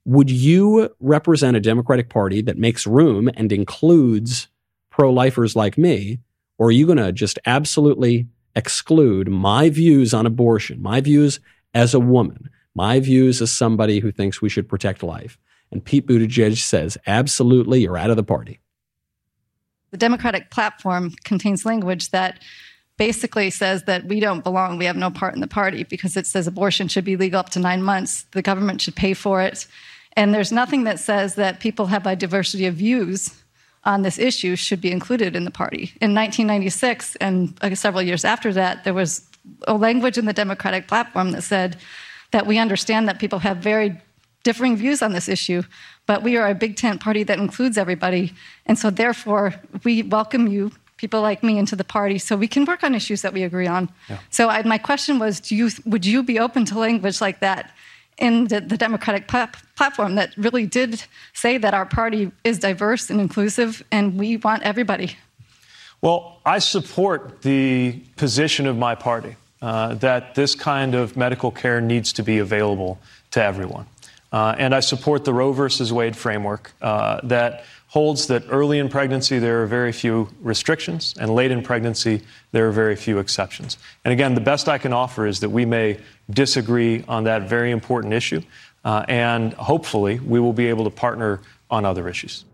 Would 0.04 0.30
you 0.30 0.90
represent 0.98 1.56
a 1.56 1.60
Democratic 1.60 2.08
Party 2.08 2.42
that 2.42 2.58
makes 2.58 2.86
room 2.86 3.30
and 3.34 3.52
includes 3.52 4.48
pro 4.92 5.12
lifers 5.12 5.56
like 5.56 5.76
me? 5.76 6.20
Or 6.58 6.68
are 6.68 6.72
you 6.72 6.86
going 6.86 6.98
to 6.98 7.10
just 7.10 7.38
absolutely 7.46 8.28
exclude 8.54 9.28
my 9.28 9.70
views 9.70 10.14
on 10.14 10.26
abortion, 10.26 10.80
my 10.80 11.00
views 11.00 11.40
as 11.74 11.94
a 11.94 11.98
woman, 11.98 12.50
my 12.74 13.00
views 13.00 13.42
as 13.42 13.50
somebody 13.50 13.98
who 13.98 14.12
thinks 14.12 14.40
we 14.40 14.48
should 14.48 14.68
protect 14.68 15.02
life? 15.02 15.38
And 15.72 15.84
Pete 15.84 16.06
Buttigieg 16.06 16.58
says, 16.58 16.98
absolutely, 17.06 17.80
you're 17.80 17.96
out 17.96 18.10
of 18.10 18.16
the 18.16 18.22
party. 18.22 18.60
The 19.90 19.96
Democratic 19.96 20.50
platform 20.50 21.10
contains 21.24 21.64
language 21.64 22.10
that 22.10 22.40
basically 22.98 23.50
says 23.50 23.84
that 23.84 24.04
we 24.04 24.20
don't 24.20 24.44
belong, 24.44 24.78
we 24.78 24.84
have 24.84 24.96
no 24.96 25.10
part 25.10 25.34
in 25.34 25.40
the 25.40 25.48
party 25.48 25.84
because 25.84 26.16
it 26.16 26.26
says 26.26 26.46
abortion 26.46 26.88
should 26.88 27.04
be 27.04 27.16
legal 27.16 27.40
up 27.40 27.48
to 27.50 27.58
nine 27.58 27.82
months, 27.82 28.26
the 28.32 28.42
government 28.42 28.80
should 28.80 28.94
pay 28.94 29.14
for 29.14 29.40
it. 29.40 29.66
And 30.14 30.34
there's 30.34 30.52
nothing 30.52 30.84
that 30.84 31.00
says 31.00 31.34
that 31.36 31.60
people 31.60 31.86
have 31.86 32.06
a 32.06 32.14
diversity 32.14 32.66
of 32.66 32.74
views 32.74 33.41
on 33.84 34.02
this 34.02 34.18
issue 34.18 34.56
should 34.56 34.80
be 34.80 34.92
included 34.92 35.34
in 35.34 35.44
the 35.44 35.50
party. 35.50 35.92
In 36.00 36.14
1996 36.14 37.16
and 37.16 37.56
uh, 37.62 37.74
several 37.74 38.02
years 38.02 38.24
after 38.24 38.52
that, 38.52 38.84
there 38.84 38.94
was 38.94 39.26
a 39.66 39.74
language 39.74 40.18
in 40.18 40.26
the 40.26 40.32
Democratic 40.32 40.86
platform 40.86 41.32
that 41.32 41.42
said 41.42 41.76
that 42.30 42.46
we 42.46 42.58
understand 42.58 43.08
that 43.08 43.18
people 43.18 43.40
have 43.40 43.58
very 43.58 44.00
differing 44.44 44.76
views 44.76 45.02
on 45.02 45.12
this 45.12 45.28
issue, 45.28 45.62
but 46.06 46.22
we 46.22 46.36
are 46.36 46.48
a 46.48 46.54
big 46.54 46.76
tent 46.76 47.00
party 47.00 47.22
that 47.24 47.38
includes 47.38 47.78
everybody. 47.78 48.32
And 48.66 48.78
so, 48.78 48.90
therefore, 48.90 49.54
we 49.84 50.02
welcome 50.02 50.46
you, 50.48 50.72
people 50.96 51.20
like 51.20 51.42
me, 51.42 51.58
into 51.58 51.76
the 51.76 51.84
party 51.84 52.18
so 52.18 52.36
we 52.36 52.48
can 52.48 52.64
work 52.64 52.82
on 52.82 52.94
issues 52.94 53.22
that 53.22 53.32
we 53.32 53.42
agree 53.42 53.66
on. 53.66 53.88
Yeah. 54.08 54.18
So, 54.30 54.48
I, 54.48 54.62
my 54.62 54.78
question 54.78 55.18
was 55.18 55.40
do 55.40 55.54
you, 55.54 55.70
would 55.84 56.06
you 56.06 56.22
be 56.22 56.38
open 56.38 56.64
to 56.66 56.78
language 56.78 57.20
like 57.20 57.40
that 57.40 57.72
in 58.18 58.48
the, 58.48 58.60
the 58.60 58.76
Democratic 58.76 59.28
pl- 59.28 59.48
platform 59.76 60.14
that 60.16 60.34
really 60.36 60.66
did 60.66 61.04
say 61.32 61.58
that 61.58 61.74
our 61.74 61.86
party 61.86 62.30
is 62.44 62.58
diverse 62.58 63.10
and 63.10 63.20
inclusive 63.20 63.82
and 63.90 64.18
we 64.18 64.36
want 64.36 64.62
everybody. 64.62 65.16
Well, 66.00 66.40
I 66.44 66.58
support 66.58 67.42
the 67.42 67.92
position 68.16 68.66
of 68.66 68.76
my 68.76 68.94
party 68.94 69.36
uh, 69.60 69.94
that 69.94 70.34
this 70.34 70.54
kind 70.54 70.94
of 70.94 71.16
medical 71.16 71.50
care 71.50 71.80
needs 71.80 72.12
to 72.14 72.22
be 72.22 72.38
available 72.38 72.98
to 73.30 73.42
everyone. 73.42 73.86
Uh, 74.32 74.54
and 74.58 74.74
I 74.74 74.80
support 74.80 75.24
the 75.24 75.32
Roe 75.32 75.52
versus 75.52 75.92
Wade 75.92 76.16
framework 76.16 76.72
uh, 76.80 77.20
that 77.24 77.64
holds 77.92 78.26
that 78.26 78.42
early 78.48 78.78
in 78.78 78.88
pregnancy 78.88 79.38
there 79.38 79.62
are 79.62 79.66
very 79.66 79.92
few 79.92 80.26
restrictions, 80.40 81.14
and 81.20 81.34
late 81.34 81.50
in 81.50 81.62
pregnancy 81.62 82.22
there 82.50 82.66
are 82.66 82.72
very 82.72 82.96
few 82.96 83.18
exceptions. 83.18 83.76
And 84.02 84.12
again, 84.12 84.34
the 84.34 84.40
best 84.40 84.66
I 84.66 84.78
can 84.78 84.94
offer 84.94 85.26
is 85.26 85.40
that 85.40 85.50
we 85.50 85.66
may 85.66 85.98
disagree 86.30 87.04
on 87.06 87.24
that 87.24 87.50
very 87.50 87.70
important 87.70 88.14
issue, 88.14 88.40
uh, 88.82 89.04
and 89.08 89.52
hopefully 89.52 90.18
we 90.20 90.40
will 90.40 90.54
be 90.54 90.68
able 90.68 90.84
to 90.84 90.90
partner 90.90 91.42
on 91.70 91.84
other 91.84 92.08
issues. 92.08 92.46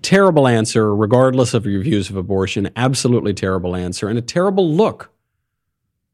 Terrible 0.00 0.48
answer, 0.48 0.96
regardless 0.96 1.52
of 1.52 1.66
your 1.66 1.82
views 1.82 2.08
of 2.08 2.16
abortion. 2.16 2.70
Absolutely 2.74 3.34
terrible 3.34 3.76
answer, 3.76 4.08
and 4.08 4.18
a 4.18 4.22
terrible 4.22 4.72
look. 4.72 5.10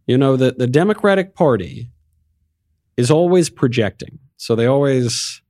You 0.09 0.19
know, 0.19 0.37
the, 0.37 0.57
the 0.59 0.67
Democratic 0.67 1.37
Party 1.37 1.93
is 2.97 3.13
always 3.13 3.49
projecting. 3.49 4.19
So 4.39 4.57
they 4.57 4.67
always 4.67 5.41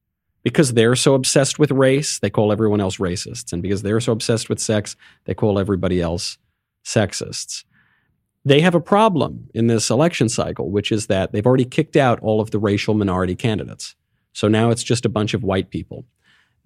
because 0.45 0.75
they're 0.75 0.95
so 0.95 1.15
obsessed 1.15 1.59
with 1.59 1.71
race, 1.71 2.19
they 2.19 2.31
call 2.31 2.53
everyone 2.53 2.81
else 2.81 2.99
racists. 2.99 3.53
And 3.53 3.63
because 3.63 3.83
they're 3.83 4.01
so 4.01 4.13
obsessed 4.13 4.49
with 4.49 4.61
sex, 4.61 4.95
they 5.25 5.35
call 5.35 5.59
everybody 5.59 6.01
else 6.01 6.39
sexists. 6.85 7.65
They 8.45 8.61
have 8.61 8.75
a 8.75 8.81
problem 8.81 9.49
in 9.55 9.69
this 9.69 9.89
election 9.89 10.29
cycle, 10.29 10.71
which 10.71 10.93
is 10.93 11.07
that 11.07 11.33
they've 11.33 11.47
already 11.47 11.65
kicked 11.65 11.97
out 11.97 12.21
all 12.21 12.43
of 12.43 12.51
the 12.51 12.59
racial 12.59 12.93
minority 12.93 13.35
candidates. 13.35 13.97
So 14.35 14.47
now 14.47 14.69
it's 14.69 14.83
just 14.83 15.07
a 15.07 15.09
bunch 15.09 15.33
of 15.33 15.43
white 15.43 15.71
people. 15.71 16.05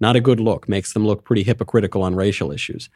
Not 0.01 0.17
a 0.17 0.21
good 0.21 0.41
look, 0.41 0.67
makes 0.67 0.91
them 0.91 1.07
look 1.07 1.23
pretty 1.23 1.43
hypocritical 1.43 2.03
on 2.03 2.15
racial 2.15 2.51
issues. 2.51 2.89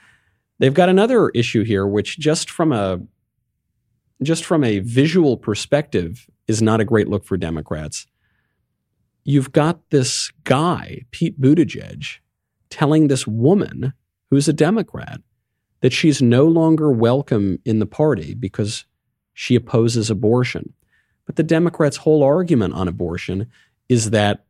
They've 0.59 0.73
got 0.73 0.89
another 0.89 1.29
issue 1.29 1.63
here, 1.63 1.87
which 1.87 2.19
just 2.19 2.49
from 2.49 2.73
a 2.73 2.99
just 4.21 4.45
from 4.45 4.63
a 4.63 4.79
visual 4.79 5.37
perspective 5.37 6.27
is 6.47 6.61
not 6.61 6.79
a 6.79 6.85
great 6.85 7.09
look 7.09 7.25
for 7.25 7.35
Democrats 7.35 8.05
you've 9.23 9.51
got 9.51 9.89
this 9.89 10.31
guy, 10.43 11.01
Pete 11.11 11.39
Buttigieg, 11.39 12.19
telling 12.69 13.07
this 13.07 13.27
woman 13.27 13.93
who's 14.29 14.47
a 14.47 14.53
Democrat 14.53 15.21
that 15.81 15.93
she's 15.93 16.21
no 16.21 16.45
longer 16.45 16.91
welcome 16.91 17.59
in 17.65 17.79
the 17.79 17.85
party 17.85 18.33
because 18.33 18.85
she 19.33 19.55
opposes 19.55 20.09
abortion. 20.09 20.73
But 21.25 21.35
the 21.35 21.43
Democrats' 21.43 21.97
whole 21.97 22.23
argument 22.23 22.73
on 22.73 22.87
abortion 22.87 23.47
is 23.89 24.11
that 24.11 24.45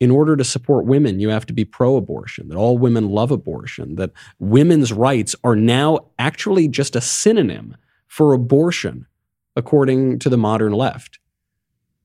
in 0.00 0.10
order 0.10 0.36
to 0.36 0.44
support 0.44 0.86
women, 0.86 1.20
you 1.20 1.28
have 1.28 1.46
to 1.46 1.52
be 1.52 1.64
pro 1.64 1.96
abortion, 1.96 2.48
that 2.48 2.56
all 2.56 2.76
women 2.76 3.08
love 3.08 3.30
abortion, 3.30 3.94
that 3.96 4.12
women's 4.38 4.92
rights 4.92 5.34
are 5.44 5.56
now 5.56 6.10
actually 6.18 6.68
just 6.68 6.96
a 6.96 7.00
synonym 7.00 7.76
for 8.06 8.32
abortion, 8.32 9.06
according 9.56 10.18
to 10.18 10.28
the 10.28 10.36
modern 10.36 10.72
left. 10.72 11.18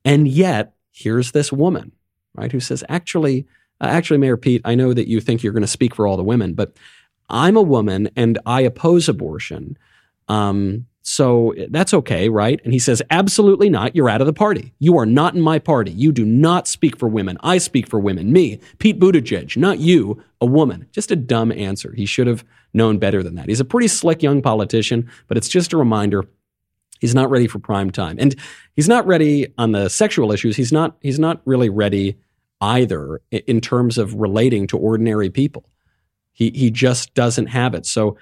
And 0.05 0.27
yet, 0.27 0.75
here's 0.99 1.31
this 1.31 1.51
woman, 1.51 1.91
right, 2.35 2.51
who 2.51 2.59
says, 2.59 2.83
actually, 2.89 3.45
uh, 3.81 3.85
actually, 3.85 4.17
Mayor 4.17 4.37
Pete, 4.37 4.61
I 4.65 4.75
know 4.75 4.93
that 4.93 5.07
you 5.07 5.21
think 5.21 5.41
you're 5.41 5.53
going 5.53 5.61
to 5.61 5.67
speak 5.67 5.95
for 5.95 6.05
all 6.05 6.17
the 6.17 6.23
women, 6.23 6.53
but 6.53 6.75
I'm 7.29 7.55
a 7.55 7.61
woman 7.61 8.09
and 8.15 8.37
I 8.45 8.61
oppose 8.61 9.07
abortion. 9.07 9.77
Um, 10.27 10.87
so 11.01 11.55
that's 11.69 11.93
okay, 11.93 12.27
right? 12.29 12.59
And 12.63 12.73
he 12.73 12.79
says, 12.79 13.01
absolutely 13.09 13.69
not. 13.69 13.95
You're 13.95 14.09
out 14.09 14.21
of 14.21 14.27
the 14.27 14.33
party. 14.33 14.73
You 14.79 14.97
are 14.97 15.05
not 15.05 15.33
in 15.33 15.41
my 15.41 15.57
party. 15.57 15.91
You 15.91 16.11
do 16.11 16.25
not 16.25 16.67
speak 16.67 16.97
for 16.97 17.07
women. 17.07 17.37
I 17.41 17.57
speak 17.57 17.87
for 17.87 17.99
women. 17.99 18.33
Me, 18.33 18.59
Pete 18.79 18.99
Buttigieg, 18.99 19.55
not 19.55 19.79
you, 19.79 20.21
a 20.41 20.45
woman. 20.45 20.87
Just 20.91 21.11
a 21.11 21.15
dumb 21.15 21.51
answer. 21.51 21.93
He 21.93 22.05
should 22.05 22.27
have 22.27 22.43
known 22.73 22.99
better 22.99 23.23
than 23.23 23.35
that. 23.35 23.47
He's 23.47 23.61
a 23.61 23.65
pretty 23.65 23.87
slick 23.87 24.21
young 24.21 24.41
politician, 24.41 25.09
but 25.27 25.37
it's 25.37 25.49
just 25.49 25.73
a 25.73 25.77
reminder 25.77 26.25
He's 26.99 27.15
not 27.15 27.29
ready 27.29 27.47
for 27.47 27.59
prime 27.59 27.89
time. 27.91 28.17
And 28.19 28.35
he's 28.75 28.87
not 28.87 29.07
ready 29.07 29.47
on 29.57 29.71
the 29.71 29.89
sexual 29.89 30.31
issues. 30.31 30.55
He's 30.55 30.71
not 30.71 30.97
he's 31.01 31.19
not 31.19 31.41
really 31.45 31.69
ready 31.69 32.17
either 32.61 33.21
in 33.31 33.61
terms 33.61 33.97
of 33.97 34.13
relating 34.15 34.67
to 34.67 34.77
ordinary 34.77 35.29
people. 35.29 35.65
He 36.31 36.51
he 36.51 36.69
just 36.69 37.13
doesn't 37.13 37.47
have 37.47 37.73
it. 37.73 37.85
So 37.85 38.17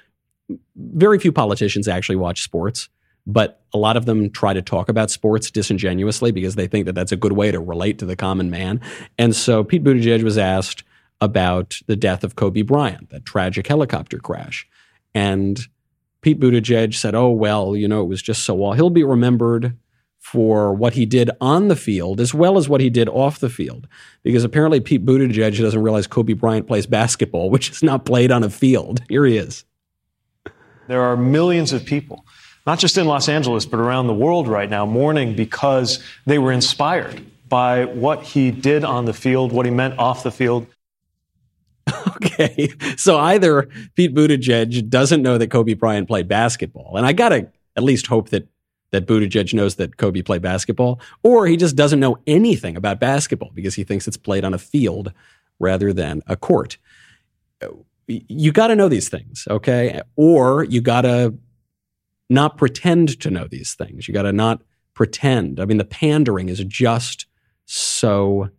very 0.76 1.20
few 1.20 1.32
politicians 1.32 1.88
actually 1.88 2.16
watch 2.16 2.42
sports, 2.42 2.88
but 3.26 3.62
a 3.74 3.78
lot 3.78 3.98
of 3.98 4.06
them 4.06 4.30
try 4.30 4.54
to 4.54 4.62
talk 4.62 4.88
about 4.90 5.12
sports 5.12 5.52
disingenuously 5.52 6.32
because 6.32 6.56
they 6.56 6.68
think 6.68 6.86
that 6.86 6.96
that's 6.96 7.12
a 7.12 7.18
good 7.18 7.34
way 7.34 7.52
to 7.52 7.60
relate 7.60 8.00
to 8.00 8.06
the 8.06 8.16
common 8.16 8.50
man. 8.50 8.80
And 9.18 9.36
so 9.36 9.64
Pete 9.64 9.84
Buttigieg 9.84 10.24
was 10.24 10.38
asked 10.38 10.84
about 11.20 11.80
the 11.88 11.96
death 11.96 12.24
of 12.24 12.36
Kobe 12.36 12.62
Bryant, 12.62 13.10
that 13.10 13.26
tragic 13.26 13.68
helicopter 13.68 14.20
crash. 14.20 14.68
And 15.14 15.60
Pete 16.28 16.42
Buttigieg 16.42 16.94
said, 16.94 17.16
"Oh 17.16 17.30
well, 17.30 17.74
you 17.74 17.88
know, 17.88 18.02
it 18.02 18.08
was 18.08 18.22
just 18.22 18.44
so 18.44 18.54
well. 18.54 18.74
He'll 18.74 18.90
be 18.90 19.06
remembered 19.06 19.78
for 20.20 20.74
what 20.74 20.92
he 20.92 21.06
did 21.06 21.32
on 21.40 21.70
the 21.70 21.76
field 21.78 22.20
as 22.20 22.34
well 22.34 22.58
as 22.58 22.68
what 22.68 22.82
he 22.82 22.90
did 22.90 23.08
off 23.08 23.40
the 23.40 23.50
field, 23.50 23.88
because 24.24 24.44
apparently 24.44 24.82
Pete 24.82 25.06
Buttigieg 25.06 25.58
doesn't 25.58 25.82
realize 25.82 26.06
Kobe 26.06 26.34
Bryant 26.34 26.68
plays 26.68 26.86
basketball, 26.86 27.50
which 27.54 27.72
is 27.72 27.82
not 27.82 28.04
played 28.04 28.30
on 28.30 28.44
a 28.44 28.50
field. 28.50 29.02
Here 29.08 29.26
he 29.26 29.38
is. 29.38 29.64
There 30.90 31.02
are 31.02 31.16
millions 31.16 31.72
of 31.72 31.86
people, 31.86 32.26
not 32.66 32.78
just 32.78 32.98
in 32.98 33.08
Los 33.08 33.30
Angeles, 33.30 33.66
but 33.66 33.80
around 33.80 34.08
the 34.08 34.14
world 34.14 34.50
right 34.50 34.70
now, 34.70 34.86
mourning 34.86 35.34
because 35.34 36.04
they 36.26 36.40
were 36.40 36.52
inspired 36.52 37.26
by 37.48 37.86
what 37.86 38.22
he 38.22 38.52
did 38.52 38.84
on 38.84 39.06
the 39.06 39.14
field, 39.14 39.54
what 39.54 39.66
he 39.66 39.72
meant 39.72 39.98
off 39.98 40.24
the 40.24 40.32
field. 40.32 40.68
Okay. 42.18 42.70
So 42.98 43.18
either 43.18 43.70
Pete 43.96 44.14
Buttigieg 44.14 44.90
doesn't 44.90 45.22
know 45.22 45.38
that 45.38 45.50
Kobe 45.50 45.74
Bryant 45.74 46.08
played 46.08 46.28
basketball, 46.28 46.98
and 46.98 47.06
I 47.06 47.14
got 47.14 47.30
to 47.30 47.48
at 47.76 47.84
least 47.84 48.08
hope 48.08 48.30
that 48.30 48.48
that 48.92 49.06
Buttigieg 49.06 49.54
knows 49.54 49.76
that 49.76 49.98
Kobe 49.98 50.22
played 50.22 50.42
basketball, 50.42 51.00
or 51.24 51.48
he 51.48 51.58
just 51.58 51.76
doesn't 51.76 52.00
know 52.00 52.18
anything 52.28 52.76
about 52.76 53.00
basketball 53.00 53.52
because 53.54 53.76
he 53.76 53.84
thinks 53.84 54.08
it's 54.08 54.18
played 54.18 54.44
on 54.44 54.54
a 54.54 54.58
field 54.58 55.12
rather 55.60 55.94
than 55.94 56.22
a 56.28 56.36
court. 56.36 56.78
You 58.08 58.52
got 58.52 58.68
to 58.68 58.76
know 58.76 58.88
these 58.88 59.10
things, 59.10 59.48
okay? 59.50 60.02
Or 60.16 60.64
you 60.64 60.82
got 60.82 61.02
to 61.02 61.34
not 62.30 62.58
pretend 62.58 63.20
to 63.22 63.32
know 63.32 63.48
these 63.48 63.74
things. 63.74 64.08
You 64.08 64.14
got 64.14 64.24
to 64.24 64.34
not 64.34 64.62
pretend. 64.94 65.60
I 65.60 65.66
mean, 65.66 65.78
the 65.78 65.86
pandering 65.86 66.50
is 66.50 66.60
just 66.64 67.26
so 67.66 68.50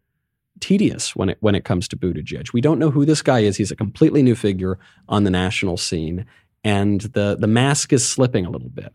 tedious 0.60 1.14
when 1.16 1.30
it 1.30 1.38
when 1.40 1.54
it 1.54 1.64
comes 1.64 1.88
to 1.88 1.96
Buttigieg. 1.96 2.52
We 2.52 2.60
don't 2.60 2.78
know 2.78 2.90
who 2.90 3.04
this 3.04 3.22
guy 3.22 3.40
is. 3.40 3.56
He's 3.56 3.70
a 3.70 3.76
completely 3.76 4.22
new 4.22 4.34
figure 4.34 4.78
on 5.08 5.24
the 5.24 5.30
national 5.30 5.76
scene, 5.76 6.26
and 6.64 7.00
the 7.00 7.36
the 7.38 7.46
mask 7.46 7.92
is 7.92 8.06
slipping 8.06 8.46
a 8.46 8.50
little 8.50 8.68
bit. 8.68 8.92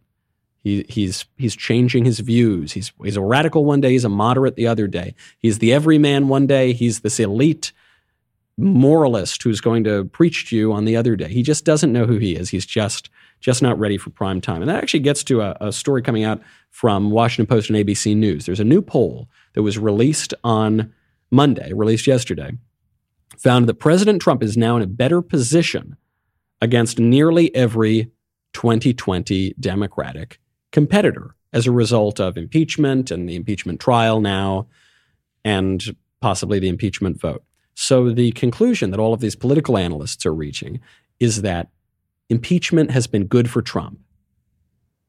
He, 0.64 0.86
he's 0.88 1.26
he's 1.38 1.56
changing 1.56 2.06
his 2.06 2.20
views. 2.20 2.72
He's 2.72 2.94
he's 3.04 3.18
a 3.18 3.22
radical 3.22 3.66
one 3.66 3.82
day. 3.82 3.92
He's 3.92 4.06
a 4.06 4.10
moderate 4.10 4.56
the 4.56 4.68
other 4.68 4.88
day. 4.88 5.16
He's 5.38 5.60
the 5.60 5.74
everyman 5.74 6.30
one 6.30 6.48
day. 6.48 6.74
He's 6.74 7.02
this 7.02 7.20
elite 7.20 7.74
moralist 8.58 9.42
who's 9.44 9.62
going 9.62 9.84
to 9.84 10.06
preach 10.06 10.50
to 10.50 10.56
you 10.56 10.72
on 10.72 10.86
the 10.86 10.96
other 10.96 11.16
day. 11.16 11.28
He 11.28 11.42
just 11.42 11.66
doesn't 11.66 11.92
know 11.92 12.06
who 12.06 12.18
he 12.18 12.36
is. 12.36 12.50
He's 12.50 12.66
just 12.66 13.10
just 13.40 13.62
not 13.62 13.78
ready 13.78 13.98
for 13.98 14.10
prime 14.10 14.40
time. 14.40 14.62
And 14.62 14.70
that 14.70 14.82
actually 14.82 15.02
gets 15.02 15.22
to 15.26 15.42
a, 15.42 15.58
a 15.60 15.74
story 15.74 16.02
coming 16.02 16.24
out 16.24 16.42
from 16.70 17.12
Washington 17.12 17.46
Post 17.46 17.70
and 17.70 17.78
ABC 17.78 18.16
News. 18.16 18.46
There's 18.46 18.62
a 18.62 18.66
new 18.66 18.82
poll 18.82 19.28
that 19.54 19.64
was 19.64 19.78
released 19.78 20.34
on 20.46 20.94
Monday, 21.34 21.74
released 21.74 22.06
yesterday, 22.06 22.52
found 23.40 23.68
that 23.68 23.80
President 23.80 24.22
Trump 24.22 24.44
is 24.44 24.56
now 24.56 24.78
in 24.78 24.84
a 24.84 24.88
better 24.88 25.20
position 25.22 25.98
against 26.62 27.00
nearly 27.00 27.54
every 27.56 28.12
2020 28.54 29.56
Democratic 29.60 30.40
competitor 30.72 31.36
as 31.52 31.66
a 31.66 31.72
result 31.72 32.20
of 32.20 32.38
impeachment 32.38 33.10
and 33.10 33.28
the 33.28 33.36
impeachment 33.36 33.80
trial 33.80 34.22
now 34.22 34.68
and 35.44 35.96
possibly 36.22 36.60
the 36.60 36.70
impeachment 36.70 37.20
vote. 37.20 37.44
So, 37.74 38.12
the 38.12 38.32
conclusion 38.34 38.92
that 38.92 39.00
all 39.00 39.14
of 39.14 39.20
these 39.20 39.36
political 39.36 39.76
analysts 39.76 40.28
are 40.28 40.36
reaching 40.36 40.80
is 41.20 41.42
that 41.42 41.70
impeachment 42.30 42.92
has 42.92 43.08
been 43.08 43.26
good 43.26 43.50
for 43.50 43.64
Trump. 43.64 44.00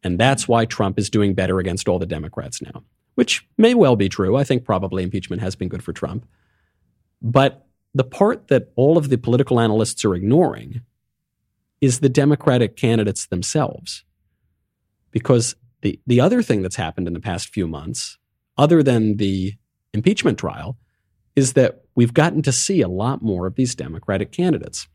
And 0.02 0.18
that's 0.18 0.48
why 0.48 0.64
Trump 0.64 0.98
is 0.98 1.10
doing 1.10 1.34
better 1.34 1.58
against 1.58 1.86
all 1.86 1.98
the 1.98 2.06
Democrats 2.06 2.62
now 2.62 2.82
which 3.14 3.46
may 3.56 3.74
well 3.74 3.96
be 3.96 4.08
true. 4.08 4.36
I 4.36 4.44
think 4.44 4.64
probably 4.64 5.02
impeachment 5.02 5.42
has 5.42 5.56
been 5.56 5.68
good 5.68 5.82
for 5.82 5.92
Trump. 5.92 6.26
But 7.22 7.66
the 7.94 8.04
part 8.04 8.48
that 8.48 8.72
all 8.76 8.98
of 8.98 9.08
the 9.08 9.18
political 9.18 9.60
analysts 9.60 10.04
are 10.04 10.14
ignoring 10.14 10.82
is 11.80 12.00
the 12.00 12.08
Democratic 12.08 12.76
candidates 12.76 13.26
themselves. 13.26 14.04
Because 15.10 15.54
the, 15.82 16.00
the 16.06 16.20
other 16.20 16.42
thing 16.42 16.62
that's 16.62 16.76
happened 16.76 17.06
in 17.06 17.14
the 17.14 17.20
past 17.20 17.50
few 17.52 17.68
months, 17.68 18.18
other 18.58 18.82
than 18.82 19.16
the 19.18 19.54
impeachment 19.92 20.38
trial, 20.38 20.76
is 21.36 21.52
that 21.52 21.84
we've 21.94 22.14
gotten 22.14 22.42
to 22.42 22.52
see 22.52 22.80
a 22.80 22.88
lot 22.88 23.22
more 23.22 23.46
of 23.46 23.54
these 23.54 23.74
Democratic 23.74 24.32
candidates. 24.32 24.88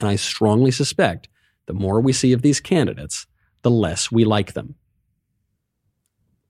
And 0.00 0.08
I 0.08 0.16
strongly 0.16 0.70
suspect 0.70 1.28
the 1.66 1.72
more 1.72 2.00
we 2.00 2.12
see 2.12 2.32
of 2.32 2.42
these 2.42 2.60
candidates, 2.60 3.26
the 3.62 3.70
less 3.70 4.10
we 4.10 4.24
like 4.24 4.52
them 4.52 4.74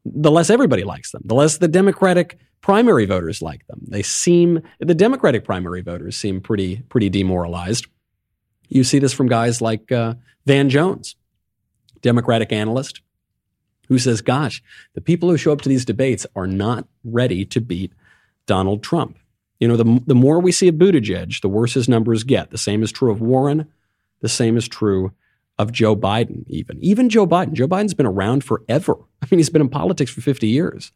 the 0.05 0.31
less 0.31 0.51
everybody 0.51 0.85
likes 0.85 1.13
them, 1.13 1.23
the 1.25 1.35
less 1.35 1.59
the 1.59 1.69
Democratic 1.69 2.39
primary 2.61 3.07
voters 3.07 3.43
like 3.43 3.67
them. 3.67 3.81
They 3.89 4.03
seem 4.03 4.63
the 4.79 4.95
Democratic 4.95 5.45
primary 5.45 5.83
voters 5.83 6.17
seem 6.17 6.41
pretty 6.41 6.83
pretty 6.89 7.09
demoralized. 7.09 7.87
You 8.69 8.85
see 8.85 8.99
this 8.99 9.13
from 9.13 9.29
guys 9.29 9.61
like 9.61 9.93
uh, 9.93 10.15
Van 10.47 10.71
Jones, 10.71 11.17
Democratic 12.01 12.53
analyst, 12.53 13.03
who 13.89 13.99
says, 13.99 14.23
"Gosh, 14.23 14.63
the 14.95 15.01
people 15.01 15.29
who 15.29 15.37
show 15.37 15.53
up 15.53 15.61
to 15.63 15.69
these 15.69 15.85
debates 15.85 16.27
are 16.35 16.47
not 16.47 16.87
ready 17.05 17.45
to 17.47 17.61
beat 17.61 17.93
Donald 18.47 18.83
Trump." 18.83 19.19
You 19.61 19.69
know, 19.69 19.77
the 19.77 20.03
the 20.07 20.15
more 20.15 20.41
we 20.41 20.53
see 20.53 20.69
of 20.69 20.77
Buttigieg, 20.77 21.41
the 21.41 21.49
worse 21.49 21.75
his 21.75 21.89
numbers 21.89 22.25
get. 22.25 22.51
The 22.51 22.59
same 22.59 22.83
is 22.83 22.91
true 22.91 23.13
of 23.13 23.21
Warren. 23.21 23.69
The 24.21 24.29
same 24.29 24.57
is 24.57 24.69
true 24.69 25.13
of 25.63 25.73
Joe 25.73 25.97
Biden, 25.97 26.45
even. 26.49 26.79
Even 26.83 27.09
Joe 27.09 27.27
Biden. 27.27 27.53
Joe 27.53 27.69
Biden's 27.69 27.95
been 27.95 28.07
around 28.07 28.45
forever. 28.45 28.97
I 29.23 29.29
mean, 29.31 29.39
he's 29.39 29.49
been 29.49 29.63
in 29.63 29.69
politics 29.69 30.11
for 30.11 30.21
50 30.21 30.49
years. 30.49 30.93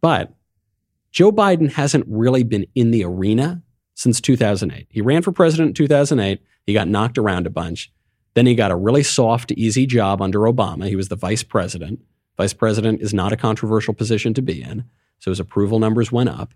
But 0.00 0.34
Joe 1.10 1.32
Biden 1.32 1.72
hasn't 1.72 2.04
really 2.06 2.42
been 2.42 2.66
in 2.74 2.90
the 2.90 3.04
arena 3.04 3.62
since 3.94 4.20
2008. 4.20 4.86
He 4.90 5.00
ran 5.00 5.22
for 5.22 5.32
president 5.32 5.68
in 5.68 5.74
2008. 5.74 6.40
He 6.66 6.74
got 6.74 6.88
knocked 6.88 7.18
around 7.18 7.46
a 7.46 7.50
bunch. 7.50 7.90
Then 8.34 8.46
he 8.46 8.54
got 8.54 8.70
a 8.70 8.76
really 8.76 9.02
soft, 9.02 9.52
easy 9.52 9.86
job 9.86 10.22
under 10.22 10.40
Obama. 10.40 10.88
He 10.88 10.96
was 10.96 11.08
the 11.08 11.16
vice 11.16 11.42
president. 11.42 12.00
Vice 12.36 12.54
president 12.54 13.00
is 13.00 13.12
not 13.12 13.32
a 13.32 13.36
controversial 13.36 13.94
position 13.94 14.34
to 14.34 14.42
be 14.42 14.62
in. 14.62 14.84
So 15.18 15.30
his 15.30 15.40
approval 15.40 15.78
numbers 15.78 16.10
went 16.10 16.30
up. 16.30 16.54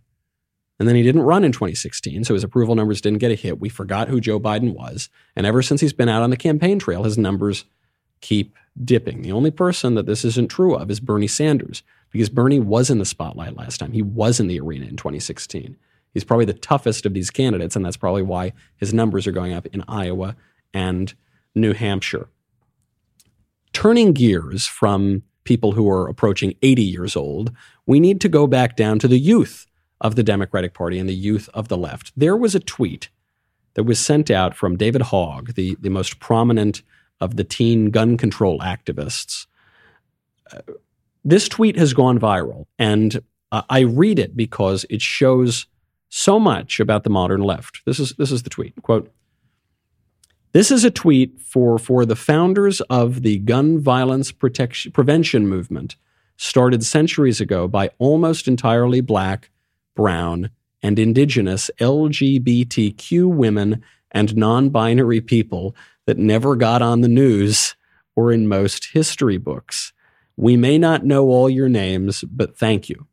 And 0.79 0.87
then 0.87 0.97
he 0.97 1.03
didn't 1.03 1.23
run 1.23 1.45
in 1.45 1.53
2016, 1.53 2.25
so 2.25 2.35
his 2.35 2.45
approval 2.45 2.75
numbers 2.75 3.01
didn't 3.01 3.21
get 3.21 3.31
a 3.31 3.35
hit. 3.35 3.61
We 3.61 3.69
forgot 3.69 4.09
who 4.09 4.21
Joe 4.21 4.39
Biden 4.39 4.75
was. 4.75 5.09
And 5.35 5.47
ever 5.47 5.63
since 5.63 5.81
he's 5.81 5.95
been 5.95 6.09
out 6.09 6.23
on 6.23 6.31
the 6.31 6.37
campaign 6.37 6.79
trail, 6.79 7.05
his 7.05 7.17
numbers 7.17 7.65
keep 8.21 8.55
dipping. 8.85 9.23
The 9.23 9.33
only 9.33 9.51
person 9.51 9.95
that 9.95 10.07
this 10.07 10.25
isn't 10.25 10.49
true 10.49 10.75
of 10.75 10.91
is 10.91 11.01
Bernie 11.01 11.27
Sanders, 11.27 11.83
because 12.11 12.29
Bernie 12.29 12.61
was 12.61 12.91
in 12.91 12.99
the 12.99 13.05
spotlight 13.05 13.57
last 13.57 13.79
time. 13.79 13.93
He 13.93 14.03
was 14.03 14.39
in 14.39 14.49
the 14.49 14.61
arena 14.61 14.87
in 14.87 14.97
2016. 14.97 15.77
He's 16.13 16.25
probably 16.25 16.47
the 16.47 16.55
toughest 16.55 17.07
of 17.07 17.15
these 17.15 17.31
candidates, 17.31 17.77
and 17.77 17.85
that's 17.85 17.97
probably 17.97 18.23
why 18.23 18.53
his 18.77 18.93
numbers 18.93 19.27
are 19.27 19.33
going 19.33 19.53
up 19.53 19.67
in 19.67 19.85
Iowa 19.89 20.37
and 20.73 21.13
New 21.55 21.73
Hampshire. 21.73 22.29
Turning 23.73 24.13
gears 24.13 24.67
from 24.67 25.23
people 25.45 25.73
who 25.73 25.89
are 25.91 26.09
approaching 26.09 26.55
80 26.63 26.83
years 26.83 27.17
old, 27.17 27.53
we 27.87 28.01
need 28.01 28.21
to 28.23 28.29
go 28.29 28.47
back 28.47 28.77
down 28.77 28.99
to 28.99 29.09
the 29.09 29.19
youth 29.19 29.66
of 30.01 30.17
the 30.17 30.23
Democratic 30.23 30.75
Party 30.75 30.99
and 30.99 31.09
the 31.09 31.15
youth 31.15 31.49
of 31.55 31.69
the 31.69 31.77
left. 31.77 32.13
There 32.17 32.37
was 32.37 32.55
a 32.55 32.61
tweet 32.61 33.09
that 33.75 33.85
was 33.85 33.99
sent 33.99 34.31
out 34.31 34.55
from 34.55 34.77
David 34.77 35.03
Hogg, 35.03 35.55
the, 35.55 35.77
the 35.81 35.91
most 35.91 36.19
prominent 36.19 36.83
of 37.21 37.37
the 37.37 37.45
teen 37.45 37.91
gun 37.91 38.17
control 38.17 38.59
activists. 38.61 39.47
Uh, 40.53 40.61
this 41.25 41.49
tweet 41.49 41.77
has 41.77 41.93
gone 41.93 42.19
viral, 42.19 42.67
and 42.79 43.21
uh, 43.53 43.63
I 43.69 43.81
read 43.81 44.19
it 44.19 44.37
because 44.37 44.87
it 44.91 45.03
shows 45.03 45.67
so 46.09 46.39
much 46.39 46.79
about 46.79 47.05
the 47.05 47.11
modern 47.11 47.43
left. 47.43 47.83
This 47.85 47.99
is, 47.99 48.13
this 48.13 48.31
is 48.31 48.43
the 48.43 48.51
tweet 48.51 48.75
quote, 48.83 49.13
this 50.53 50.71
is 50.71 50.85
a 50.85 50.91
tweet 50.91 51.39
for, 51.41 51.79
for 51.79 52.07
the 52.07 52.17
founders 52.17 52.81
of 52.83 53.23
the 53.23 53.39
gun 53.39 53.79
violence 53.79 54.33
protection, 54.33 54.93
prevention 54.93 55.47
movement, 55.49 55.97
started 56.39 56.85
centuries 56.85 57.41
ago 57.41 57.69
by 57.69 57.91
almost 57.99 58.49
entirely 58.49 59.01
black 59.01 59.51
brown, 59.97 60.51
and 60.83 60.99
indigenous 60.99 61.71
LGBTQ 61.81 63.27
women 63.27 63.83
and 64.13 64.37
non 64.37 64.69
binary 64.69 65.21
people 65.21 65.75
that 66.07 66.19
never 66.19 66.55
got 66.55 66.81
on 66.83 67.01
the 67.01 67.09
news 67.09 67.75
or 68.15 68.33
in 68.33 68.47
most 68.47 68.93
history 68.93 69.37
books. 69.37 69.93
We 70.37 70.57
may 70.57 70.79
not 70.79 71.05
know 71.05 71.27
all 71.27 71.51
your 71.51 71.69
names, 71.69 72.23
but 72.31 72.57
thank 72.57 72.89
you. 72.89 73.07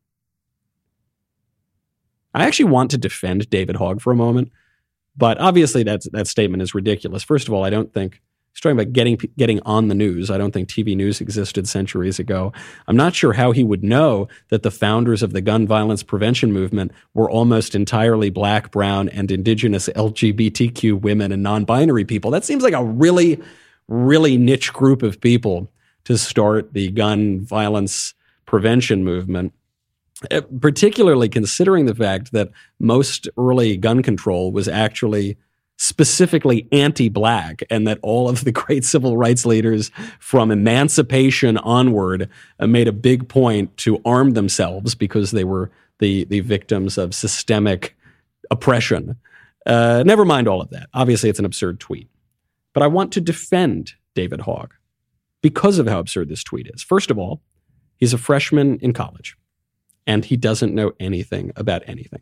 I 2.33 2.45
actually 2.45 2.69
want 2.69 2.91
to 2.91 2.97
defend 2.97 3.49
David 3.49 3.75
Hogg 3.75 4.01
for 4.01 4.11
a 4.11 4.15
moment, 4.15 4.51
but 5.15 5.39
obviously 5.39 5.83
that's, 5.83 6.07
that 6.11 6.27
statement 6.27 6.63
is 6.63 6.75
ridiculous. 6.75 7.23
First 7.23 7.47
of 7.47 7.53
all, 7.53 7.63
I 7.63 7.69
don't 7.69 7.93
think 7.93 8.21
He's 8.53 8.61
talking 8.61 8.79
about 8.79 8.93
getting 8.93 9.17
getting 9.35 9.59
on 9.61 9.87
the 9.87 9.95
news. 9.95 10.29
I 10.29 10.37
don't 10.37 10.51
think 10.51 10.69
TV 10.69 10.95
news 10.95 11.19
existed 11.19 11.67
centuries 11.67 12.19
ago. 12.19 12.53
I'm 12.87 12.95
not 12.95 13.15
sure 13.15 13.33
how 13.33 13.51
he 13.51 13.63
would 13.63 13.83
know 13.83 14.27
that 14.49 14.61
the 14.61 14.69
founders 14.69 15.23
of 15.23 15.33
the 15.33 15.41
gun 15.41 15.65
violence 15.65 16.03
prevention 16.03 16.53
movement 16.53 16.91
were 17.15 17.29
almost 17.29 17.73
entirely 17.73 18.29
black, 18.29 18.69
brown, 18.71 19.09
and 19.09 19.31
indigenous 19.31 19.89
LGBTQ 19.89 21.01
women 21.01 21.31
and 21.31 21.41
non-binary 21.41 22.05
people. 22.05 22.29
That 22.29 22.45
seems 22.45 22.61
like 22.61 22.75
a 22.75 22.83
really, 22.83 23.41
really 23.87 24.37
niche 24.37 24.71
group 24.71 25.01
of 25.01 25.19
people 25.19 25.71
to 26.03 26.15
start 26.15 26.73
the 26.73 26.91
gun 26.91 27.41
violence 27.41 28.13
prevention 28.45 29.03
movement. 29.03 29.51
Uh, 30.29 30.41
particularly 30.61 31.27
considering 31.27 31.85
the 31.85 31.95
fact 31.95 32.31
that 32.31 32.49
most 32.79 33.27
early 33.35 33.75
gun 33.77 34.03
control 34.03 34.51
was 34.51 34.67
actually 34.67 35.37
specifically 35.77 36.67
anti 36.71 37.09
black, 37.09 37.63
and 37.69 37.87
that 37.87 37.99
all 38.01 38.29
of 38.29 38.43
the 38.43 38.51
great 38.63 38.85
civil 38.85 39.17
rights 39.17 39.45
leaders 39.45 39.91
from 40.19 40.51
emancipation 40.51 41.57
onward 41.57 42.29
uh, 42.59 42.67
made 42.67 42.87
a 42.87 42.93
big 42.93 43.27
point 43.27 43.75
to 43.77 44.01
arm 44.05 44.31
themselves 44.31 44.95
because 44.95 45.31
they 45.31 45.43
were 45.43 45.71
the, 45.99 46.25
the 46.25 46.41
victims 46.41 46.97
of 46.97 47.13
systemic 47.13 47.95
oppression. 48.51 49.15
Uh, 49.65 50.03
never 50.05 50.25
mind 50.25 50.47
all 50.47 50.61
of 50.61 50.69
that. 50.71 50.89
Obviously, 50.93 51.29
it's 51.29 51.39
an 51.39 51.45
absurd 51.45 51.79
tweet. 51.79 52.09
But 52.73 52.83
I 52.83 52.87
want 52.87 53.13
to 53.13 53.21
defend 53.21 53.93
David 54.15 54.41
Hogg 54.41 54.73
because 55.41 55.79
of 55.79 55.87
how 55.87 55.99
absurd 55.99 56.29
this 56.29 56.43
tweet 56.43 56.67
is. 56.73 56.81
First 56.81 57.11
of 57.11 57.17
all, 57.17 57.41
he's 57.97 58.13
a 58.13 58.17
freshman 58.17 58.79
in 58.79 58.93
college 58.93 59.37
and 60.05 60.25
he 60.25 60.35
doesn't 60.35 60.73
know 60.73 60.93
anything 60.99 61.51
about 61.55 61.83
anything. 61.87 62.21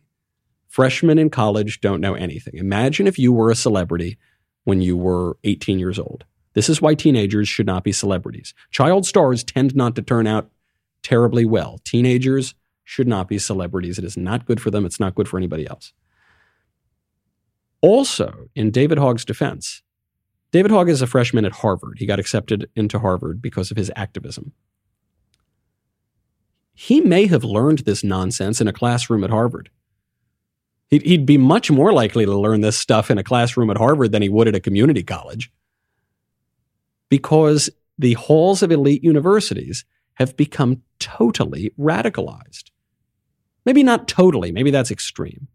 Freshmen 0.71 1.19
in 1.19 1.29
college 1.29 1.81
don't 1.81 1.99
know 1.99 2.13
anything. 2.13 2.53
Imagine 2.55 3.05
if 3.05 3.19
you 3.19 3.33
were 3.33 3.51
a 3.51 3.55
celebrity 3.55 4.17
when 4.63 4.81
you 4.81 4.95
were 4.95 5.37
18 5.43 5.79
years 5.79 5.99
old. 5.99 6.23
This 6.53 6.69
is 6.69 6.81
why 6.81 6.95
teenagers 6.95 7.49
should 7.49 7.65
not 7.65 7.83
be 7.83 7.91
celebrities. 7.91 8.53
Child 8.71 9.05
stars 9.05 9.43
tend 9.43 9.75
not 9.75 9.95
to 9.97 10.01
turn 10.01 10.27
out 10.27 10.49
terribly 11.03 11.43
well. 11.43 11.81
Teenagers 11.83 12.55
should 12.85 13.07
not 13.07 13.27
be 13.27 13.37
celebrities. 13.37 13.97
It 13.97 14.05
is 14.05 14.15
not 14.15 14.45
good 14.45 14.61
for 14.61 14.71
them. 14.71 14.85
It's 14.85 14.99
not 14.99 15.13
good 15.13 15.27
for 15.27 15.35
anybody 15.35 15.67
else. 15.67 15.91
Also, 17.81 18.47
in 18.55 18.71
David 18.71 18.97
Hogg's 18.97 19.25
defense, 19.25 19.81
David 20.53 20.71
Hogg 20.71 20.87
is 20.87 21.01
a 21.01 21.07
freshman 21.07 21.43
at 21.43 21.51
Harvard. 21.51 21.97
He 21.97 22.05
got 22.05 22.19
accepted 22.19 22.69
into 22.77 22.99
Harvard 22.99 23.41
because 23.41 23.71
of 23.71 23.77
his 23.77 23.91
activism. 23.97 24.53
He 26.73 27.01
may 27.01 27.27
have 27.27 27.43
learned 27.43 27.79
this 27.79 28.05
nonsense 28.05 28.61
in 28.61 28.69
a 28.69 28.73
classroom 28.73 29.25
at 29.25 29.29
Harvard. 29.31 29.69
He'd, 30.91 31.03
he'd 31.03 31.25
be 31.25 31.37
much 31.37 31.71
more 31.71 31.93
likely 31.93 32.25
to 32.25 32.37
learn 32.37 32.61
this 32.61 32.77
stuff 32.77 33.09
in 33.09 33.17
a 33.17 33.23
classroom 33.23 33.69
at 33.69 33.77
Harvard 33.77 34.11
than 34.11 34.21
he 34.21 34.29
would 34.29 34.47
at 34.47 34.55
a 34.55 34.59
community 34.59 35.03
college 35.03 35.51
because 37.09 37.69
the 37.97 38.13
halls 38.13 38.61
of 38.61 38.71
elite 38.71 39.03
universities 39.03 39.85
have 40.15 40.35
become 40.37 40.81
totally 40.99 41.71
radicalized. 41.79 42.71
Maybe 43.65 43.83
not 43.83 44.07
totally, 44.07 44.51
maybe 44.51 44.71
that's 44.71 44.91
extreme, 44.91 45.47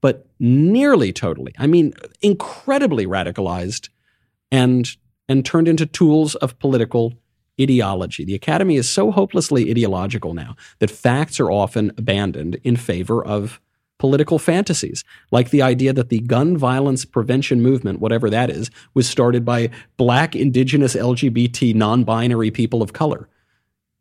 but 0.00 0.26
nearly 0.38 1.12
totally. 1.12 1.52
I 1.58 1.66
mean, 1.66 1.94
incredibly 2.20 3.06
radicalized 3.06 3.90
and, 4.50 4.88
and 5.28 5.44
turned 5.44 5.68
into 5.68 5.86
tools 5.86 6.34
of 6.36 6.58
political 6.58 7.14
ideology. 7.60 8.24
The 8.24 8.34
academy 8.34 8.76
is 8.76 8.88
so 8.88 9.10
hopelessly 9.10 9.70
ideological 9.70 10.34
now 10.34 10.56
that 10.78 10.90
facts 10.90 11.38
are 11.38 11.50
often 11.50 11.92
abandoned 11.98 12.56
in 12.64 12.76
favor 12.76 13.24
of 13.24 13.60
political 14.00 14.38
fantasies, 14.38 15.04
like 15.30 15.50
the 15.50 15.60
idea 15.62 15.92
that 15.92 16.08
the 16.08 16.20
gun 16.20 16.56
violence 16.56 17.04
prevention 17.04 17.60
movement, 17.60 18.00
whatever 18.00 18.30
that 18.30 18.48
is, 18.50 18.70
was 18.94 19.06
started 19.08 19.44
by 19.44 19.70
black, 19.98 20.34
indigenous, 20.34 20.96
LGBT, 20.96 21.74
non 21.74 22.02
binary 22.02 22.50
people 22.50 22.82
of 22.82 22.94
color 22.94 23.28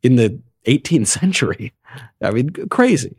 in 0.01 0.15
the 0.15 0.39
18th 0.65 1.07
century. 1.07 1.73
I 2.21 2.31
mean, 2.31 2.49
crazy. 2.69 3.17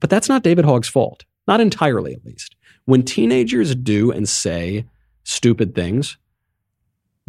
But 0.00 0.10
that's 0.10 0.28
not 0.28 0.42
David 0.42 0.64
Hogg's 0.64 0.88
fault, 0.88 1.24
not 1.46 1.60
entirely 1.60 2.12
at 2.12 2.26
least. 2.26 2.56
When 2.84 3.04
teenagers 3.04 3.74
do 3.74 4.10
and 4.10 4.28
say 4.28 4.84
stupid 5.22 5.74
things, 5.74 6.18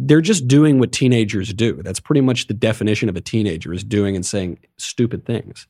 they're 0.00 0.20
just 0.20 0.48
doing 0.48 0.78
what 0.80 0.92
teenagers 0.92 1.52
do. 1.54 1.82
That's 1.82 2.00
pretty 2.00 2.20
much 2.20 2.48
the 2.48 2.54
definition 2.54 3.08
of 3.08 3.16
a 3.16 3.20
teenager 3.20 3.72
is 3.72 3.84
doing 3.84 4.16
and 4.16 4.26
saying 4.26 4.58
stupid 4.76 5.24
things. 5.24 5.68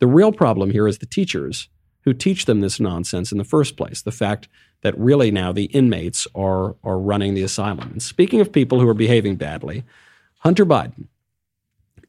The 0.00 0.06
real 0.06 0.32
problem 0.32 0.70
here 0.70 0.86
is 0.88 0.98
the 0.98 1.06
teachers 1.06 1.68
who 2.02 2.12
teach 2.12 2.44
them 2.44 2.60
this 2.60 2.78
nonsense 2.78 3.32
in 3.32 3.38
the 3.38 3.44
first 3.44 3.76
place. 3.76 4.02
The 4.02 4.12
fact 4.12 4.48
that 4.82 4.98
really 4.98 5.30
now 5.30 5.52
the 5.52 5.64
inmates 5.66 6.26
are, 6.34 6.76
are 6.84 6.98
running 6.98 7.34
the 7.34 7.42
asylum. 7.42 7.92
And 7.92 8.02
speaking 8.02 8.40
of 8.40 8.52
people 8.52 8.80
who 8.80 8.88
are 8.88 8.94
behaving 8.94 9.36
badly, 9.36 9.84
Hunter 10.40 10.66
Biden 10.66 11.06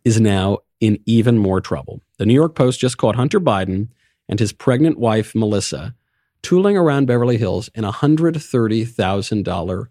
is 0.04 0.20
now 0.20 0.60
in 0.82 1.00
even 1.06 1.38
more 1.38 1.62
trouble. 1.62 2.02
The 2.18 2.26
New 2.26 2.34
York 2.34 2.56
Post 2.56 2.82
just 2.82 2.98
caught 2.98 3.16
Hunter 3.16 3.40
Biden 3.40 3.88
and 4.28 4.40
his 4.40 4.52
pregnant 4.52 5.00
wife, 5.00 5.34
Melissa, 5.34 5.96
tooling 6.42 6.76
around 6.76 7.06
Beverly 7.08 7.38
Hills 7.38 7.70
in 7.74 7.86
a 7.86 7.94
$130,000 7.94 9.88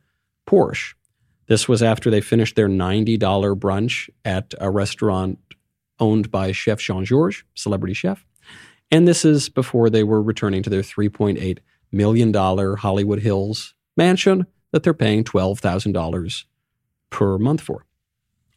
Porsche. 0.47 0.95
This 1.47 1.68
was 1.68 1.82
after 1.82 2.11
they 2.11 2.20
finished 2.20 2.57
their 2.57 2.68
$90 2.68 3.18
brunch 3.59 4.11
at 4.24 4.55
a 4.61 4.70
restaurant 4.70 5.38
owned 6.01 6.30
by 6.30 6.53
Chef 6.53 6.80
Jean 6.80 7.05
Georges, 7.05 7.45
celebrity 7.55 7.95
chef. 7.95 8.24
And 8.90 9.09
this 9.09 9.24
is 9.24 9.49
before 9.49 9.90
they 9.90 10.05
were 10.05 10.22
returning 10.22 10.62
to 10.62 10.70
their 10.70 10.82
$3.8 10.82 11.59
million 11.90 12.32
Hollywood 12.76 13.20
Hills 13.20 13.74
mansion 13.97 14.47
that 14.72 14.82
they're 14.82 14.95
paying 14.95 15.24
$12,000 15.24 16.45
per 17.11 17.38
month 17.38 17.61
for. 17.61 17.86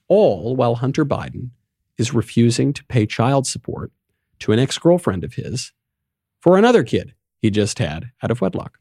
All 0.07 0.55
while 0.55 0.75
Hunter 0.75 1.05
Biden 1.05 1.51
is 1.97 2.13
refusing 2.13 2.73
to 2.73 2.83
pay 2.85 3.05
child 3.05 3.45
support 3.45 3.91
to 4.39 4.51
an 4.51 4.59
ex 4.59 4.77
girlfriend 4.77 5.23
of 5.23 5.33
his 5.33 5.73
for 6.39 6.57
another 6.57 6.83
kid 6.83 7.13
he 7.39 7.49
just 7.49 7.79
had 7.79 8.11
out 8.23 8.31
of 8.31 8.41
wedlock. 8.41 8.79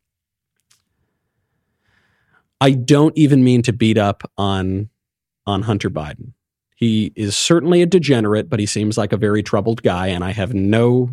I 2.61 2.71
don't 2.71 3.17
even 3.19 3.45
mean 3.45 3.63
to 3.63 3.73
beat 3.73 3.99
up 3.99 4.31
on, 4.39 4.89
on 5.47 5.63
Hunter 5.63 5.91
Biden. 5.91 6.33
He 6.77 7.11
is 7.17 7.37
certainly 7.37 7.81
a 7.81 7.87
degenerate, 7.87 8.51
but 8.51 8.61
he 8.61 8.67
seems 8.67 8.99
like 8.99 9.13
a 9.13 9.17
very 9.17 9.43
troubled 9.43 9.83
guy, 9.83 10.09
and 10.09 10.23
I 10.23 10.31
have 10.33 10.53
no 10.53 11.11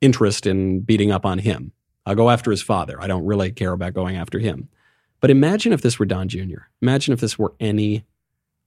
interest 0.00 0.46
in 0.46 0.80
beating 0.80 1.12
up 1.12 1.24
on 1.24 1.38
him. 1.38 1.72
I'll 2.04 2.16
go 2.16 2.28
after 2.28 2.50
his 2.50 2.60
father. 2.60 3.00
I 3.00 3.06
don't 3.06 3.24
really 3.24 3.52
care 3.52 3.72
about 3.72 3.94
going 3.94 4.16
after 4.16 4.40
him. 4.40 4.68
But 5.20 5.30
imagine 5.30 5.72
if 5.72 5.80
this 5.80 5.98
were 5.98 6.06
Don 6.06 6.28
Jr. 6.28 6.66
Imagine 6.82 7.12
if 7.14 7.20
this 7.20 7.38
were 7.38 7.54
any 7.60 8.04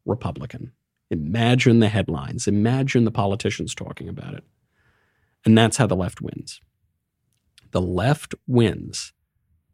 Republican. 0.06 0.72
Imagine 1.10 1.80
the 1.80 1.90
headlines. 1.90 2.48
Imagine 2.48 3.04
the 3.04 3.12
politicians 3.12 3.76
talking 3.76 4.08
about 4.08 4.34
it. 4.34 4.46
And 5.44 5.58
that's 5.58 5.76
how 5.76 5.88
the 5.88 5.96
left 5.96 6.22
wins. 6.22 6.62
The 7.72 7.82
left 7.82 8.34
wins 8.48 9.12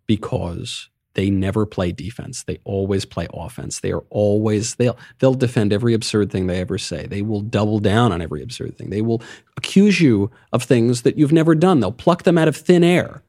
because 0.07 0.89
they 1.17 1.31
never 1.31 1.65
play 1.65 1.91
defense. 1.91 2.43
They 2.43 2.59
always 2.63 3.03
play 3.03 3.27
offense. 3.33 3.79
They 3.79 3.91
are 3.91 4.03
always 4.11 4.75
they'll 4.75 4.97
they'll 5.17 5.33
defend 5.33 5.73
every 5.73 5.95
absurd 5.95 6.31
thing 6.31 6.45
they 6.45 6.61
ever 6.61 6.77
say. 6.77 7.07
They 7.07 7.23
will 7.23 7.41
double 7.41 7.79
down 7.79 8.11
on 8.11 8.21
every 8.21 8.43
absurd 8.43 8.77
thing. 8.77 8.91
They 8.91 9.01
will 9.01 9.23
accuse 9.57 9.99
you 9.99 10.29
of 10.53 10.61
things 10.61 11.01
that 11.01 11.17
you've 11.17 11.31
never 11.31 11.55
done. 11.55 11.79
They'll 11.79 11.91
pluck 11.91 12.21
them 12.21 12.37
out 12.37 12.47
of 12.47 12.55
thin 12.55 12.83
air. 12.83 13.23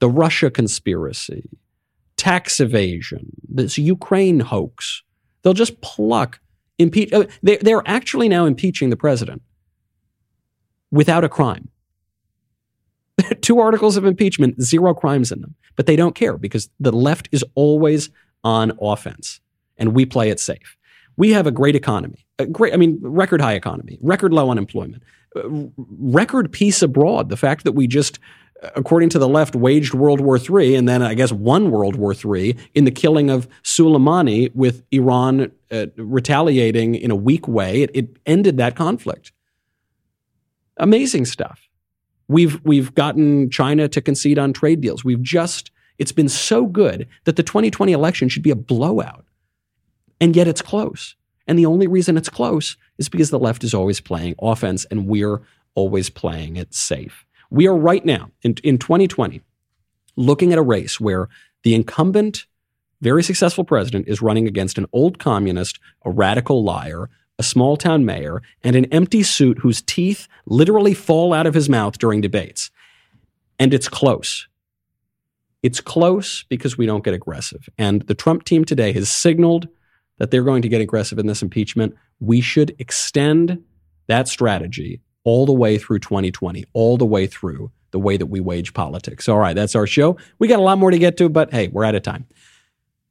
The 0.00 0.08
Russia 0.08 0.50
conspiracy, 0.50 1.50
tax 2.16 2.60
evasion, 2.60 3.30
this 3.46 3.76
Ukraine 3.76 4.40
hoax. 4.40 5.02
They'll 5.42 5.52
just 5.52 5.82
pluck 5.82 6.40
impeach. 6.78 7.12
Uh, 7.12 7.26
they, 7.42 7.58
they're 7.58 7.86
actually 7.86 8.30
now 8.30 8.46
impeaching 8.46 8.88
the 8.88 8.96
president 8.96 9.42
without 10.90 11.24
a 11.24 11.28
crime. 11.28 11.68
two 13.42 13.58
articles 13.58 13.98
of 13.98 14.06
impeachment, 14.06 14.62
zero 14.62 14.94
crimes 14.94 15.30
in 15.30 15.42
them. 15.42 15.54
But 15.76 15.86
they 15.86 15.96
don't 15.96 16.14
care 16.14 16.38
because 16.38 16.68
the 16.78 16.92
left 16.92 17.28
is 17.32 17.44
always 17.54 18.10
on 18.42 18.72
offense 18.80 19.40
and 19.76 19.94
we 19.94 20.06
play 20.06 20.30
it 20.30 20.40
safe. 20.40 20.76
We 21.16 21.32
have 21.32 21.46
a 21.46 21.50
great 21.50 21.76
economy, 21.76 22.26
a 22.38 22.46
great, 22.46 22.74
I 22.74 22.76
mean, 22.76 22.98
record 23.00 23.40
high 23.40 23.54
economy, 23.54 23.98
record 24.02 24.32
low 24.32 24.50
unemployment, 24.50 25.02
uh, 25.36 25.42
record 25.78 26.52
peace 26.52 26.82
abroad. 26.82 27.28
The 27.28 27.36
fact 27.36 27.64
that 27.64 27.72
we 27.72 27.86
just, 27.86 28.18
according 28.74 29.10
to 29.10 29.18
the 29.18 29.28
left, 29.28 29.54
waged 29.54 29.94
World 29.94 30.20
War 30.20 30.38
III 30.38 30.74
and 30.74 30.88
then 30.88 31.02
I 31.02 31.14
guess 31.14 31.32
won 31.32 31.70
World 31.70 31.96
War 31.96 32.14
III 32.14 32.56
in 32.74 32.84
the 32.84 32.90
killing 32.90 33.30
of 33.30 33.48
Soleimani 33.62 34.54
with 34.54 34.82
Iran 34.90 35.52
uh, 35.70 35.86
retaliating 35.96 36.96
in 36.96 37.10
a 37.10 37.16
weak 37.16 37.46
way. 37.46 37.82
It, 37.82 37.90
it 37.94 38.16
ended 38.26 38.56
that 38.56 38.74
conflict. 38.74 39.32
Amazing 40.78 41.26
stuff. 41.26 41.68
We've 42.28 42.60
we've 42.64 42.94
gotten 42.94 43.50
China 43.50 43.88
to 43.88 44.00
concede 44.00 44.38
on 44.38 44.52
trade 44.52 44.80
deals. 44.80 45.04
We've 45.04 45.22
just 45.22 45.70
it's 45.98 46.12
been 46.12 46.28
so 46.28 46.66
good 46.66 47.06
that 47.24 47.36
the 47.36 47.42
2020 47.42 47.92
election 47.92 48.28
should 48.28 48.42
be 48.42 48.50
a 48.50 48.56
blowout. 48.56 49.24
And 50.20 50.34
yet 50.34 50.48
it's 50.48 50.62
close. 50.62 51.14
And 51.46 51.58
the 51.58 51.66
only 51.66 51.86
reason 51.86 52.16
it's 52.16 52.28
close 52.28 52.76
is 52.98 53.08
because 53.08 53.30
the 53.30 53.38
left 53.38 53.62
is 53.62 53.74
always 53.74 54.00
playing 54.00 54.34
offense 54.40 54.86
and 54.86 55.06
we're 55.06 55.42
always 55.74 56.10
playing 56.10 56.56
it 56.56 56.74
safe. 56.74 57.26
We 57.50 57.68
are 57.68 57.76
right 57.76 58.04
now 58.04 58.30
in, 58.42 58.56
in 58.64 58.78
2020 58.78 59.42
looking 60.16 60.52
at 60.52 60.58
a 60.58 60.62
race 60.62 60.98
where 60.98 61.28
the 61.62 61.74
incumbent 61.74 62.46
very 63.04 63.22
successful 63.22 63.64
president, 63.64 64.08
is 64.08 64.22
running 64.22 64.48
against 64.48 64.78
an 64.78 64.86
old 64.92 65.18
communist, 65.18 65.78
a 66.06 66.10
radical 66.10 66.64
liar, 66.64 67.10
a 67.38 67.42
small 67.42 67.76
town 67.76 68.04
mayor, 68.04 68.42
and 68.62 68.76
an 68.76 68.86
empty 68.86 69.22
suit 69.22 69.58
whose 69.58 69.82
teeth 69.82 70.28
literally 70.46 70.94
fall 70.94 71.32
out 71.32 71.46
of 71.46 71.54
his 71.54 71.68
mouth 71.68 71.98
during 71.98 72.20
debates. 72.20 72.70
And 73.58 73.74
it's 73.74 73.88
close. 73.88 74.46
It's 75.62 75.80
close 75.80 76.44
because 76.44 76.76
we 76.76 76.86
don't 76.86 77.04
get 77.04 77.14
aggressive. 77.14 77.68
And 77.78 78.02
the 78.02 78.14
Trump 78.14 78.44
team 78.44 78.64
today 78.64 78.92
has 78.92 79.10
signaled 79.10 79.68
that 80.18 80.30
they're 80.30 80.42
going 80.42 80.62
to 80.62 80.68
get 80.68 80.80
aggressive 80.80 81.18
in 81.18 81.26
this 81.26 81.42
impeachment. 81.42 81.94
We 82.20 82.40
should 82.40 82.76
extend 82.78 83.62
that 84.06 84.28
strategy 84.28 85.00
all 85.24 85.46
the 85.46 85.52
way 85.52 85.78
through 85.78 86.00
2020, 86.00 86.64
all 86.72 86.96
the 86.96 87.06
way 87.06 87.26
through 87.26 87.72
the 87.90 87.98
way 87.98 88.16
that 88.16 88.26
we 88.26 88.40
wage 88.40 88.74
politics. 88.74 89.28
All 89.28 89.38
right, 89.38 89.54
that's 89.54 89.74
our 89.74 89.86
show. 89.86 90.18
We 90.38 90.48
got 90.48 90.58
a 90.58 90.62
lot 90.62 90.78
more 90.78 90.90
to 90.90 90.98
get 90.98 91.16
to, 91.16 91.28
but 91.28 91.52
hey, 91.52 91.68
we're 91.68 91.84
out 91.84 91.94
of 91.94 92.02
time. 92.02 92.26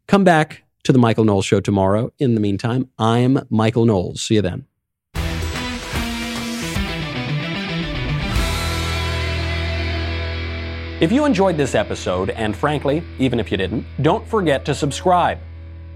Come 0.07 0.23
back 0.23 0.63
to 0.83 0.91
the 0.91 0.99
Michael 0.99 1.23
Knowles 1.23 1.45
Show 1.45 1.59
tomorrow. 1.59 2.11
In 2.19 2.35
the 2.35 2.41
meantime, 2.41 2.89
I'm 2.99 3.39
Michael 3.49 3.85
Knowles. 3.85 4.21
See 4.21 4.35
you 4.35 4.41
then. 4.41 4.65
If 11.03 11.11
you 11.11 11.25
enjoyed 11.25 11.57
this 11.57 11.75
episode, 11.75 12.29
and 12.29 12.55
frankly, 12.55 13.03
even 13.19 13.39
if 13.39 13.51
you 13.51 13.57
didn't, 13.57 13.85
don't 14.01 14.25
forget 14.25 14.63
to 14.65 14.73
subscribe. 14.73 15.37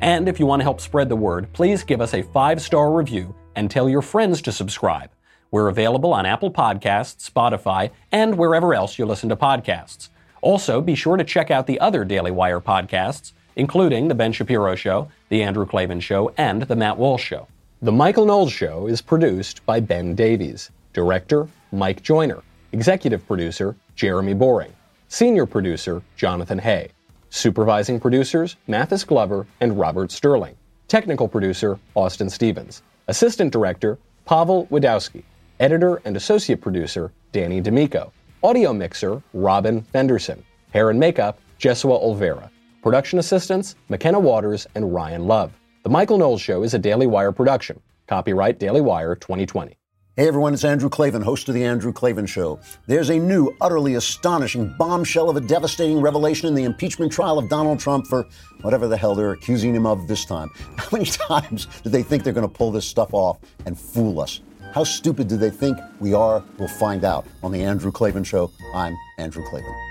And 0.02 0.28
if 0.28 0.40
you 0.40 0.46
want 0.46 0.60
to 0.60 0.64
help 0.64 0.82
spread 0.82 1.08
the 1.08 1.16
word, 1.16 1.52
please 1.54 1.84
give 1.84 2.02
us 2.02 2.14
a 2.14 2.24
five 2.24 2.62
star 2.62 2.92
review 2.92 3.34
and 3.56 3.72
tell 3.72 3.88
your 3.88 4.02
friends 4.02 4.42
to 4.42 4.52
subscribe. 4.52 5.10
We're 5.50 5.70
available 5.70 6.14
on 6.14 6.26
Apple 6.26 6.52
Podcasts, 6.52 7.30
Spotify, 7.30 7.92
and 8.12 8.38
wherever 8.38 8.74
else 8.74 9.00
you 9.00 9.06
listen 9.06 9.30
to 9.30 9.38
podcasts. 9.38 10.10
Also, 10.42 10.82
be 10.82 10.94
sure 10.94 11.16
to 11.16 11.24
check 11.24 11.52
out 11.52 11.68
the 11.68 11.80
other 11.80 12.04
Daily 12.04 12.32
Wire 12.32 12.60
podcasts, 12.60 13.32
including 13.58 14.08
The 14.08 14.16
Ben 14.16 14.32
Shapiro 14.32 14.76
Show, 14.76 15.10
The 15.28 15.44
Andrew 15.44 15.66
Klavan 15.66 16.00
Show, 16.00 16.32
and 16.38 16.62
The 16.62 16.76
Matt 16.76 16.98
Walsh 16.98 17.24
Show. 17.24 17.48
The 17.82 17.92
Michael 17.92 18.26
Knowles 18.26 18.54
Show 18.54 18.88
is 18.88 19.02
produced 19.02 19.66
by 19.66 19.82
Ben 19.82 20.16
Davies, 20.16 20.72
Director, 20.94 21.48
Mike 21.72 22.02
Joyner, 22.02 22.42
Executive 22.72 23.28
Producer, 23.28 23.76
Jeremy 23.96 24.34
Boring, 24.34 24.74
Senior 25.10 25.46
Producer, 25.46 26.02
Jonathan 26.16 26.60
Hay, 26.60 26.90
Supervising 27.30 28.00
Producers, 28.00 28.56
Mathis 28.68 29.04
Glover 29.04 29.46
and 29.60 29.78
Robert 29.78 30.12
Sterling, 30.12 30.56
Technical 30.88 31.28
Producer, 31.28 31.78
Austin 31.96 32.30
Stevens, 32.30 32.82
Assistant 33.08 33.52
Director, 33.52 33.98
Pavel 34.26 34.68
Wadowski, 34.68 35.24
Editor 35.60 36.02
and 36.06 36.16
Associate 36.16 36.60
Producer, 36.60 37.12
Danny 37.32 37.62
D'Amico. 37.62 38.12
Audio 38.44 38.72
Mixer, 38.72 39.22
Robin 39.34 39.82
Fenderson. 39.82 40.44
Hair 40.72 40.92
and 40.92 41.00
Makeup, 41.00 41.40
Jesua 41.60 42.02
Olvera. 42.04 42.50
Production 42.88 43.20
Assistants, 43.20 43.76
McKenna 43.90 44.18
Waters 44.18 44.66
and 44.74 44.94
Ryan 44.94 45.28
Love. 45.28 45.52
The 45.84 45.90
Michael 45.90 46.18
Knowles 46.18 46.40
Show 46.40 46.64
is 46.64 46.74
a 46.74 46.80
Daily 46.80 47.06
Wire 47.06 47.34
production. 47.34 47.82
Copyright 48.08 48.60
Daily 48.60 48.80
Wire 48.80 49.14
2020. 49.14 49.78
Hey 50.16 50.26
everyone, 50.26 50.54
it's 50.54 50.64
Andrew 50.64 50.88
Klavan, 50.88 51.22
host 51.22 51.50
of 51.50 51.54
The 51.54 51.66
Andrew 51.66 51.92
Klavan 51.92 52.26
Show. 52.26 52.62
There's 52.86 53.10
a 53.10 53.20
new, 53.20 53.54
utterly 53.60 53.96
astonishing 53.96 54.74
bombshell 54.80 55.30
of 55.30 55.36
a 55.36 55.42
devastating 55.42 56.00
revelation 56.00 56.48
in 56.48 56.56
the 56.56 56.64
impeachment 56.64 57.12
trial 57.12 57.38
of 57.38 57.50
Donald 57.50 57.82
Trump 57.82 58.08
for 58.08 58.26
whatever 58.62 58.88
the 58.88 58.96
hell 58.96 59.16
they're 59.16 59.34
accusing 59.34 59.76
him 59.76 59.86
of 59.86 60.08
this 60.08 60.24
time. 60.24 60.50
How 60.78 60.88
many 60.94 61.04
times 61.08 61.68
do 61.84 61.90
they 61.90 62.04
think 62.04 62.24
they're 62.24 62.32
going 62.32 62.48
to 62.48 62.58
pull 62.58 62.72
this 62.72 62.86
stuff 62.86 63.14
off 63.14 63.38
and 63.66 63.78
fool 63.78 64.22
us? 64.22 64.40
How 64.74 64.86
stupid 64.86 65.28
do 65.28 65.36
they 65.36 65.50
think 65.50 65.78
we 66.00 66.14
are? 66.14 66.42
We'll 66.58 66.70
find 66.70 67.04
out 67.04 67.26
on 67.44 67.52
The 67.52 67.66
Andrew 67.66 67.92
Klavan 67.92 68.24
Show. 68.24 68.50
I'm 68.74 68.96
Andrew 69.18 69.44
Klavan. 69.50 69.87